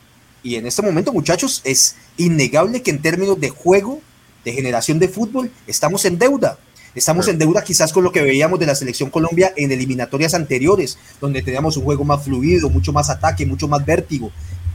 [0.44, 4.02] Y en este momento, muchachos, es innegable que en términos de juego
[4.46, 6.60] de generación de fútbol, estamos en deuda.
[6.94, 10.98] Estamos en deuda quizás con lo que veíamos de la selección Colombia en eliminatorias anteriores,
[11.20, 14.32] donde teníamos un juego más fluido, mucho más ataque, mucho más vértigo.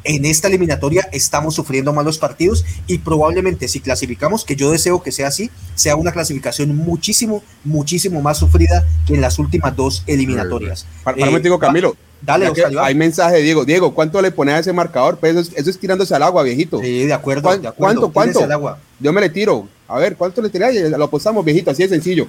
[0.08, 5.10] En esta eliminatoria estamos sufriendo malos partidos y probablemente si clasificamos, que yo deseo que
[5.10, 10.86] sea así, sea una clasificación muchísimo, muchísimo más sufrida que en las últimas dos eliminatorias.
[11.02, 13.64] Para, para eh, Camilo, Dale, Hay mensaje, Diego.
[13.64, 15.18] Diego, ¿cuánto le pone a ese marcador?
[15.18, 16.80] Pues eso es, tirándose al agua, viejito.
[16.80, 17.56] Sí, de acuerdo.
[17.56, 18.10] de acuerdo.
[18.10, 18.12] ¿Cuánto?
[18.12, 18.52] ¿Cuánto?
[18.52, 18.78] agua.
[19.00, 19.68] Yo me le tiro.
[19.88, 20.80] A ver, ¿cuánto le tiráis?
[20.90, 22.28] Lo apostamos, viejito, así de sencillo.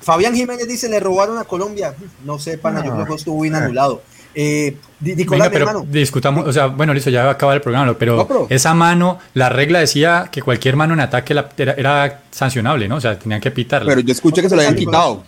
[0.00, 1.94] Fabián Jiménez dice, le robaron a Colombia.
[2.24, 4.02] No sé, pana, yo creo que estuvo bien anulado.
[4.34, 8.46] Eh, Nicolás, pero discutamos, o sea, bueno, listo, ya va a acabar el programa, pero,
[8.48, 12.96] esa mano, la regla decía que cualquier mano en ataque era, sancionable, ¿no?
[12.96, 13.88] O sea, tenían que pitarla.
[13.88, 15.24] Pero yo escuché que se lo habían quitado.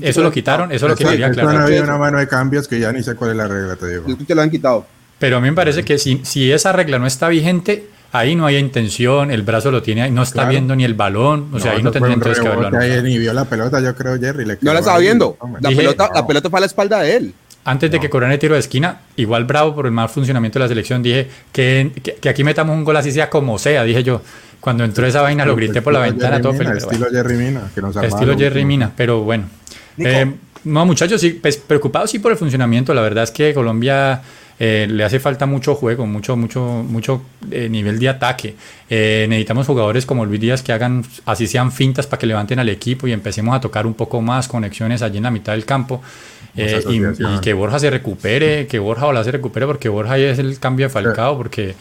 [0.00, 1.54] Eso lo quitaron, eso es lo que quería aclarar.
[1.54, 3.88] No había una mano de cambios que ya ni sé cuál es la regla, te
[3.88, 4.04] digo.
[4.06, 4.86] Yo lo han quitado.
[5.18, 8.46] Pero a mí me parece que si, si esa regla no está vigente, ahí no
[8.46, 11.72] hay intención, el brazo lo tiene ahí, no está viendo ni el balón, o sea,
[11.72, 12.78] ahí no tendría entonces que haberlo.
[12.78, 14.44] Ahí ni vio la pelota, yo creo, Jerry.
[14.60, 15.36] no la estaba viendo.
[15.60, 17.34] La, pelota, la pelota fue a la espalda de él.
[17.66, 20.64] Antes de que corran el tiro de esquina, igual bravo por el mal funcionamiento de
[20.64, 21.90] la selección, dije que,
[22.20, 24.22] que, aquí metamos un gol así sea como sea, dije yo.
[24.60, 26.76] Cuando entró esa vaina lo grité por la ventana todo feliz.
[26.76, 27.70] Estilo Jerry Mina.
[27.74, 29.46] Que nos estilo Jerry Mina, pero bueno.
[29.98, 32.94] Eh, no, muchachos, sí, pues, preocupados sí por el funcionamiento.
[32.94, 34.22] La verdad es que Colombia
[34.58, 38.54] eh, le hace falta mucho juego, mucho, mucho, mucho eh, nivel de ataque.
[38.88, 42.68] Eh, necesitamos jugadores como Luis Díaz que hagan, así sean fintas para que levanten al
[42.68, 46.02] equipo y empecemos a tocar un poco más conexiones allí en la mitad del campo.
[46.56, 50.86] Y, que Borja se recupere, que Borja ojalá se recupere, porque Borja es el cambio
[50.86, 51.74] de Falcao, porque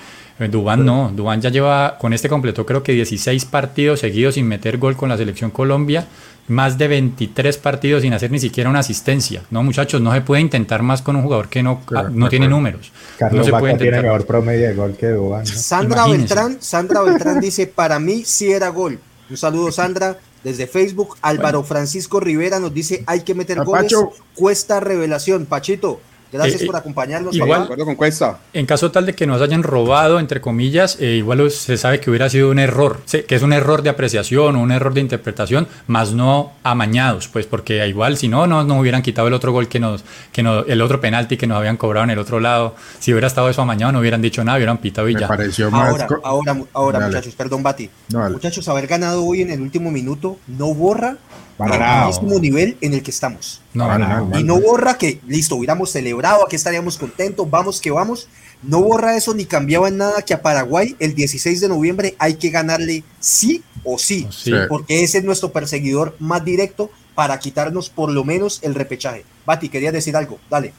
[0.50, 4.78] Dubán no, Dubán ya lleva, con este completo creo que 16 partidos seguidos sin meter
[4.78, 6.06] gol con la selección Colombia
[6.48, 9.42] más de 23 partidos sin hacer ni siquiera una asistencia.
[9.50, 12.92] No, muchachos, no se puede intentar más con un jugador que no, no tiene números.
[13.18, 15.46] Carlos no se puede tiene mejor promedio de gol que Dubán.
[15.46, 19.00] Sandra Beltrán, Sandra Beltrán dice, para mí sí era gol.
[19.28, 21.18] Un saludo, Sandra, desde Facebook.
[21.24, 23.92] Álvaro Francisco Rivera nos dice, hay que meter goles,
[24.36, 25.48] cuesta revelación.
[25.48, 26.00] Pachito,
[26.36, 27.36] Gracias eh, por acompañarnos.
[27.36, 28.40] Igual, con Cuesta.
[28.54, 32.10] En caso tal de que nos hayan robado, entre comillas, eh, igual se sabe que
[32.10, 35.68] hubiera sido un error, que es un error de apreciación o un error de interpretación,
[35.88, 39.68] más no amañados, pues porque igual si no, no nos hubieran quitado el otro gol
[39.68, 42.76] que nos, que nos, el otro penalti que nos habían cobrado en el otro lado.
[43.00, 45.28] Si hubiera estado eso amañado, no hubieran dicho nada, hubieran pitado y ya.
[45.72, 47.90] ahora, ahora, ahora, muchachos, perdón, Bati.
[48.32, 51.18] muchachos, haber ganado hoy en el último minuto no borra
[51.60, 53.62] el mismo nivel en el que estamos.
[53.74, 58.28] y no borra que, listo, hubiéramos celebrado, aquí estaríamos contentos, vamos que vamos.
[58.64, 62.36] No borra eso ni cambiaba en nada que a Paraguay el 16 de noviembre hay
[62.36, 64.28] que ganarle sí o sí,
[64.68, 69.24] porque ese es nuestro perseguidor más directo para quitarnos por lo menos el repechaje.
[69.46, 70.74] Bati, querías decir algo, dale.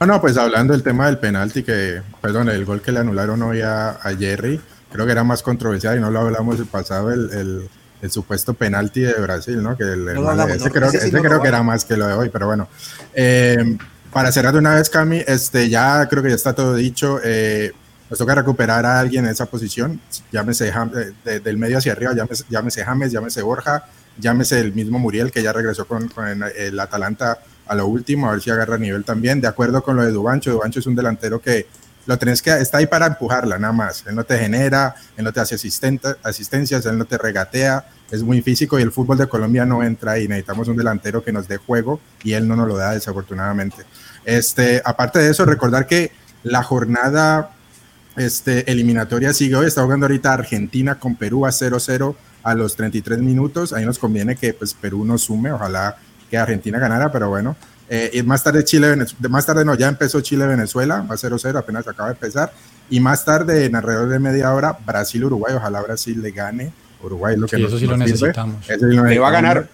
[0.00, 3.42] No, no, pues hablando del tema del penalti, que, perdón, el gol que le anularon
[3.42, 4.60] hoy a, a Jerry,
[4.90, 7.68] creo que era más controversial y no lo hablamos el pasado, el el
[8.10, 9.76] supuesto penalti de Brasil, ¿no?
[9.76, 9.84] Que
[10.54, 12.68] ese creo, que era más que lo de hoy, pero bueno.
[13.14, 13.76] Eh,
[14.12, 17.20] para cerrar de una vez, Cami, este, ya creo que ya está todo dicho.
[17.22, 17.72] Eh,
[18.08, 20.00] nos toca recuperar a alguien en esa posición,
[20.32, 20.72] llámese
[21.26, 23.84] eh, del medio hacia arriba, llámese, llámese, James, llámese Borja,
[24.18, 26.08] llámese el mismo Muriel que ya regresó con,
[26.56, 29.42] el Atalanta a lo último, a ver si agarra nivel también.
[29.42, 31.66] De acuerdo con lo de Dubancho, Dubancho es un delantero que
[32.08, 34.02] lo tenés que, está ahí para empujarla nada más.
[34.06, 38.40] Él no te genera, él no te hace asistencias, él no te regatea, es muy
[38.40, 40.26] físico y el fútbol de Colombia no entra ahí.
[40.26, 43.84] Necesitamos un delantero que nos dé juego y él no nos lo da desafortunadamente.
[44.24, 46.10] Este, aparte de eso, recordar que
[46.44, 47.50] la jornada
[48.16, 49.66] este, eliminatoria sigue hoy.
[49.66, 53.74] Está jugando ahorita Argentina con Perú a 0-0 a los 33 minutos.
[53.74, 55.52] Ahí nos conviene que pues, Perú nos sume.
[55.52, 55.98] Ojalá
[56.30, 57.54] que Argentina ganara, pero bueno,
[57.90, 58.94] eh, y más tarde Chile,
[59.30, 62.52] más tarde no, ya empezó Chile-Venezuela, va 0-0, apenas acaba de empezar.
[62.90, 66.72] Y más tarde, en alrededor de media hora, Brasil-Uruguay, ojalá Brasil le gane.
[67.02, 68.66] Uruguay lo que sí, eso sí lo necesitamos.
[68.68, 69.68] le va a ganar.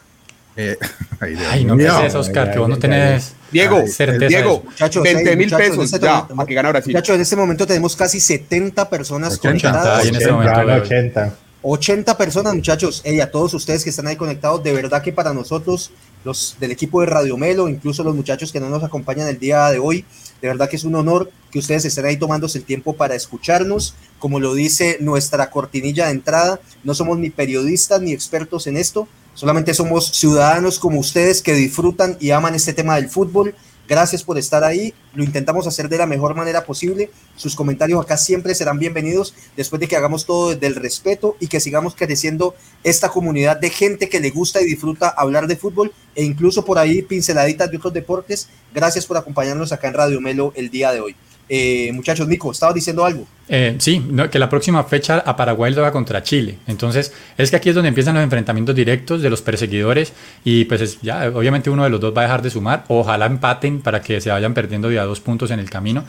[0.57, 0.77] Eh,
[1.21, 3.83] ay, no es Oscar, que vos no tenés Diego,
[4.29, 6.93] Diego, muchachos, 20 mil pesos ya, a que gana Brasil.
[6.93, 10.07] Muchachos, en este momento tenemos casi 70 personas 80, conectadas.
[10.07, 11.35] En este momento, 80.
[11.63, 13.03] 80 personas, muchachos.
[13.05, 15.93] y a todos ustedes que están ahí conectados, de verdad que para nosotros
[16.25, 19.71] los del equipo de Radio Melo, incluso los muchachos que no nos acompañan el día
[19.71, 20.05] de hoy.
[20.41, 23.95] De verdad que es un honor que ustedes estén ahí tomándose el tiempo para escucharnos.
[24.19, 29.07] Como lo dice nuestra cortinilla de entrada, no somos ni periodistas ni expertos en esto,
[29.35, 33.55] solamente somos ciudadanos como ustedes que disfrutan y aman este tema del fútbol
[33.87, 34.95] Gracias por estar ahí.
[35.15, 37.11] Lo intentamos hacer de la mejor manera posible.
[37.37, 41.49] Sus comentarios acá siempre serán bienvenidos después de que hagamos todo desde el respeto y
[41.49, 45.93] que sigamos creciendo esta comunidad de gente que le gusta y disfruta hablar de fútbol
[46.15, 48.49] e incluso por ahí pinceladitas de otros deportes.
[48.73, 51.17] Gracias por acompañarnos acá en Radio Melo el día de hoy.
[51.49, 53.27] Eh, muchachos, Nico, estaba diciendo algo.
[53.49, 56.59] Eh, sí, que la próxima fecha a Paraguay lo va contra Chile.
[56.67, 60.13] Entonces, es que aquí es donde empiezan los enfrentamientos directos de los perseguidores
[60.45, 62.85] y pues ya, obviamente uno de los dos va a dejar de sumar.
[62.89, 66.05] Ojalá empaten para que se vayan perdiendo ya dos puntos en el camino.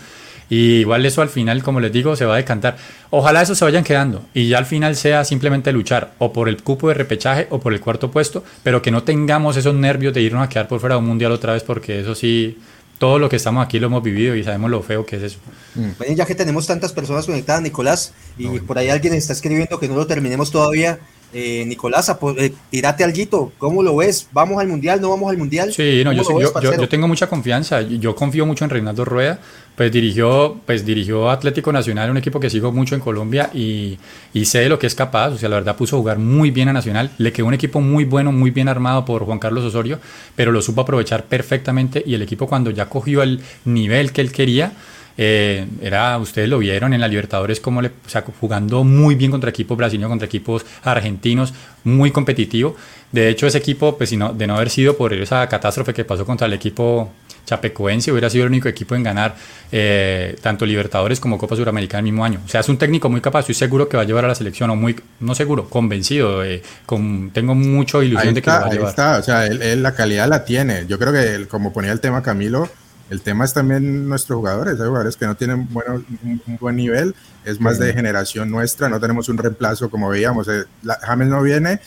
[0.49, 2.77] Y igual eso al final, como les digo, se va a decantar.
[3.09, 6.61] Ojalá eso se vayan quedando y ya al final sea simplemente luchar o por el
[6.61, 10.21] cupo de repechaje o por el cuarto puesto, pero que no tengamos esos nervios de
[10.21, 12.57] irnos a quedar por fuera de un mundial otra vez porque eso sí
[12.97, 15.39] todo lo que estamos aquí lo hemos vivido y sabemos lo feo que es eso.
[15.75, 16.13] Mm.
[16.15, 19.95] ya que tenemos tantas personas conectadas, Nicolás, y por ahí alguien está escribiendo que no
[19.95, 20.99] lo terminemos todavía,
[21.37, 24.29] eh, Nicolás, eh, tírate algo, ¿cómo lo ves?
[24.31, 25.01] ¿Vamos al Mundial?
[25.01, 25.73] ¿No vamos al Mundial?
[25.73, 26.23] Sí, no, yo,
[26.61, 29.41] yo, tengo mucha confianza, yo confío mucho en Reinaldo Rueda,
[29.75, 33.99] pues dirigió, pues dirigió Atlético Nacional, un equipo que sigo mucho en Colombia y,
[34.33, 36.51] y, sé de lo que es capaz, o sea, la verdad puso a jugar muy
[36.51, 39.65] bien a Nacional, le quedó un equipo muy bueno, muy bien armado por Juan Carlos
[39.65, 39.99] Osorio,
[40.37, 44.31] pero lo supo aprovechar perfectamente y el equipo cuando ya cogió el nivel que él
[44.31, 44.71] quería,
[45.17, 49.31] eh, era, ustedes lo vieron en la Libertadores, como le, o sea, jugando muy bien
[49.31, 51.53] contra equipos brasileños, contra equipos argentinos,
[51.83, 52.75] muy competitivo.
[53.11, 56.03] De hecho, ese equipo, pues, si no, de no haber sido por esa catástrofe que
[56.03, 57.11] pasó contra el equipo
[57.45, 59.35] chapecoense, hubiera sido el único equipo en ganar
[59.71, 62.41] eh, tanto Libertadores como Copa Suramericana el mismo año.
[62.43, 64.35] O sea, es un técnico muy capaz, estoy seguro que va a llevar a la
[64.35, 68.65] selección, o muy, no seguro, convencido, eh, con, tengo mucha ilusión de que lo va
[68.65, 68.89] a llevar.
[68.89, 70.85] Está, o sea, él, la calidad la tiene.
[70.87, 72.69] Yo creo que, como ponía el tema Camilo,
[73.09, 77.15] el tema es también nuestros jugadores, hay jugadores que no tienen bueno, un, buen nivel,
[77.43, 80.63] es más de generación nuestra, no tenemos un reemplazo como veíamos, eh,
[81.01, 81.79] James no viene,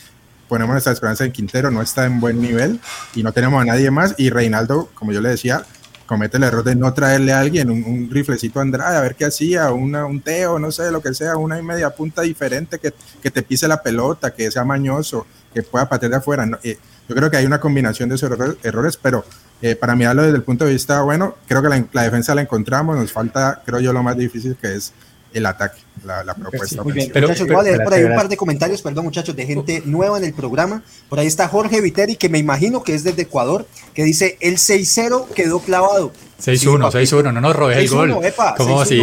[0.47, 2.79] ponemos nuestra esperanza en Quintero, no está en buen nivel
[3.15, 5.63] y no tenemos a nadie más y Reinaldo, como yo le decía,
[6.09, 9.25] comete el error de no traerle a alguien un, riflecito a Andrade, a ver qué
[9.25, 12.93] hacía, una, un Teo, no sé, lo que sea, una y media punta diferente que,
[13.21, 16.49] que te pise la pelota, que sea mañoso, que pueda patear de afuera.
[16.63, 18.31] Eh, yo creo que hay una combinación de esos
[18.63, 19.23] errores, pero
[19.61, 22.97] eh, para mirarlo desde el punto de vista, bueno, creo que la, defensa la encontramos,
[22.97, 24.93] nos falta, creo yo, lo más difícil que es
[25.33, 26.83] el ataque, la, la propuesta.
[26.83, 29.45] Muy bien, muchachos, voy a leer por ahí un par de comentarios, perdón muchachos, de
[29.45, 30.83] gente nueva en el programa.
[31.07, 34.57] Por ahí está Jorge Viteri, que me imagino que es desde Ecuador, que dice, el
[34.57, 36.11] 6-0 quedó clavado.
[36.43, 38.23] 6-1, 6-1, no nos robes el gol.
[38.23, 39.01] Epa, ¿Cómo así?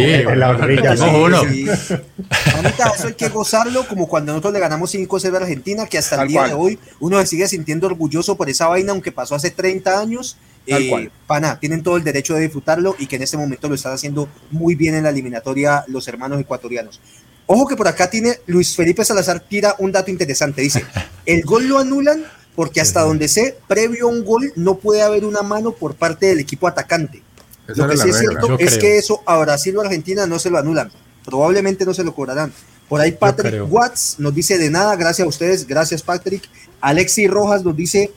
[2.55, 6.15] Ahorita eso hay que gozarlo como cuando nosotros le ganamos 5-0 a Argentina, que hasta
[6.17, 6.49] Tal el día cual.
[6.49, 10.37] de hoy uno se sigue sintiendo orgulloso por esa vaina, aunque pasó hace 30 años.
[10.67, 11.11] Tal Eh, cual.
[11.25, 14.27] Pana, tienen todo el derecho de disfrutarlo y que en este momento lo están haciendo
[14.51, 16.99] muy bien en la eliminatoria los hermanos ecuatorianos.
[17.45, 20.61] Ojo que por acá tiene Luis Felipe Salazar tira un dato interesante.
[20.61, 20.85] Dice,
[21.25, 22.23] el gol lo anulan
[22.55, 26.25] porque hasta donde sé, previo a un gol no puede haber una mano por parte
[26.25, 27.21] del equipo atacante.
[27.67, 28.39] Esa Lo que sí es regla.
[28.41, 28.79] cierto es creo.
[28.81, 30.89] que eso a Brasil o Argentina no se lo anulan.
[31.23, 32.51] Probablemente no se lo cobrarán.
[32.89, 33.63] Por ahí Patrick.
[33.69, 36.43] Watts nos dice de nada, gracias a ustedes, gracias Patrick.
[36.79, 38.11] Alexi Rojas nos dice,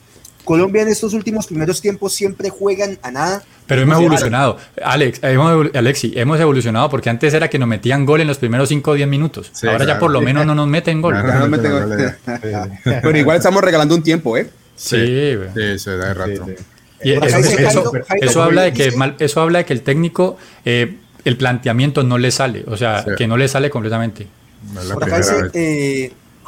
[0.44, 3.42] Colombia en estos últimos primeros tiempos siempre juegan a nada.
[3.66, 4.56] Pero hemos evolucionado.
[4.82, 8.68] Alex, hemos, Alexi, hemos evolucionado porque antes era que nos metían gol en los primeros
[8.68, 9.50] 5 o 10 minutos.
[9.52, 11.14] Sí, Ahora ya por lo menos no nos meten gol.
[11.14, 11.58] No no.
[12.84, 14.48] Pero igual estamos regalando un tiempo, ¿eh?
[14.76, 15.48] Sí, güey.
[15.54, 16.46] Sí, se da de rato.
[16.46, 16.64] Sí, sí.
[17.02, 20.36] Y Por eso, eso- eso habla de que mal- eso habla de que el técnico
[20.64, 23.10] eh, el planteamiento no le sale, o sea, Sí.
[23.16, 24.26] que no le sale completamente.
[24.74, 24.94] No es la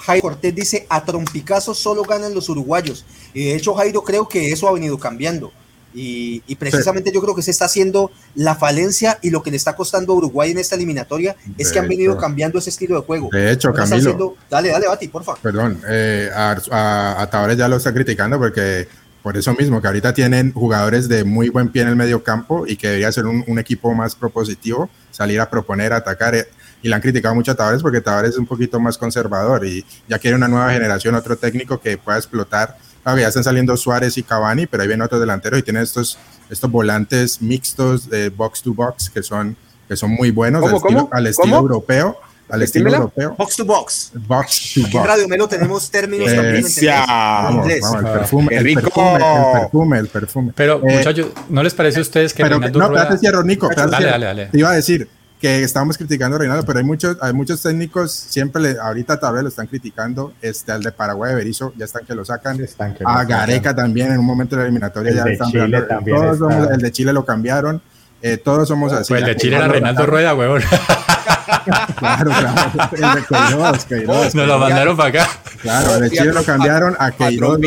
[0.03, 3.05] Eh, Jairo Cortés dice, a trompicazos solo ganan los uruguayos.
[3.34, 5.53] Y de hecho, Jairo, creo que eso ha venido cambiando.
[5.94, 9.59] Y, y precisamente yo creo que se está haciendo la falencia y lo que le
[9.59, 12.20] está costando a Uruguay en esta eliminatoria es De que han venido hecho.
[12.22, 13.28] cambiando ese estilo de juego.
[13.30, 13.96] De hecho, Camilo.
[13.96, 15.34] haciendo- dale, dale, Bati, porfa.
[15.36, 18.88] Perdón, eh, a, a, a Tavares ya lo está criticando porque
[19.22, 22.66] por eso mismo, que ahorita tienen jugadores de muy buen pie en el medio campo
[22.66, 26.34] y que debería ser un, un equipo más propositivo, salir a proponer, a atacar.
[26.82, 29.84] Y le han criticado mucho a Tavares porque Tavares es un poquito más conservador y
[30.08, 32.76] ya quiere una nueva generación, otro técnico que pueda explotar.
[33.02, 36.18] Claro, ya están saliendo Suárez y Cavani, pero ahí vienen otros delanteros y tienen estos,
[36.50, 39.56] estos volantes mixtos de box to box que son,
[39.88, 41.08] que son muy buenos ¿Cómo, al estilo, cómo?
[41.12, 41.56] al estilo ¿Cómo?
[41.68, 42.16] europeo.
[42.48, 42.96] Al estilo Repítemela.
[43.22, 43.34] europeo.
[43.38, 44.12] Box to box.
[44.26, 45.06] Box to Aquí en box.
[45.06, 46.84] Radio Melo tenemos términos Eh, también inglés.
[46.86, 50.52] Vamos, vamos, el perfume, el perfume, el perfume, el perfume.
[50.54, 53.42] Pero Eh, muchachos, ¿no les parece a ustedes que pero, Reinaldo no, Rueda- espérate, cierro,
[53.42, 53.70] Nico.
[53.74, 54.46] Dale, dale, dale.
[54.46, 55.08] Te iba a decir
[55.43, 59.43] que estábamos criticando a Reinaldo, pero hay muchos, hay muchos técnicos, siempre le, ahorita tal
[59.43, 62.61] lo están criticando, este, al de Paraguay, Berizzo, ya están que lo sacan.
[62.62, 63.26] Están que A sacan.
[63.28, 66.16] Gareca también en un momento de la eliminatoria El ya de están Chile hablando- también
[66.16, 66.74] todos está.
[66.74, 67.82] el de Chile lo cambiaron.
[68.22, 69.08] Eh, todos somos así.
[69.12, 70.62] Pues el de Chile era Reinaldo Rueda, huevón.
[71.98, 72.90] Claro, claro.
[72.92, 75.28] El de Queiroz, Queiroz, Nos lo mandaron para acá.
[75.60, 77.60] Claro, el de Chile lo cambiaron, a Queiroz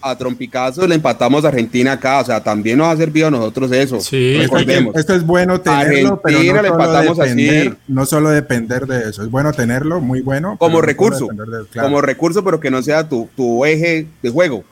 [0.00, 3.70] a trompicazos le empatamos a Argentina acá, o sea, también nos ha servido a nosotros
[3.72, 4.00] eso.
[4.00, 4.38] Sí.
[4.38, 4.96] Recordemos.
[4.96, 7.78] esto es bueno tenerlo, pero no le solo, empatamos depender, así.
[7.88, 9.22] no solo depender de eso.
[9.22, 10.56] Es bueno tenerlo, muy bueno.
[10.58, 11.88] Como recurso, de- claro.
[11.88, 14.64] como recurso, pero que no sea tu, tu eje de juego.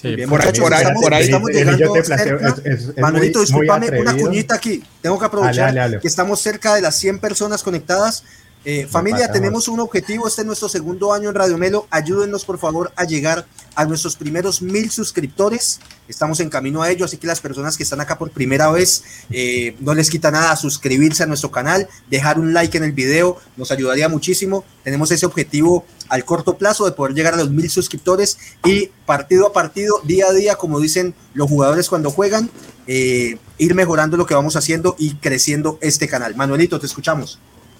[0.00, 2.48] Sí, Bien, por ahí- muchachos, por ahí- estamos, por ahí- estamos llegando cerca.
[2.48, 4.82] es- es- es Manuelito, muy- muy discúlpame, una cuñita aquí.
[5.00, 6.00] Tengo que aprovechar Dale, dale, dale.
[6.02, 8.24] que estamos cerca de las 100 personas conectadas.
[8.66, 10.26] Eh, familia, tenemos un objetivo.
[10.26, 11.86] Este es nuestro segundo año en Radio Melo.
[11.90, 15.80] Ayúdennos, por favor, a llegar a nuestros primeros mil suscriptores.
[16.08, 19.04] Estamos en camino a ello, así que las personas que están acá por primera vez,
[19.30, 23.38] eh, no les quita nada suscribirse a nuestro canal, dejar un like en el video,
[23.58, 24.64] nos ayudaría muchísimo.
[24.82, 29.46] Tenemos ese objetivo al corto plazo de poder llegar a los mil suscriptores y partido
[29.46, 32.50] a partido, día a día, como dicen los jugadores cuando juegan,
[32.86, 36.34] eh, ir mejorando lo que vamos haciendo y creciendo este canal.
[36.34, 37.38] Manuelito, te escuchamos.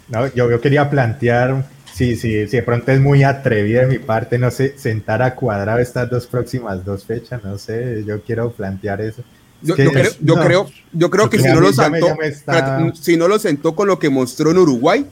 [0.09, 3.99] No, yo, yo quería plantear, si sí, sí, de pronto es muy atrevido de mi
[3.99, 8.51] parte, no sé, sentar a cuadrado estas dos próximas dos fechas, no sé, yo quiero
[8.53, 9.23] plantear eso.
[9.63, 10.43] Yo, creo, yo no.
[10.45, 13.17] creo, yo creo que si no lo ya me- sentó, ya me está- espérate, si
[13.17, 15.07] no lo sentó con lo que mostró en Uruguay,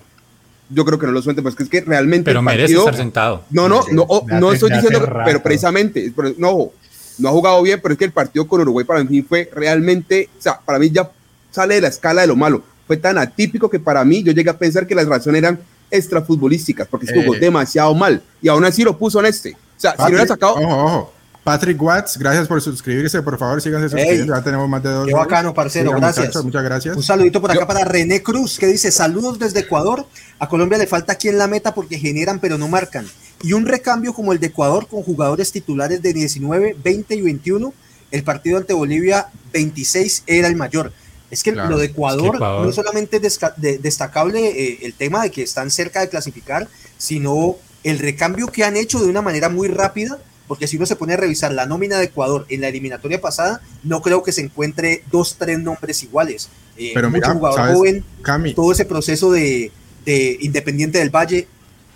[0.68, 2.97] yo creo que no lo suelte, porque es que realmente pero el merece partido- estar
[2.97, 3.45] sentado.
[3.51, 6.70] No, no, no, oh, no hace- estoy diciendo, pero precisamente, no,
[7.18, 10.28] no ha jugado bien, pero es que el partido con Uruguay para mí fue realmente,
[10.38, 11.11] o sea, para mí ya
[11.51, 12.62] sale de la escala de lo malo.
[12.87, 15.59] Fue tan atípico que para mí yo llegué a pensar que las razones eran
[15.91, 17.39] extrafutbolísticas, porque estuvo Eh.
[17.41, 19.53] demasiado mal y aún así lo puso en este.
[19.53, 21.12] O sea, si lo hubiera Patrick, sacado, Ojo, ojo.
[21.45, 23.20] Patrick Watts, gracias por suscribirse.
[23.20, 24.33] Por favor, síganse suscribiendo.
[24.35, 25.07] Ya tenemos más de dos.
[25.09, 26.26] Qué bacano, parcero, Sigan, gracias.
[26.26, 26.97] muchachos, muchas gracias.
[26.97, 30.07] Un saludito por acá Yo- para René Cruz, que dice saludos desde Ecuador.
[30.39, 33.07] A Colombia le falta quien la meta porque generan pero no marcan.
[33.43, 37.74] Y un recambio como el de Ecuador con jugadores titulares de 19, 20 y 21.
[38.12, 40.93] El partido ante Bolivia 26 era el mayor.
[41.33, 44.78] Es que Claro, lo de es Ecuador, que Ecuador- no solamente es de- destacable eh,
[44.83, 46.68] el tema de que están cerca de clasificar,
[46.99, 50.95] sino el recambio que han hecho de una manera muy rápida, porque si uno se
[50.97, 54.43] pone a revisar la nómina de Ecuador en la eliminatoria pasada, no creo que se
[54.43, 56.51] encuentre dos, tres nombres iguales.
[56.76, 57.76] Eh, Pero mucho mira, jugador ¿sabes?
[57.76, 59.72] joven, Cami, todo ese proceso de,
[60.05, 61.49] de Independiente del Valle.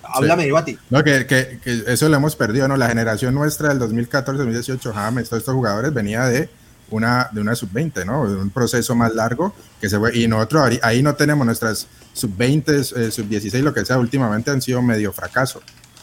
[0.03, 0.51] Háblame, Sí.
[0.53, 0.79] Bati.
[0.89, 2.77] no, que, que- que eso lo hemos perdido, ¿no?
[2.77, 6.49] La generación nuestra del 2014-2018, James, todos estos jugadores venía de
[6.91, 8.29] una, de una sub-20, ¿no?
[8.29, 12.97] De un proceso más largo que se fue, y nosotros ahí no tenemos nuestras sub-20,
[12.97, 15.61] eh, sub-16, lo que sea, últimamente han sido medio fracaso.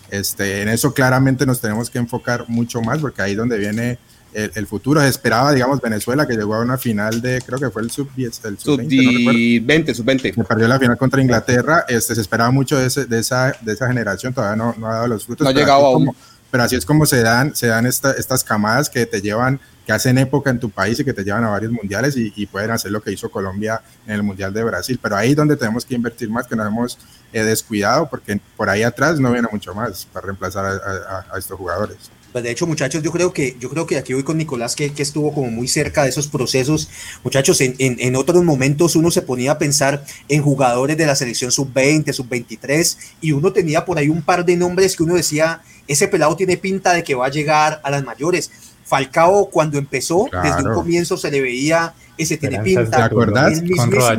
[0.09, 3.97] Este, en eso claramente nos tenemos que enfocar mucho más porque ahí es donde viene
[4.34, 5.01] el, futuro.
[5.01, 8.45] Se esperaba, digamos, Venezuela que llegó a una final de, creo que fue el sub-10,
[8.45, 10.36] el sub-20, sub-20.
[10.36, 11.86] Se perdió la final contra Inglaterra.
[11.88, 14.95] Este, se esperaba mucho de, ese, de, esa, de esa generación, todavía no, no ha
[14.95, 15.45] dado los frutos.
[15.45, 16.15] No ha llegado aún
[16.53, 20.17] pero así es como se dan, se dan estas camadas que te llevan, que hacen
[20.17, 23.01] época en tu país y que te llevan a varios mundiales y, pueden hacer lo
[23.01, 24.99] que hizo Colombia en el Mundial de Brasil.
[25.01, 26.97] Pero ahí es donde tenemos que invertir más, que nos hemos
[27.31, 31.97] eh, descuidado, porque por ahí atrás no viene mucho más para reemplazar a, estos jugadores.
[32.31, 34.91] Pues de hecho, muchachos, yo creo que yo creo que aquí voy con Nicolás, que,
[34.91, 36.89] que estuvo como muy cerca de esos procesos.
[37.23, 41.15] Muchachos, en, en, en, otros momentos uno se ponía a pensar en jugadores de la
[41.15, 45.61] selección sub-20, sub-23, y uno tenía por ahí un par de nombres que uno decía,
[45.88, 48.51] ese pelado tiene pinta de que va a llegar a las mayores.
[48.86, 53.09] Falcao cuando empezó, desde un comienzo se le veía ese tiene pinta.
[53.09, 54.15] ¿Te El mismísimo,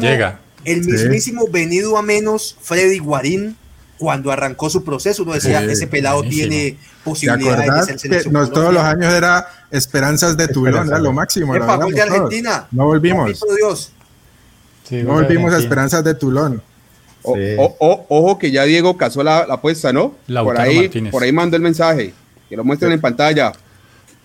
[0.65, 3.57] el mismísimo venido a menos Freddy Guarín
[3.99, 9.13] cuando arrancó su proceso, uno decía, ese pelado tiene posibilidades de ser Todos los años
[9.13, 11.55] era esperanzas de Tulón, era lo máximo.
[11.55, 12.67] Epa, gol de Argentina.
[12.71, 13.41] No volvimos.
[13.57, 13.93] Dios.
[15.05, 16.63] no volvimos a esperanzas de Tulón.
[17.23, 20.15] ojo que ya Diego casó la, apuesta, ¿no?
[20.27, 22.13] por ahí, por ahí mandó el mensaje.
[22.49, 23.53] Que lo muestren en pantalla.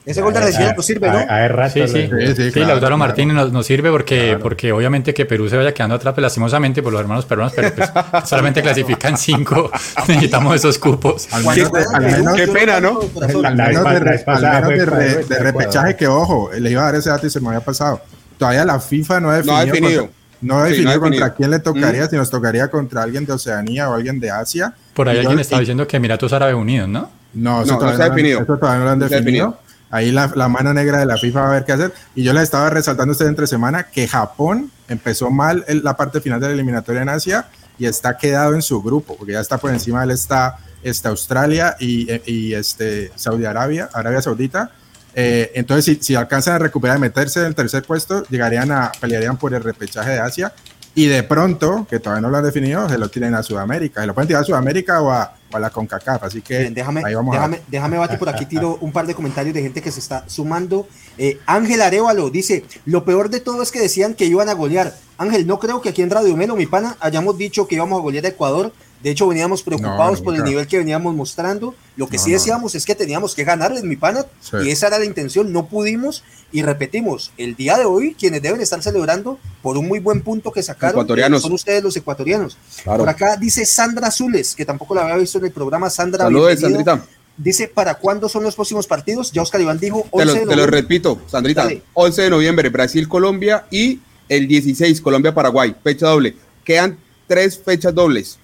[0.09, 1.19] Ese gol de Argentina nos sirve, ¿no?
[1.19, 2.09] A, sí, sí.
[2.35, 5.97] Sí, sí, Lautaro Martínez nos, nos, sirve porque, porque obviamente que Perú se vaya quedando
[5.97, 7.91] atrás pues, lastimosamente por los hermanos peruanos, pero pues,
[8.25, 9.69] solamente clasifican cinco.
[10.07, 11.31] Necesitamos esos cupos.
[11.31, 13.01] Al menos, al menos, qué pena, ¿no?
[13.43, 17.39] Al menos de, de, repechaje, que ojo, le iba a dar ese dato y se
[17.39, 18.01] me había pasado.
[18.39, 19.53] Todavía la FIFA no ha definido.
[19.53, 20.09] No ha definido.
[20.41, 22.09] No definido, contra quién le tocaría, mm.
[22.09, 24.73] si nos tocaría contra alguien de Oceanía o alguien de Asia.
[24.95, 27.11] Por ahí alguien estaba diciendo que Emiratos Árabes Unidos, ¿no?
[27.33, 28.41] No, eso, todavía, no, definido.
[28.41, 29.59] eso todavía no lo han definido.
[29.91, 31.93] Ahí la, la, mano negra de la FIFA va a ver qué hacer.
[32.15, 36.21] Y yo les estaba resaltando usted entre semana que Japón empezó mal en la parte
[36.21, 39.57] final de la eliminatoria en Asia y está quedado en su grupo, porque ya está
[39.57, 44.71] por encima de él está, está Australia y, y, este, Saudi Arabia, Arabia Saudita.
[45.15, 48.91] Eh, entonces, si, si, alcanzan a recuperar y meterse en el tercer puesto, llegarían a,
[48.99, 50.53] pelearían por el repechaje de Asia.
[50.93, 54.01] Y de pronto, que todavía no lo han definido, se lo tienen a Sudamérica.
[54.01, 56.23] Se lo pueden tirar a Sudamérica o a, a la CONCACAF.
[56.23, 59.81] Así que déjame, déjame, déjame, Bati, por aquí tiro un par de comentarios de gente
[59.81, 60.87] que se está sumando.
[61.17, 64.93] Eh, Ángel Arevalo dice: Lo peor de todo es que decían que iban a golear.
[65.17, 68.01] Ángel, no creo que aquí en Radio Melo, mi pana, hayamos dicho que íbamos a
[68.01, 68.73] golear a Ecuador.
[69.01, 71.73] De hecho, veníamos preocupados por el nivel que veníamos mostrando.
[71.95, 74.25] Lo que sí decíamos es que teníamos que ganarles, mi pana,
[74.63, 75.53] y esa era la intención.
[75.53, 79.99] No pudimos, y repetimos, el día de hoy, quienes deben estar celebrando por un muy
[79.99, 81.07] buen punto que sacaron
[81.39, 82.57] son ustedes los ecuatorianos.
[82.83, 85.89] Por acá dice Sandra Azules, que tampoco la había visto en el programa.
[85.89, 87.01] Sandra, Saludos, Sandrita.
[87.37, 89.31] Dice, ¿para cuándo son los próximos partidos?
[89.31, 91.69] Ya Oscar Iván dijo 11 te lo, Te lo repito, Sandrita.
[91.93, 95.73] 11 de noviembre, Brasil-Colombia y el 16, Colombia-Paraguay.
[95.81, 96.35] Fecha doble.
[96.65, 96.97] Quedan
[97.27, 98.39] tres fechas dobles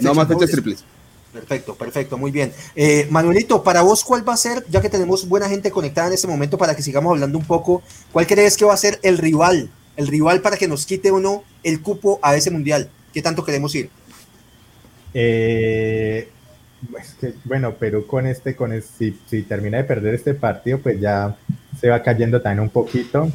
[0.00, 0.84] no más fechas triples.
[1.32, 2.52] Perfecto, perfecto, muy bien.
[2.74, 6.14] Eh, Manuelito, para vos, ¿cuál va a ser, ya que tenemos buena gente conectada en
[6.14, 9.16] este momento para que sigamos hablando un poco, ¿cuál crees que va a ser el
[9.16, 9.70] rival?
[9.96, 12.90] El rival para que nos quite o no el cupo a ese mundial.
[13.12, 13.90] ¿Qué tanto queremos ir?
[15.14, 16.28] Eh,
[17.44, 19.12] bueno, Perú con este, con si,
[19.42, 21.36] termina de perder este partido, pues ya
[21.80, 23.30] se va cayendo también un poquito.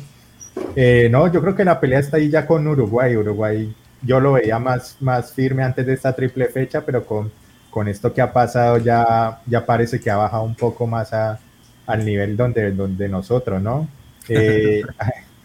[0.76, 3.16] Eh, no, yo creo que la pelea está ahí ya con Uruguay.
[3.16, 7.32] Uruguay yo lo veía más, más firme antes de esta triple fecha, pero con,
[7.70, 12.06] con esto que ha pasado ya, ya parece que ha bajado un poco más al
[12.06, 13.88] nivel donde, donde nosotros, ¿no?
[14.30, 14.82] Eh,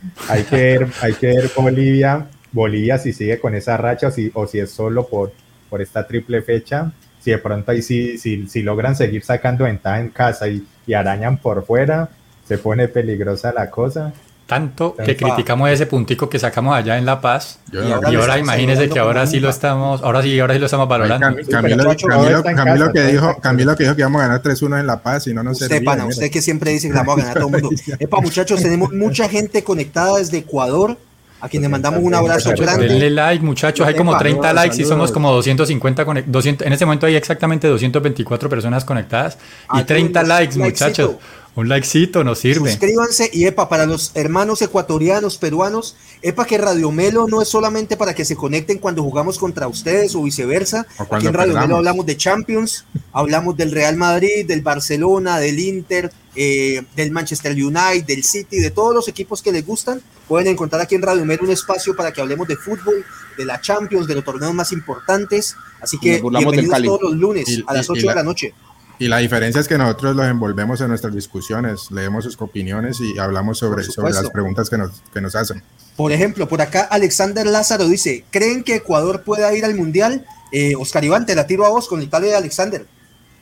[0.28, 4.30] hay, que ver, hay que ver Bolivia, Bolivia si sigue con esa racha o si,
[4.34, 5.32] o si es solo por,
[5.68, 6.92] por esta triple fecha.
[7.20, 10.94] Si de pronto ahí sí, si, si logran seguir sacando ventaja en casa y, y
[10.94, 12.08] arañan por fuera,
[12.46, 14.12] se pone peligrosa la cosa
[14.50, 18.98] tanto que criticamos ese puntico que sacamos allá en La Paz y ahora, imagínese que
[18.98, 21.36] ahora sí lo estamos, ahora sí, ahora sí lo estamos valorando.
[21.48, 25.34] Camilo, que dijo, Camilo que dijo que íbamos a ganar 3-1 en La Paz y
[25.34, 27.80] no nos Usted, pana, usted que siempre dice que vamos a ganar todo el mundo.
[28.00, 30.98] Epa, muchachos, tenemos mucha gente conectada desde Ecuador
[31.40, 32.88] a quien le mandamos un abrazo grande.
[32.88, 33.86] Denle like, muchachos.
[33.86, 38.48] Hay como 30 likes y somos como 250 200, En ese momento hay exactamente 224
[38.48, 39.38] personas conectadas
[39.74, 41.12] y 30 likes, muchachos.
[41.56, 42.70] Un likecito nos sirve.
[42.70, 47.96] Suscríbanse y EPA para los hermanos ecuatorianos, peruanos, EPA que Radio Melo no es solamente
[47.96, 50.86] para que se conecten cuando jugamos contra ustedes o viceversa.
[51.10, 56.12] Aquí en Radio Melo hablamos de Champions, hablamos del Real Madrid, del Barcelona, del Inter,
[56.36, 60.00] eh, del Manchester United, del City, de todos los equipos que les gustan.
[60.28, 63.04] Pueden encontrar aquí en Radio Melo un espacio para que hablemos de fútbol,
[63.36, 65.56] de la Champions, de los torneos más importantes.
[65.80, 68.54] Así que bienvenidos todos los lunes a las 8 de la noche.
[69.00, 73.18] Y la diferencia es que nosotros los envolvemos en nuestras discusiones, leemos sus opiniones y
[73.18, 75.62] hablamos sobre, sobre las preguntas que nos, que nos hacen.
[75.96, 80.26] Por ejemplo, por acá Alexander Lázaro dice, ¿creen que Ecuador pueda ir al Mundial?
[80.52, 82.86] Eh, Oscar Iván, te la tiro a vos con Italia de Alexander.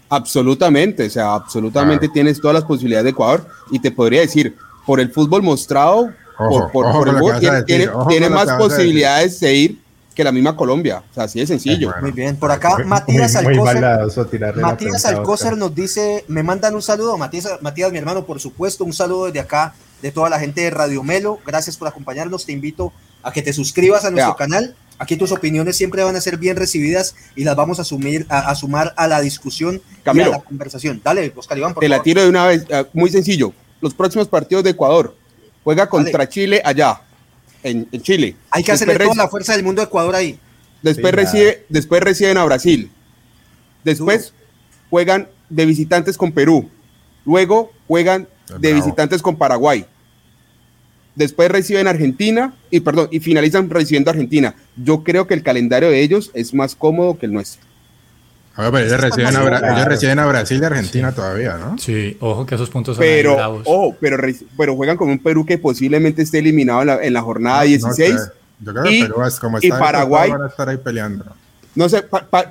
[0.08, 4.56] Absolutamente, o sea, absolutamente tienes todas las posibilidades de Ecuador y te podría decir,
[4.86, 6.12] por el fútbol mostrado,
[6.72, 9.87] por, el tiene, tiene más posibilidades de ir
[10.18, 11.04] que la misma Colombia.
[11.08, 11.94] O sea, así de sencillo.
[12.00, 12.34] Muy bien.
[12.34, 14.56] Por acá, Matías Alcócer.
[14.56, 17.16] Matías Alcócer nos dice, me mandan un saludo.
[17.16, 20.70] Matías, Matías, mi hermano, por supuesto, un saludo desde acá, de toda la gente de
[20.70, 21.38] Radio Melo.
[21.46, 22.44] Gracias por acompañarnos.
[22.44, 22.92] Te invito
[23.22, 24.74] a que te suscribas a nuestro canal.
[24.98, 28.52] Aquí tus opiniones siempre van a ser bien recibidas y las vamos a, asumir, a,
[28.56, 31.00] sumar a la discusión y a la conversación.
[31.04, 33.52] Dale, Oscar Iván, por Te la tiro de una vez, eh, muy sencillo.
[33.80, 35.14] Los próximos partidos de Ecuador.
[35.62, 37.02] Juega contra Chile allá
[37.62, 38.36] en, Chile.
[38.50, 40.38] Hay que hacerle toda la fuerza del mundo a Ecuador ahí.
[40.82, 42.90] Después, recibe, después reciben a Brasil.
[43.84, 44.32] Después
[44.90, 46.68] juegan de visitantes con Perú.
[47.24, 48.28] Luego juegan
[48.58, 49.84] de visitantes con Paraguay.
[51.14, 54.54] Después reciben Argentina y perdón, y finalizan recibiendo Argentina.
[54.76, 57.67] Yo creo que el calendario de ellos es más cómodo que el nuestro.
[58.58, 61.78] Pero ellos reciben, a, reciben a Brasil y Argentina todavía, ¿no?
[61.78, 64.16] Sí, ojo que esos puntos son pero, Ojo, pero,
[64.56, 68.16] pero juegan con un Perú que posiblemente esté eliminado en la, jornada 16.
[68.60, 71.24] Yo creo que Perú es como está y Paraguay van a estar ahí peleando.
[71.76, 72.02] No sé,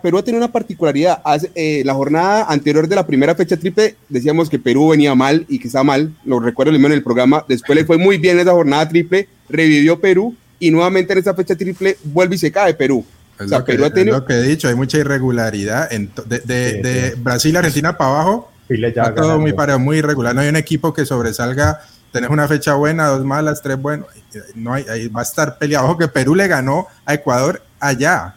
[0.02, 1.22] Perú ha tenido una particularidad.
[1.26, 5.46] Hace, eh, la jornada anterior de la primera fecha triple decíamos que Perú venía mal
[5.50, 6.14] y que estaba mal.
[6.24, 7.44] Lo recuerdo en el programa.
[7.50, 11.58] Después le fue muy bien esa jornada triple, revivió Perú y nuevamente en esa fecha
[11.58, 13.04] triple vuelve y se cae Perú.
[13.40, 14.16] Es, lo, que, Perú ha tenido...
[14.16, 15.92] es lo que he dicho, hay mucha irregularidad.
[15.92, 20.34] En de, de, Brasil Argentina para abajo, está todo muy parado, muy irregular.
[20.34, 21.82] No hay un equipo que sobresalga
[22.12, 24.08] tenés una fecha buena, dos malas, tres buenas,
[24.56, 25.86] no hay, ahí va a estar peleado.
[25.86, 28.36] Ojo que Perú le ganó a Ecuador allá,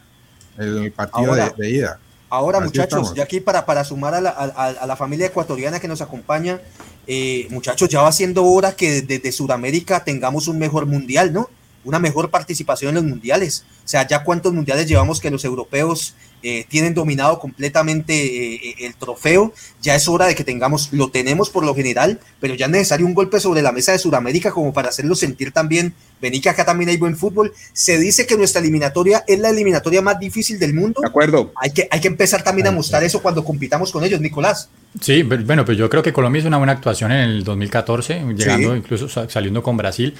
[0.58, 1.98] el partido de, ida.
[2.28, 6.00] Ahora, muchachos, ya aquí para, para sumar a la, a, la, familia ecuatoriana que nos
[6.00, 6.60] acompaña,
[7.06, 11.48] eh, muchachos, ya va siendo hora que desde Sudamérica tengamos un mejor mundial, ¿no?
[11.84, 13.64] Una mejor participación en los mundiales.
[13.84, 18.14] O sea, ya cuántos mundiales llevamos que los europeos eh, tienen dominado completamente
[18.54, 19.52] eh, el trofeo.
[19.82, 23.06] Ya es hora de que tengamos, lo tenemos por lo general, pero ya es necesario
[23.06, 25.94] un golpe sobre la mesa de Sudamérica como para hacerlo sentir también.
[26.20, 27.52] Vení que acá también hay buen fútbol.
[27.72, 31.00] Se dice que nuestra eliminatoria es la eliminatoria más difícil del mundo.
[31.00, 31.52] De acuerdo.
[31.56, 34.68] Hay que, hay que empezar también a mostrar eso cuando compitamos con ellos, Nicolás.
[35.00, 38.74] Sí, bueno, pues yo creo que Colombia hizo una buena actuación en el 2014, llegando
[38.74, 40.14] incluso saliendo con Brasil.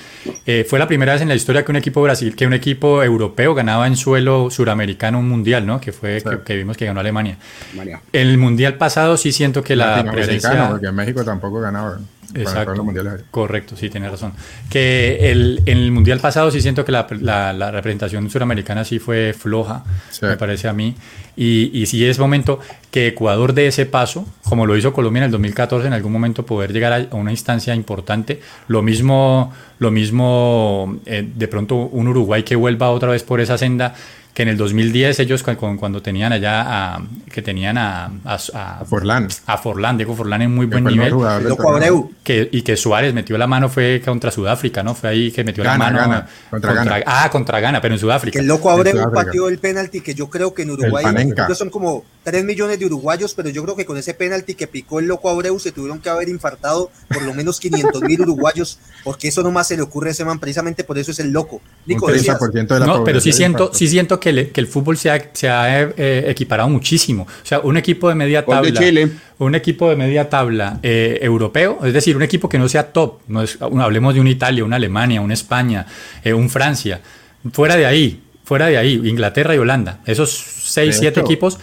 [0.47, 3.02] Eh, fue la primera vez en la historia que un equipo Brasil, que un equipo
[3.02, 5.81] europeo ganaba en suelo suramericano un mundial, ¿no?
[5.81, 7.36] Que fue que, vimos que ganó Alemania.
[8.12, 10.68] El mundial pasado sí siento que la presencia...
[10.70, 11.98] porque en México tampoco ganaba.
[12.35, 12.85] Exacto.
[13.31, 14.32] Correcto, sí, tiene razón.
[14.69, 17.07] Que el, en el mundial pasado sí siento que la,
[17.52, 19.85] la, representación suramericana sí fue floja,
[20.23, 20.94] me parece a mí.
[21.36, 25.24] Y, y sí es momento que Ecuador dé ese paso, como lo hizo Colombia en
[25.27, 28.40] el 2014, en algún momento poder llegar a una instancia importante.
[28.69, 33.57] Lo mismo, lo mismo eh, de pronto un Uruguay que vuelva otra vez por esa
[33.59, 33.94] senda
[34.35, 37.02] que en el 2010 ellos cuando tenían allá a,
[37.32, 39.28] que tenían a, a, a Forlán.
[39.47, 41.15] A Forlán Diego Forlán en muy buen nivel.
[42.23, 45.65] que, y que Suárez metió la mano fue contra Sudáfrica no fue ahí que metió
[45.65, 47.01] la mano contra, Gana.
[47.07, 48.35] ah contra Gana pero en Sudáfrica.
[48.35, 51.05] Que el loco Abreu pateó el penalti que yo creo que en Uruguay
[51.55, 55.01] son como 3 millones de uruguayos pero yo creo que con ese penalti que picó
[55.01, 59.28] el loco Abreu se tuvieron que haber infartado por lo menos 500 mil uruguayos porque
[59.28, 61.61] eso nomás se le ocurre a ese man precisamente por eso es el loco.
[61.86, 62.09] Nico,
[62.86, 66.69] no, pero sí siento sí siento que, el fútbol se ha, se ha eh, equiparado
[66.69, 67.23] muchísimo.
[67.23, 68.81] O sea, un equipo de media tabla,
[69.39, 73.21] un equipo de media tabla eh, europeo, es decir, un equipo que no sea top,
[73.29, 75.87] no es, hablemos de una Italia, una Alemania, una España,
[76.23, 77.01] eh, un Francia,
[77.53, 81.59] fuera de ahí, fuera de ahí, Inglaterra y Holanda, esos seis, siete equipos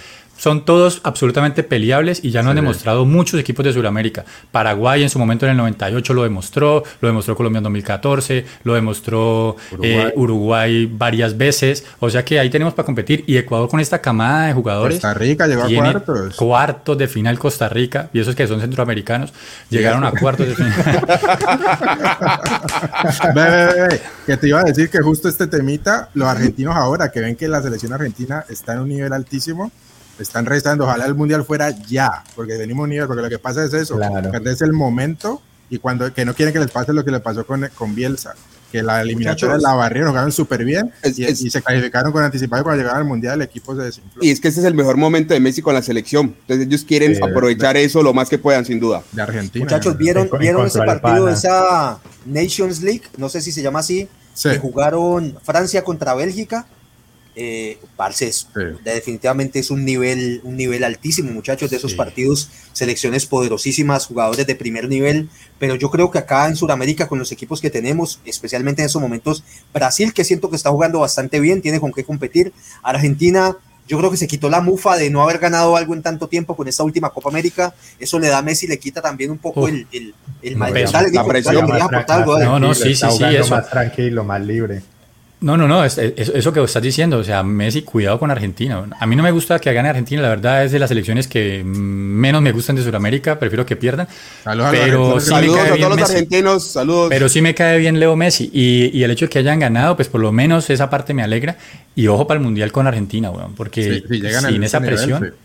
[0.48, 4.24] son todos absolutamente peleables y ya no han demostrado muchos equipos de Sudamérica.
[4.50, 8.74] Paraguay en su momento en el 98 lo demostró, lo demostró Colombia en 2014, lo
[8.74, 11.86] demostró eh, Uruguay, varias veces.
[12.00, 13.26] O sea que ahí tenemos para competir.
[13.28, 14.96] Y Ecuador con esta camada de jugadores.
[14.96, 16.38] Costa Rica llegó a cuartos.
[16.38, 19.34] Cuartos de final Costa Rica, y esos que son centroamericanos,
[19.70, 20.74] llegaron a cuartos de final.
[24.26, 27.50] que te iba a decir que justo este temita, los argentinos ahora que ven que
[27.50, 29.74] la selección argentina está en un nivel altísimo
[30.20, 33.64] están registrando, ojalá el mundial fuera ya, porque venimos un nivel, porque lo que pasa
[33.64, 34.32] es eso, claro.
[34.50, 37.46] es el momento y cuando que no quieren que les pase lo que le pasó
[37.46, 38.36] con, con Bielsa,
[38.72, 43.02] que la eliminatoria la barrieron, jugaron súper bien y, se clasificaron con anticipado cuando llegaron
[43.02, 44.24] al mundial, el equipo se desinfló.
[44.24, 46.84] Y es que ese es el mejor momento de Messi con la selección, entonces ellos
[46.84, 49.04] quieren aprovechar eso lo más que puedan, sin duda.
[49.12, 49.66] De Argentina.
[49.66, 53.04] Muchachos, ¿vieron, ¿vieron ese partido, esa Nations League?
[53.18, 54.08] No sé si se llama así,
[54.42, 56.68] que jugaron Francia contra Bélgica
[57.40, 58.32] eh, parce,
[58.84, 64.56] definitivamente es un nivel, un nivel altísimo, muchachos, de esos partidos, selecciones poderosísimas, jugadores de
[64.56, 68.82] primer nivel, pero yo creo que acá en Sudamérica, con los equipos que tenemos, especialmente
[68.82, 72.54] en esos momentos, Brasil, que siento que está jugando bastante bien, tiene con qué competir,
[72.82, 73.56] Argentina,
[73.88, 76.56] yo creo que se quitó la mufa de no haber ganado algo en tanto tiempo
[76.56, 77.74] con esta última Copa América.
[77.98, 80.68] Eso le da a Messi, le quita también un poco el, el, el, la
[81.24, 81.66] presión.
[82.44, 83.56] No, no, sí, sí, sí, eso.
[83.56, 84.82] Más tranquilo, más libre.
[85.40, 88.84] No, no, no, es, eso que estás diciendo, o sea, Messi, cuidado con Argentina.
[89.00, 91.64] A mí no me gusta que gane Argentina, la verdad es de las selecciones que
[91.64, 94.08] menos me gustan de Sudamérica, prefiero que pierdan.
[94.44, 97.10] Saludos, pero sí saludos a todos los argentinos, saludos.
[97.10, 100.08] Pero sí me cae bien Leo Messi y, el hecho de que hayan ganado, pues
[100.08, 101.56] por lo menos esa parte me alegra.
[101.96, 105.36] Y ojo para el Mundial con Argentina, weón, porque sin esa presión...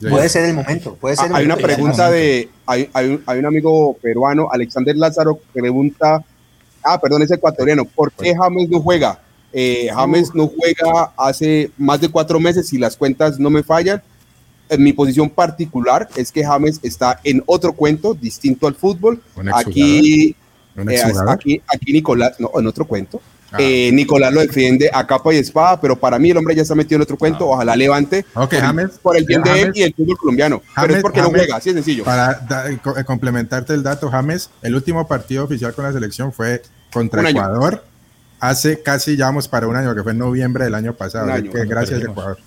[0.00, 3.98] puede ser el momento, puede ser Hay una pregunta de, hay, hay, hay un amigo
[4.00, 6.24] peruano, Alexander Lázaro, que pregunta,
[6.82, 9.18] ah, perdón, es ecuatoriano, ¿por qué James no juega?
[9.52, 14.02] Eh, James no juega hace más de cuatro meses y las cuentas no me fallan.
[14.68, 19.20] En mi posición particular es que James está en otro cuento distinto al fútbol.
[19.52, 20.34] Aquí,
[20.76, 23.20] eh, aquí, aquí Nicolás, no, en otro cuento.
[23.50, 23.58] Ah.
[23.60, 26.74] Eh, Nicolás lo defiende a capa y espada, pero para mí el hombre ya está
[26.74, 27.44] metido en otro cuento.
[27.44, 27.56] Ah.
[27.56, 30.62] Ojalá levante okay, por, James, por, el bien de él y el fútbol colombiano.
[30.74, 32.04] pero es porque no juega, así es sencillo.
[32.04, 32.40] Para
[33.04, 37.91] complementarte el dato, James, el último partido oficial con la selección fue contra Ecuador
[38.42, 41.28] hace casi, ya vamos para un año, que fue en noviembre del año pasado.
[41.52, 42.38] gracias, Ecuador.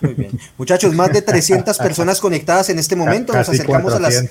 [0.00, 0.40] Muy bien.
[0.56, 3.34] Muchachos, más de 300 personas conectadas en este momento.
[3.34, 4.24] Nos acercamos a las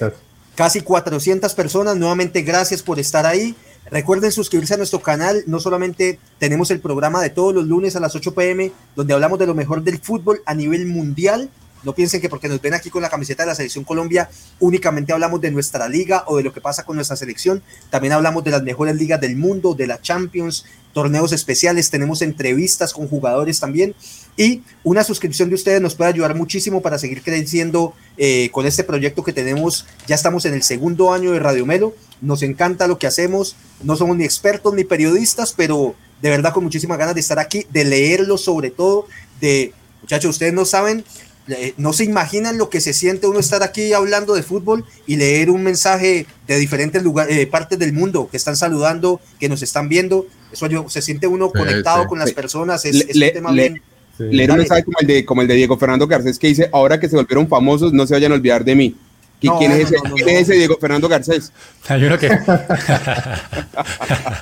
[0.56, 1.95] casi 400 personas.
[1.95, 3.56] Nuevamente, gracias por estar ahí.
[3.91, 5.43] Recuerden suscribirse a nuestro canal.
[5.45, 9.38] No solamente tenemos el programa de todos los lunes a las 8 pm, donde hablamos
[9.38, 11.52] de lo mejor del fútbol a nivel mundial,
[11.84, 14.30] no piensen que porque nos ven aquí con la camiseta de la selección Colombia,
[14.60, 17.64] únicamente hablamos de nuestra liga o de lo que pasa con nuestra selección.
[17.89, 22.93] También hablamos de las mejores ligas del mundo, de la Champions, torneos especiales, tenemos entrevistas
[22.93, 23.95] con jugadores también.
[24.38, 28.84] Y una suscripción de ustedes nos puede ayudar muchísimo para seguir creciendo eh, con este
[28.84, 29.85] proyecto que tenemos.
[30.07, 31.93] Ya estamos en el segundo año de Radio Melo.
[32.22, 33.55] Nos encanta lo que hacemos.
[33.84, 37.65] No somos ni expertos ni periodistas, pero de verdad con muchísimas ganas de estar aquí,
[37.72, 39.07] de leerlo sobre todo,
[39.39, 41.03] de muchachos, ustedes no saben
[41.47, 45.15] eh, no se imaginan lo que se siente uno estar aquí hablando de fútbol y
[45.15, 49.63] leer un mensaje de diferentes lugares, eh, partes del mundo que están saludando, que nos
[49.63, 50.27] están viendo.
[50.51, 52.85] Eso yo, se siente uno conectado con las personas.
[52.85, 53.81] Es, un tema bien.
[54.19, 56.99] Leer un mensaje como el, de, como el de Diego Fernando Garcés que dice, ahora
[56.99, 58.95] que se volvieron famosos, no se vayan a olvidar de mí.
[59.39, 59.91] ¿Quién, es,
[60.27, 61.51] ese, Diego Fernando Garcés?
[61.88, 62.27] Hay uno que...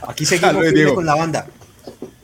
[0.08, 1.48] Aquí seguimos con la banda.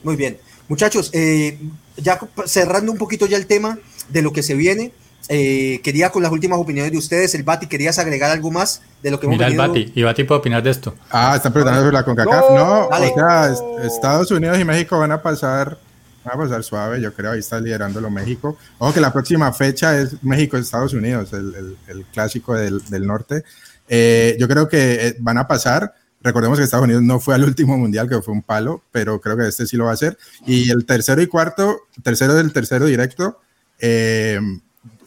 [0.03, 0.37] Muy bien.
[0.67, 1.57] Muchachos, eh,
[1.95, 3.79] ya cerrando un poquito ya el tema,
[4.09, 4.91] de lo que se viene.
[5.27, 9.09] Eh, quería con las últimas opiniones de ustedes, el Bati, ¿querías agregar algo más de
[9.09, 10.95] lo que hemos Mira el Bati, y Bati puede opinar de esto.
[11.09, 12.51] Ah, están preguntando sobre la CONCACAF.
[12.51, 13.53] No, o sea,
[13.83, 15.79] Estados Unidos y México van a pasar,
[16.23, 18.57] van a pasar suave, yo creo, ahí está liderándolo México.
[18.77, 23.43] Ojo que la próxima fecha es México-Estados Unidos, el, el, clásico del, del norte.
[23.87, 25.93] Eh, yo creo que eh, van a pasar.
[26.21, 29.37] Recordemos que Estados Unidos no fue al último mundial, que fue un palo, pero creo
[29.37, 30.17] que este sí lo va a hacer.
[30.45, 33.39] Y el tercero y cuarto, tercero del tercero directo,
[33.79, 34.39] eh,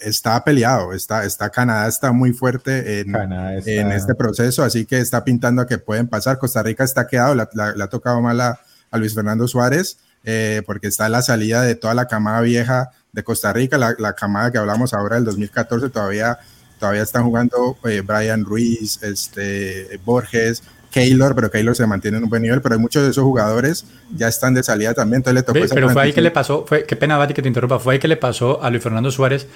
[0.00, 5.24] está peleado, está, está Canadá está muy fuerte en, en, este proceso, así que está
[5.24, 6.38] pintando a que pueden pasar.
[6.38, 7.42] Costa Rica está quedado, le
[7.82, 8.60] ha tocado mal a,
[8.92, 13.52] Luis Fernando Suárez, eh, porque está la salida de toda la camada vieja de Costa
[13.52, 16.38] Rica, la, la camada que hablamos ahora del 2014, todavía,
[16.78, 20.62] todavía están jugando eh, Brian Ruiz, este, Borges,
[20.98, 23.84] Keylor, pero Keylor se mantiene en un buen nivel, pero hay muchos de esos jugadores
[24.14, 26.84] ya están de salida también, entonces le tocó Pero fue ahí que le pasó, fue,
[26.84, 29.46] qué pena Bati que te interrumpa, fue ahí que le pasó a Luis Fernando Suárez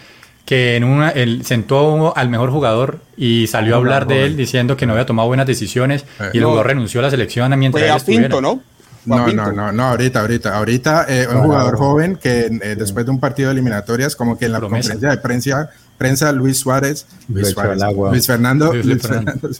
[0.44, 4.76] que en una, él sentó al mejor jugador y salió a hablar de él diciendo
[4.76, 8.16] que no había tomado buenas decisiones y el jugador renunció a la selección mientras fue
[8.16, 8.60] a ¿no?
[9.04, 13.10] No, no, no, no, ahorita, ahorita, ahorita, eh, un jugador joven que eh, después de
[13.10, 15.70] un partido de eliminatorias, como que en la conferencia de prensa,
[16.02, 17.80] prensa Luis Suárez, Luis, Suárez,
[18.10, 19.50] Luis Fernando, Luis Fernando.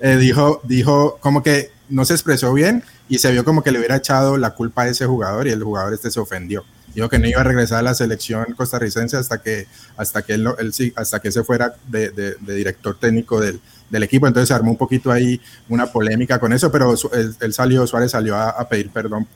[0.00, 3.78] Eh, dijo, dijo como que no se expresó bien y se vio como que le
[3.78, 6.64] hubiera echado la culpa a ese jugador y el jugador este se ofendió.
[6.94, 9.66] Dijo que no iba a regresar a la selección costarricense hasta que,
[9.96, 13.60] hasta que él, él hasta que se fuera de, de, de director técnico del,
[13.90, 17.86] del equipo, entonces se armó un poquito ahí una polémica con eso, pero él, salió,
[17.86, 19.26] Suárez salió a, pedir perdón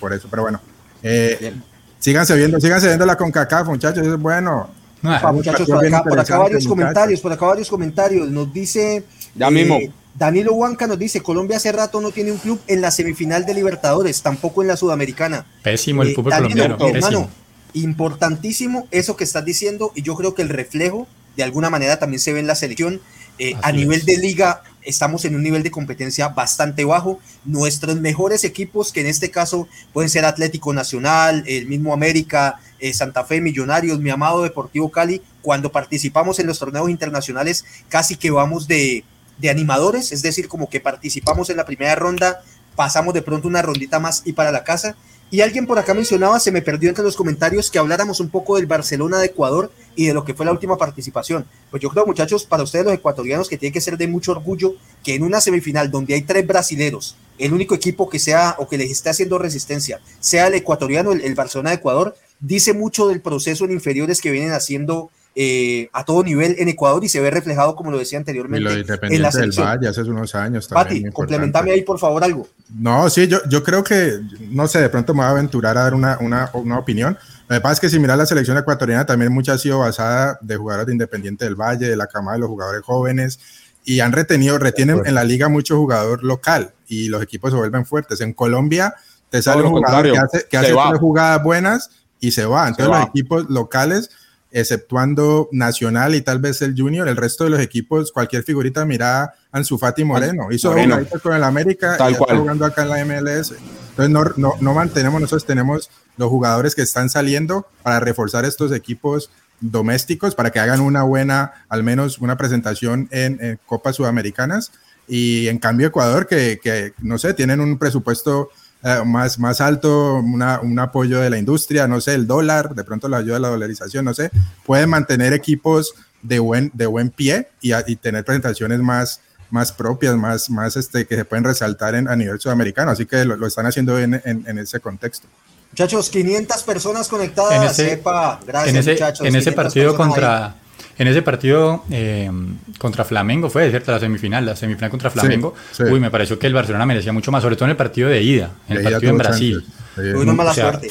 [0.00, 0.60] por, eso, pero bueno,
[1.02, 1.54] eh,
[1.98, 4.77] síganse viendo, síganse viendo la CONCACAF, muchachos, eso es bueno.
[5.02, 9.04] Muchachos, por acá, varios comentarios, por acá varios comentarios, nos dice...
[9.34, 9.76] Ya mismo.
[9.76, 13.46] Eh, Danilo Huanca nos dice, Colombia hace rato no tiene un club en la semifinal
[13.46, 15.46] de Libertadores, tampoco en la Sudamericana.
[15.62, 16.76] Pésimo el eh, fútbol colombiano.
[16.80, 17.30] Hermano,
[17.74, 21.06] importantísimo eso que estás diciendo y yo creo que el reflejo
[21.36, 23.00] de alguna manera también se ve en la selección.
[23.38, 27.20] Eh, a nivel de liga, estamos en un nivel de competencia bastante bajo.
[27.44, 32.94] Nuestros mejores equipos, que en este caso pueden ser Atlético Nacional, el mismo América, eh,
[32.94, 38.30] Santa Fe, Millonarios, mi amado Deportivo Cali, cuando participamos en los torneos internacionales, casi que
[38.30, 39.04] vamos de,
[39.36, 42.42] de animadores, es decir, como que participamos en la primera ronda,
[42.74, 44.96] pasamos de pronto una rondita más y para la casa.
[45.30, 48.56] Y alguien por acá mencionaba, se me perdió entre los comentarios, que habláramos un poco
[48.56, 51.44] del Barcelona de Ecuador y de lo que fue la última participación.
[51.70, 54.74] Pues yo creo, muchachos, para ustedes los ecuatorianos, que tiene que ser de mucho orgullo
[55.04, 58.78] que en una semifinal donde hay tres brasileros, el único equipo que sea o que
[58.78, 63.20] les esté haciendo resistencia sea el ecuatoriano, el, el Barcelona de Ecuador, dice mucho del
[63.20, 67.30] proceso en inferiores que vienen haciendo eh, a todo nivel en Ecuador y se ve
[67.30, 69.66] reflejado, como lo decía anteriormente, y lo en la del selección.
[69.66, 72.48] Valle hace unos años Pati, complementame ahí por favor algo.
[72.76, 75.82] No, sí, yo, yo creo que, no sé, de pronto me voy a aventurar a
[75.82, 77.16] dar una, una, una opinión.
[77.48, 80.38] Lo que pasa es que si miras la selección ecuatoriana, también mucha ha sido basada
[80.42, 83.38] de jugadores de Independiente del Valle, de la cama de los jugadores jóvenes,
[83.84, 87.86] y han retenido, retienen en la liga mucho jugador local y los equipos se vuelven
[87.86, 88.20] fuertes.
[88.20, 88.94] En Colombia
[89.30, 91.90] te sale un jugador que hace, que hace tres jugadas buenas
[92.20, 92.68] y se va.
[92.68, 93.04] Entonces se los va.
[93.04, 94.10] equipos locales
[94.50, 99.34] exceptuando Nacional y tal vez el Junior, el resto de los equipos, cualquier figurita mira
[99.52, 100.98] Ansu Fati Moreno, hizo Moreno.
[101.22, 102.30] con el América Tal y cual.
[102.30, 103.54] está jugando acá en la MLS.
[103.90, 108.72] Entonces no, no, no mantenemos, nosotros tenemos los jugadores que están saliendo para reforzar estos
[108.72, 109.30] equipos
[109.60, 114.72] domésticos, para que hagan una buena, al menos una presentación en, en Copas Sudamericanas.
[115.08, 118.50] Y en cambio Ecuador, que, que no sé, tienen un presupuesto
[118.80, 122.84] Uh, más, más alto, una, un apoyo de la industria, no sé, el dólar, de
[122.84, 124.30] pronto la ayuda de la dolarización, no sé,
[124.64, 130.16] pueden mantener equipos de buen, de buen pie y, y tener presentaciones más, más propias,
[130.16, 132.92] más, más este, que se pueden resaltar en, a nivel sudamericano.
[132.92, 135.26] Así que lo, lo están haciendo en, en, en, ese contexto.
[135.72, 137.54] Muchachos, 500 personas conectadas.
[137.54, 138.40] En ese, Sepa.
[138.46, 139.26] Gracias, en ese, muchachos.
[139.26, 140.46] En ese partido contra.
[140.46, 140.52] Ahí.
[140.98, 142.30] En ese partido eh,
[142.78, 143.92] contra Flamengo fue, ¿cierto?
[143.92, 145.54] La semifinal, la semifinal contra Flamengo.
[145.70, 145.92] Sí, sí.
[145.92, 148.20] Uy, me pareció que el Barcelona merecía mucho más, sobre todo en el partido de
[148.20, 149.64] ida, en el de partido en Brasil.
[149.94, 150.90] Tuvo una mala o sea, suerte.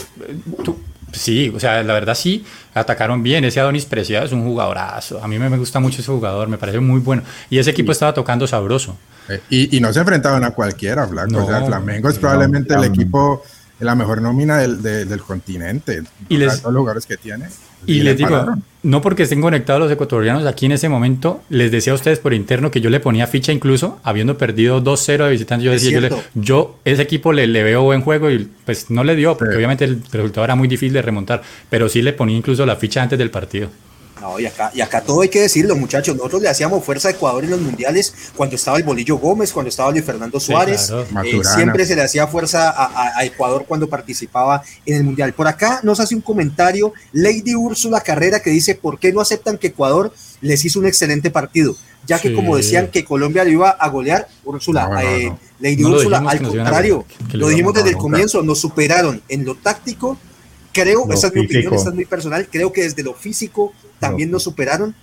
[0.64, 0.80] Tú,
[1.12, 3.44] sí, o sea, la verdad sí, atacaron bien.
[3.44, 5.22] Ese Adonis Preciado es un jugadorazo.
[5.22, 7.24] A mí me, me gusta mucho ese jugador, me parece muy bueno.
[7.50, 7.98] Y ese equipo sí.
[7.98, 8.98] estaba tocando sabroso.
[9.28, 11.34] Eh, y, y, no se enfrentaban a cualquiera, Blanco.
[11.34, 13.44] No, o sea, Flamengo es probablemente no, el equipo
[13.80, 16.04] la mejor nómina del, del, del continente.
[16.30, 17.48] Y les, los lugares que tiene.
[17.86, 18.64] Y, y les digo, pararon.
[18.84, 22.34] no porque estén conectados los ecuatorianos aquí en ese momento, les decía a ustedes por
[22.34, 26.02] interno que yo le ponía ficha incluso, habiendo perdido 2-0 de visitantes, yo decía, yo,
[26.02, 29.54] le, yo, ese equipo le, le, veo buen juego y pues no le dio, porque
[29.54, 29.58] sí.
[29.58, 33.04] obviamente el resultado era muy difícil de remontar, pero sí le ponía incluso la ficha
[33.04, 33.70] antes del partido.
[34.22, 36.16] No, y acá, y acá todo hay que decirlo, muchachos.
[36.16, 39.70] Nosotros le hacíamos fuerza a Ecuador en los mundiales cuando estaba el Bolillo Gómez, cuando
[39.70, 40.88] estaba Luis Fernando Suárez.
[40.88, 41.28] Sí, claro.
[41.28, 45.34] eh, siempre se le hacía fuerza a, a, a, Ecuador cuando participaba en el mundial.
[45.34, 49.58] Por acá nos hace un comentario Lady Úrsula Carrera que dice: ¿Por qué no aceptan
[49.58, 51.76] que Ecuador les hizo un excelente partido?
[52.06, 52.36] Ya que, sí.
[52.36, 56.24] como decían que Colombia lo iba a golear, Úrsula, no, no, eh, Lady no Úrsula,
[56.26, 60.18] al contrario, lo, lo dijimos desde el comienzo, nos superaron en lo táctico
[60.82, 63.74] creo, lo esa es mi opinión, esta es muy personal, creo que desde lo físico
[64.00, 64.96] también nos superaron.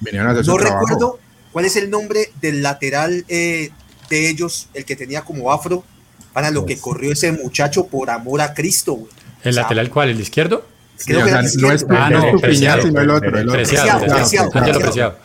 [0.46, 1.18] No recuerdo
[1.52, 3.70] cuál es el nombre del lateral eh,
[4.10, 5.84] de ellos, el que tenía como afro,
[6.32, 8.94] para lo que corrió ese muchacho por amor a Cristo.
[8.94, 9.10] Güey.
[9.42, 10.10] ¿El o sea, lateral cuál?
[10.10, 10.66] ¿El izquierdo?
[11.04, 13.38] Creo sí, que o sea, el no es, ah, no, Preciado, sino el otro.
[13.38, 13.62] El otro.
[13.62, 15.18] Preciado, preciado, preciado, preciado.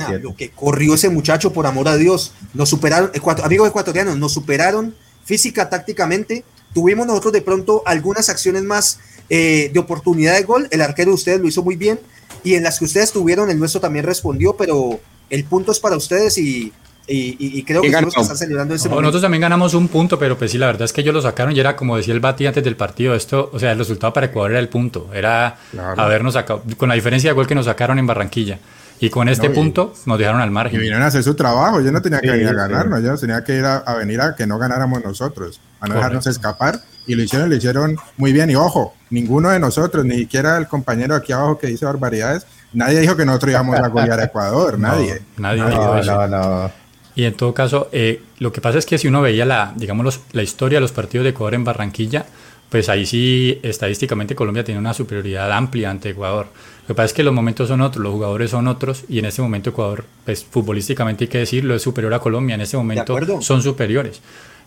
[0.00, 4.16] Ah, lo que corrió ese muchacho por amor a Dios, nos superaron, ecuator, amigos ecuatorianos,
[4.16, 4.94] nos superaron
[5.24, 6.44] física, tácticamente.
[6.74, 10.68] Tuvimos nosotros de pronto algunas acciones más eh, de oportunidad de gol.
[10.70, 11.98] El arquero de ustedes lo hizo muy bien.
[12.44, 15.96] Y en las que ustedes tuvieron, el nuestro también respondió, pero el punto es para
[15.96, 16.72] ustedes y,
[17.06, 19.02] y, y creo que tenemos que estar celebrando ese no, momento.
[19.02, 21.54] Nosotros también ganamos un punto, pero pues sí, la verdad es que ellos lo sacaron
[21.56, 24.26] y era como decía el Bati antes del partido, esto, o sea, el resultado para
[24.26, 26.00] Ecuador era el punto, era claro.
[26.00, 28.58] habernos sacado, con la diferencia de gol que nos sacaron en Barranquilla.
[29.00, 30.76] Y con este no, punto y, nos dejaron al margen.
[30.76, 31.80] Y vinieron a hacer su trabajo.
[31.80, 33.06] Yo no tenía que sí, venir a ganarnos, sí.
[33.06, 35.94] yo tenía que ir a, a, venir a que no ganáramos nosotros, a no Correcto.
[35.94, 36.80] dejarnos escapar.
[37.06, 38.50] Y lo hicieron, lo hicieron muy bien.
[38.50, 43.00] Y ojo, ninguno de nosotros, ni siquiera el compañero aquí abajo que dice barbaridades, nadie
[43.00, 45.22] dijo que nosotros íbamos a golear a Ecuador, nadie.
[45.36, 46.28] nadie no, dijo eso.
[46.28, 46.70] No, no.
[47.14, 50.04] Y en todo caso, eh, lo que pasa es que si uno veía la, digamos,
[50.04, 52.26] los, la historia de los partidos de Ecuador en Barranquilla,
[52.68, 56.46] pues ahí sí estadísticamente Colombia tiene una superioridad amplia ante Ecuador.
[56.88, 59.26] Lo que pasa es que los momentos son otros, los jugadores son otros y en
[59.26, 63.42] este momento Ecuador, pues futbolísticamente hay que decirlo, es superior a Colombia, en este momento
[63.42, 64.22] son superiores.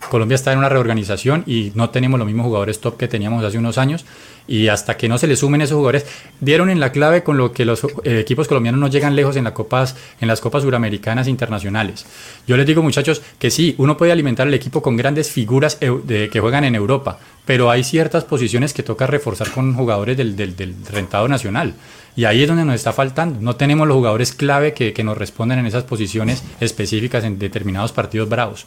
[0.08, 3.58] Colombia está en una reorganización y no tenemos los mismos jugadores top que teníamos hace
[3.58, 4.04] unos años
[4.46, 6.06] y hasta que no se le sumen esos jugadores,
[6.40, 9.44] dieron en la clave con lo que los eh, equipos colombianos no llegan lejos en,
[9.50, 12.06] copas, en las copas suramericanas internacionales.
[12.46, 16.28] Yo les digo muchachos que sí, uno puede alimentar el equipo con grandes figuras de,
[16.28, 20.74] que juegan en Europa, pero hay ciertas posiciones que toca reforzar con jugadores del, del,
[20.90, 21.74] rentado nacional.
[22.14, 23.40] Y ahí es donde nos está faltando.
[23.40, 27.92] No tenemos los jugadores clave que, que nos responden en esas posiciones específicas en determinados
[27.92, 28.66] partidos bravos.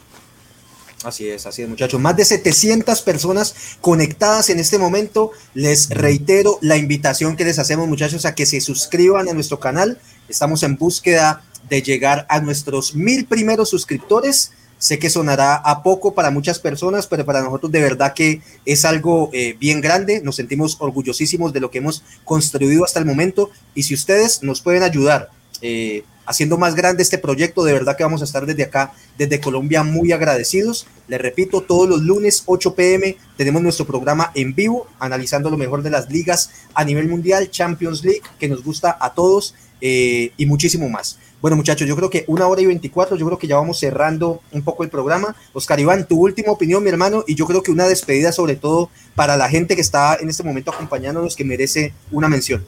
[1.04, 2.00] Así es, así es, muchachos.
[2.00, 5.30] Más de 700 personas conectadas en este momento.
[5.54, 10.00] Les reitero la invitación que les hacemos, muchachos, a que se suscriban a nuestro canal.
[10.28, 14.52] Estamos en búsqueda de llegar a nuestros mil primeros suscriptores.
[14.78, 18.84] Sé que sonará a poco para muchas personas, pero para nosotros de verdad que es
[18.84, 20.20] algo eh, bien grande.
[20.22, 23.50] Nos sentimos orgullosísimos de lo que hemos construido hasta el momento.
[23.74, 25.30] Y si ustedes nos pueden ayudar,
[25.62, 27.64] eh, haciendo más grande este proyecto.
[27.64, 30.86] De verdad que vamos a estar desde acá, desde Colombia, muy agradecidos.
[31.08, 35.82] Les repito, todos los lunes 8 pm tenemos nuestro programa en vivo, analizando lo mejor
[35.82, 40.46] de las ligas a nivel mundial, Champions League, que nos gusta a todos eh, y
[40.46, 41.18] muchísimo más.
[41.40, 44.40] Bueno, muchachos, yo creo que una hora y 24, yo creo que ya vamos cerrando
[44.52, 45.36] un poco el programa.
[45.52, 48.90] Oscar Iván, tu última opinión, mi hermano, y yo creo que una despedida sobre todo
[49.14, 52.64] para la gente que está en este momento acompañándonos, que merece una mención.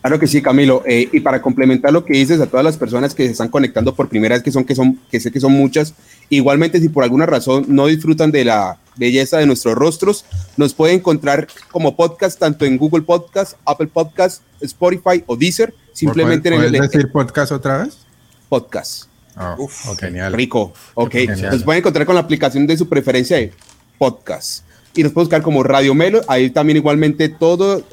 [0.00, 0.82] Claro que sí, Camilo.
[0.86, 3.94] Eh, y para complementar lo que dices a todas las personas que se están conectando
[3.94, 5.94] por primera vez, que son, que son, que sé que son muchas,
[6.30, 10.24] igualmente si por alguna razón no disfrutan de la belleza de nuestros rostros,
[10.56, 15.74] nos pueden encontrar como podcast tanto en Google Podcast, Apple Podcast, Spotify o Deezer.
[15.98, 17.98] Simplemente ¿Puedes, en el decir podcast otra vez?
[18.48, 19.06] Podcast.
[19.36, 19.68] Oh,
[19.98, 20.32] genial.
[20.32, 20.72] Rico.
[20.94, 21.16] Ok.
[21.50, 23.52] Nos pueden encontrar con la aplicación de su preferencia de
[23.98, 24.62] podcast
[24.94, 26.20] y nos pueden buscar como Radio Melo.
[26.28, 27.84] Ahí también igualmente todo,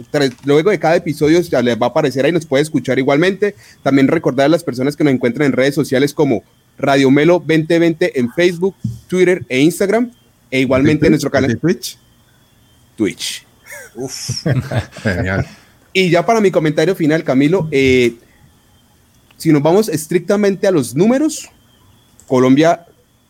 [0.43, 3.55] luego de cada episodio ya les va a aparecer ahí, nos puede escuchar igualmente.
[3.81, 6.43] También recordar a las personas que nos encuentran en redes sociales como
[6.77, 8.75] Radio Melo 2020 en Facebook,
[9.07, 10.11] Twitter e Instagram.
[10.51, 11.57] E igualmente en nuestro canal.
[11.57, 11.97] Twitch?
[12.95, 13.47] Twitch.
[15.01, 15.47] Genial.
[15.97, 18.15] Y ya para mi comentario final, Camilo, eh,
[19.37, 21.49] si nos vamos estrictamente a los números,
[22.27, 22.85] Colombia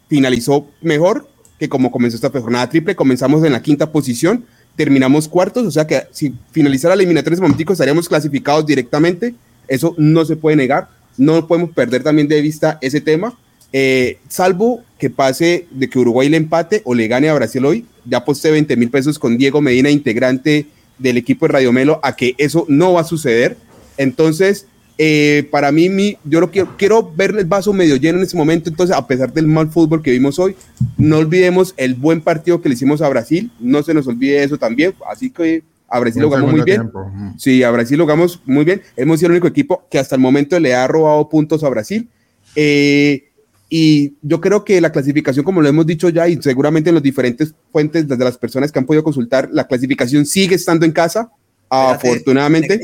[0.09, 1.29] finalizó mejor,
[1.59, 5.85] que como comenzó esta jornada triple, comenzamos en la quinta posición, terminamos cuartos, o sea
[5.85, 9.35] que si finalizara la eliminatoria en ese momento estaríamos clasificados directamente,
[9.67, 13.37] eso no se puede negar, no podemos perder también de vista ese tema,
[13.73, 17.85] eh, salvo que pase de que Uruguay le empate o le gane a Brasil hoy,
[18.05, 20.65] ya posté 20 mil pesos con Diego Medina, integrante
[20.97, 23.57] del equipo de Radio Melo, a que eso no va a suceder,
[23.97, 24.67] entonces
[24.97, 28.37] eh, para mí, mi, yo lo quiero, quiero ver el vaso medio lleno en ese
[28.37, 28.69] momento.
[28.69, 30.55] Entonces, a pesar del mal fútbol que vimos hoy,
[30.97, 33.51] no olvidemos el buen partido que le hicimos a Brasil.
[33.59, 34.93] No se nos olvide eso también.
[35.09, 36.91] Así que a Brasil lo jugamos muy bien.
[37.37, 38.81] Sí, a Brasil lo jugamos muy bien.
[38.95, 42.07] Hemos sido el único equipo que hasta el momento le ha robado puntos a Brasil.
[42.55, 43.31] Eh,
[43.69, 47.03] y yo creo que la clasificación, como lo hemos dicho ya, y seguramente en las
[47.03, 51.31] diferentes fuentes, desde las personas que han podido consultar, la clasificación sigue estando en casa.
[51.67, 52.79] Afortunadamente.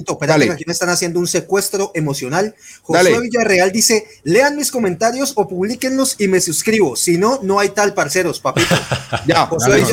[0.51, 2.55] aquí me están haciendo un secuestro emocional.
[2.81, 6.95] José Villarreal dice: lean mis comentarios o publiquenlos y me suscribo.
[6.95, 8.75] Si no, no hay tal, parceros, papito.
[9.27, 9.85] ya, José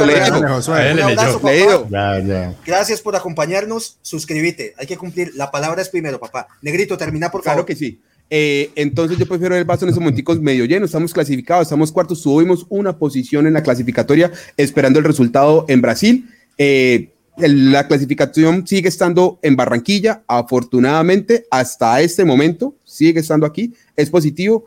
[2.67, 3.99] Gracias por acompañarnos.
[4.01, 4.75] Suscríbete.
[4.79, 5.33] Hay que cumplir.
[5.35, 6.49] La palabra es primero, papá.
[6.63, 7.57] Negrito, termina por favor.
[7.57, 8.01] Claro que sí.
[8.31, 12.21] Eh, entonces yo prefiero el vaso en esos momenticos medio lleno, estamos clasificados, estamos cuartos,
[12.21, 16.29] subimos una posición en la clasificatoria esperando el resultado en Brasil.
[16.59, 24.11] Eh, la clasificación sigue estando en Barranquilla, afortunadamente, hasta este momento, sigue estando aquí, es
[24.11, 24.67] positivo.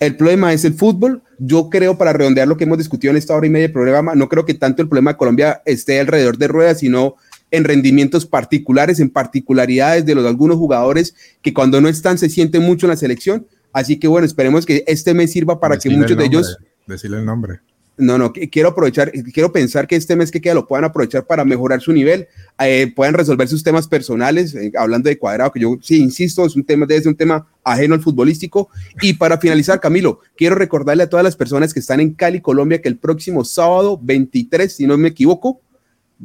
[0.00, 1.22] El problema es el fútbol.
[1.38, 4.14] Yo creo, para redondear lo que hemos discutido en esta hora y media de programa,
[4.14, 7.16] no creo que tanto el problema de Colombia esté alrededor de ruedas, sino
[7.50, 12.62] en rendimientos particulares, en particularidades de los algunos jugadores que cuando no están se sienten
[12.62, 13.46] mucho en la selección.
[13.72, 16.58] Así que bueno, esperemos que este mes sirva para que muchos de ellos...
[16.86, 17.60] Decirle el nombre.
[17.98, 21.44] No, no, quiero aprovechar, quiero pensar que este mes que queda lo puedan aprovechar para
[21.44, 22.28] mejorar su nivel,
[22.60, 26.54] eh, puedan resolver sus temas personales, eh, hablando de cuadrado, que yo sí insisto, es
[26.54, 28.68] un tema, ser un tema ajeno al futbolístico.
[29.02, 32.80] Y para finalizar, Camilo, quiero recordarle a todas las personas que están en Cali, Colombia,
[32.80, 35.60] que el próximo sábado 23, si no me equivoco,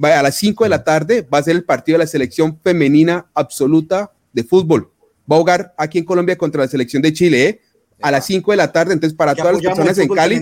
[0.01, 3.27] a las 5 de la tarde, va a ser el partido de la selección femenina
[3.33, 4.91] absoluta de fútbol.
[5.31, 7.61] Va a jugar aquí en Colombia contra la selección de Chile, ¿eh?
[8.01, 8.93] a las 5 de la tarde.
[8.93, 10.41] Entonces, para todas las personas en Cali,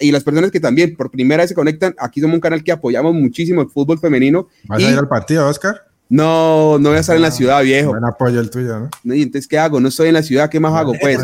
[0.00, 2.72] y las personas que también por primera vez se conectan, aquí somos un canal que
[2.72, 4.48] apoyamos muchísimo el fútbol femenino.
[4.64, 5.82] ¿Vas a ir al partido, Oscar?
[6.08, 7.90] No, no voy a estar en la ah, ciudad, viejo.
[7.90, 9.14] Buen apoyo el tuyo, ¿no?
[9.14, 9.80] Y entonces, ¿qué hago?
[9.80, 10.92] No estoy en la ciudad, ¿qué más hago?
[11.00, 11.18] Pues.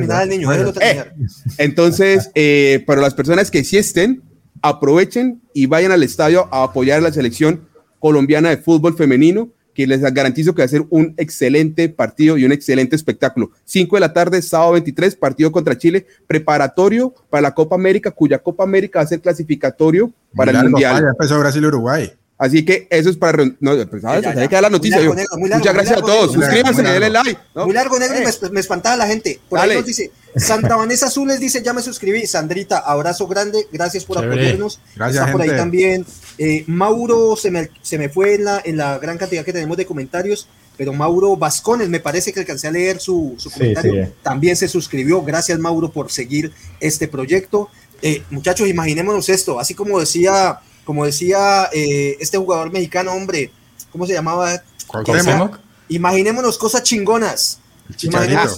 [0.80, 1.04] Eh,
[1.58, 4.22] entonces, eh, para las personas que sí estén,
[4.62, 7.68] aprovechen y vayan al estadio a apoyar a la selección
[7.98, 12.44] colombiana de fútbol femenino que les garantizo que va a ser un excelente partido y
[12.44, 13.50] un excelente espectáculo.
[13.64, 18.38] 5 de la tarde, sábado 23, partido contra Chile, preparatorio para la Copa América, cuya
[18.38, 21.02] Copa América va a ser clasificatorio para el Mundial.
[21.02, 22.12] Ya empezó Brasil-Uruguay.
[22.40, 23.44] Así que eso es para.
[23.60, 24.24] No, pues, ¿sabes?
[24.24, 24.40] Ya, ya.
[24.40, 24.96] Hay que dar la noticia.
[24.96, 26.32] Largo, negro, largo, Muchas gracias largo, a todos.
[26.32, 27.38] Suscríbanse, denle like.
[27.54, 27.66] ¿no?
[27.66, 28.22] Muy largo, negro, eh.
[28.22, 29.38] y me, me, espantaba la gente.
[29.46, 29.72] Por Dale.
[29.72, 32.26] ahí nos dice: Santa Vanessa Azules dice: Ya me suscribí.
[32.26, 33.66] Sandrita, abrazo grande.
[33.70, 34.40] Gracias por Chévere.
[34.40, 34.80] apoyarnos.
[34.96, 35.54] Gracias, Está por gente.
[35.54, 36.06] ahí también.
[36.38, 39.76] Eh, Mauro, se me, se me fue en la, en la gran cantidad que tenemos
[39.76, 40.48] de comentarios.
[40.78, 43.92] Pero Mauro Vascones, me parece que alcancé a leer su, su comentario.
[43.92, 44.14] Sí, sí.
[44.22, 45.20] También se suscribió.
[45.20, 47.68] Gracias, Mauro, por seguir este proyecto.
[48.00, 49.60] Eh, muchachos, imaginémonos esto.
[49.60, 53.50] Así como decía como decía eh, este jugador mexicano, hombre,
[53.90, 54.62] ¿cómo se llamaba?
[54.86, 55.58] Cuauhtémoc.
[55.88, 57.58] Imaginémonos cosas chingonas.
[57.88, 58.56] El chicharito,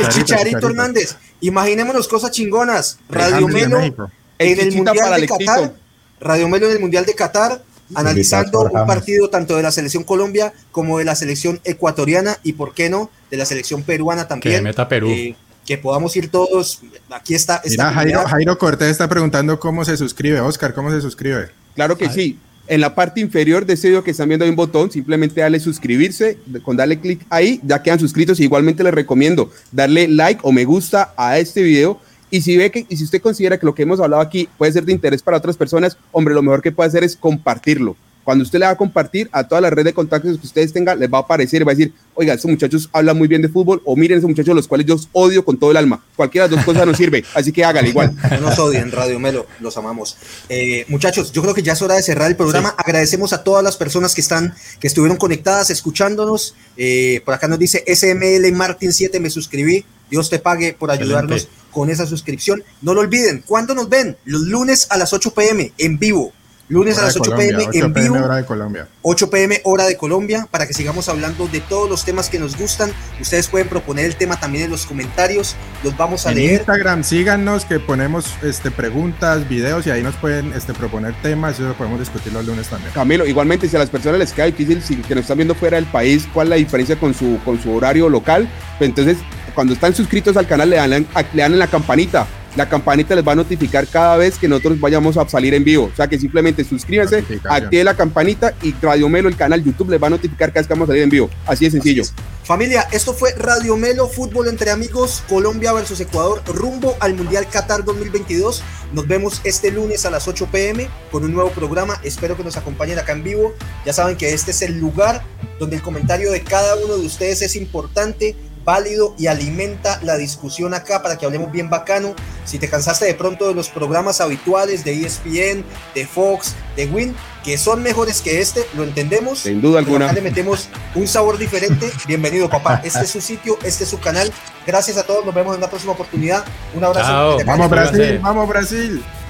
[0.00, 1.16] el chicharito, Hernández.
[1.40, 2.98] Imaginémonos cosas chingonas.
[3.08, 5.74] Radio Melo en el Mundial de Qatar.
[6.20, 7.62] Radio Melo en el Mundial de Qatar,
[7.94, 12.74] analizando un partido tanto de la selección Colombia como de la selección ecuatoriana y, ¿por
[12.74, 14.56] qué no?, de la selección peruana también.
[14.56, 15.08] Que meta Perú.
[15.08, 15.36] Eh,
[15.66, 16.82] que podamos ir todos.
[17.10, 17.62] Aquí está.
[17.64, 20.40] Mira, Jairo, Jairo Cortés está preguntando cómo se suscribe.
[20.40, 21.50] Oscar, ¿cómo se suscribe?
[21.74, 22.38] Claro que sí.
[22.66, 25.60] En la parte inferior de ese video que están viendo hay un botón, simplemente dale
[25.60, 28.40] suscribirse, con darle clic ahí ya quedan suscritos.
[28.40, 32.00] Igualmente les recomiendo darle like o me gusta a este video.
[32.30, 34.72] Y si ve que, y si usted considera que lo que hemos hablado aquí puede
[34.72, 37.96] ser de interés para otras personas, hombre, lo mejor que puede hacer es compartirlo.
[38.24, 40.98] Cuando usted le va a compartir a toda la red de contactos que ustedes tengan,
[40.98, 43.48] les va a aparecer y va a decir, oiga, estos muchachos hablan muy bien de
[43.48, 46.02] fútbol, o miren esos muchachos los cuales yo odio con todo el alma.
[46.16, 48.14] Cualquiera de las dos cosas nos sirve, así que hágale igual.
[48.34, 50.16] No nos odien, Radio Melo, los amamos.
[50.48, 52.70] Eh, muchachos, yo creo que ya es hora de cerrar el programa.
[52.70, 52.74] Sí.
[52.78, 56.54] Agradecemos a todas las personas que están, que estuvieron conectadas, escuchándonos.
[56.76, 59.84] Eh, por acá nos dice SML Martin 7, me suscribí.
[60.10, 61.70] Dios te pague por ayudarnos Excelente.
[61.70, 62.62] con esa suscripción.
[62.82, 64.16] No lo olviden, ¿cuándo nos ven?
[64.24, 66.32] Los lunes a las 8 pm en vivo.
[66.68, 68.24] Lunes hora a las 8 Colombia, pm 8 en PM vivo.
[68.24, 68.88] hora de Colombia.
[69.02, 72.56] 8 pm hora de Colombia para que sigamos hablando de todos los temas que nos
[72.56, 72.90] gustan.
[73.20, 76.52] Ustedes pueden proponer el tema también en los comentarios, los vamos a en leer.
[76.60, 81.62] Instagram síganos que ponemos este, preguntas, videos y ahí nos pueden este, proponer temas y
[81.62, 82.92] eso lo podemos discutir los lunes también.
[82.92, 85.76] Camilo, igualmente si a las personas les queda difícil, si que nos están viendo fuera
[85.76, 89.18] del país, cuál es la diferencia con su, con su horario local, pues entonces
[89.54, 92.26] cuando están suscritos al canal le dan, le dan en la campanita
[92.56, 95.90] la campanita les va a notificar cada vez que nosotros vayamos a salir en vivo.
[95.92, 100.02] O sea que simplemente suscríbanse, active la campanita y Radio Melo, el canal YouTube, les
[100.02, 101.30] va a notificar cada vez que vamos a salir en vivo.
[101.46, 102.02] Así de sencillo.
[102.02, 102.46] Así es.
[102.46, 107.84] Familia, esto fue Radio Melo, fútbol entre amigos, Colombia versus Ecuador, rumbo al Mundial Qatar
[107.84, 108.62] 2022.
[108.92, 111.98] Nos vemos este lunes a las 8 pm con un nuevo programa.
[112.04, 113.54] Espero que nos acompañen acá en vivo.
[113.84, 115.22] Ya saben que este es el lugar
[115.58, 120.74] donde el comentario de cada uno de ustedes es importante válido y alimenta la discusión
[120.74, 122.14] acá para que hablemos bien bacano.
[122.44, 125.64] Si te cansaste de pronto de los programas habituales de ESPN,
[125.94, 127.14] de Fox, de Win,
[127.44, 129.40] que son mejores que este, lo entendemos.
[129.40, 130.06] Sin duda alguna.
[130.06, 131.90] Acá le metemos un sabor diferente.
[132.06, 132.80] Bienvenido, papá.
[132.84, 134.32] Este es su sitio, este es su canal.
[134.66, 135.24] Gracias a todos.
[135.24, 136.44] Nos vemos en una próxima oportunidad.
[136.74, 137.08] Un abrazo.
[137.08, 137.38] Chao.
[137.44, 138.18] Vamos, Brasil.
[138.22, 139.04] Vamos, Brasil.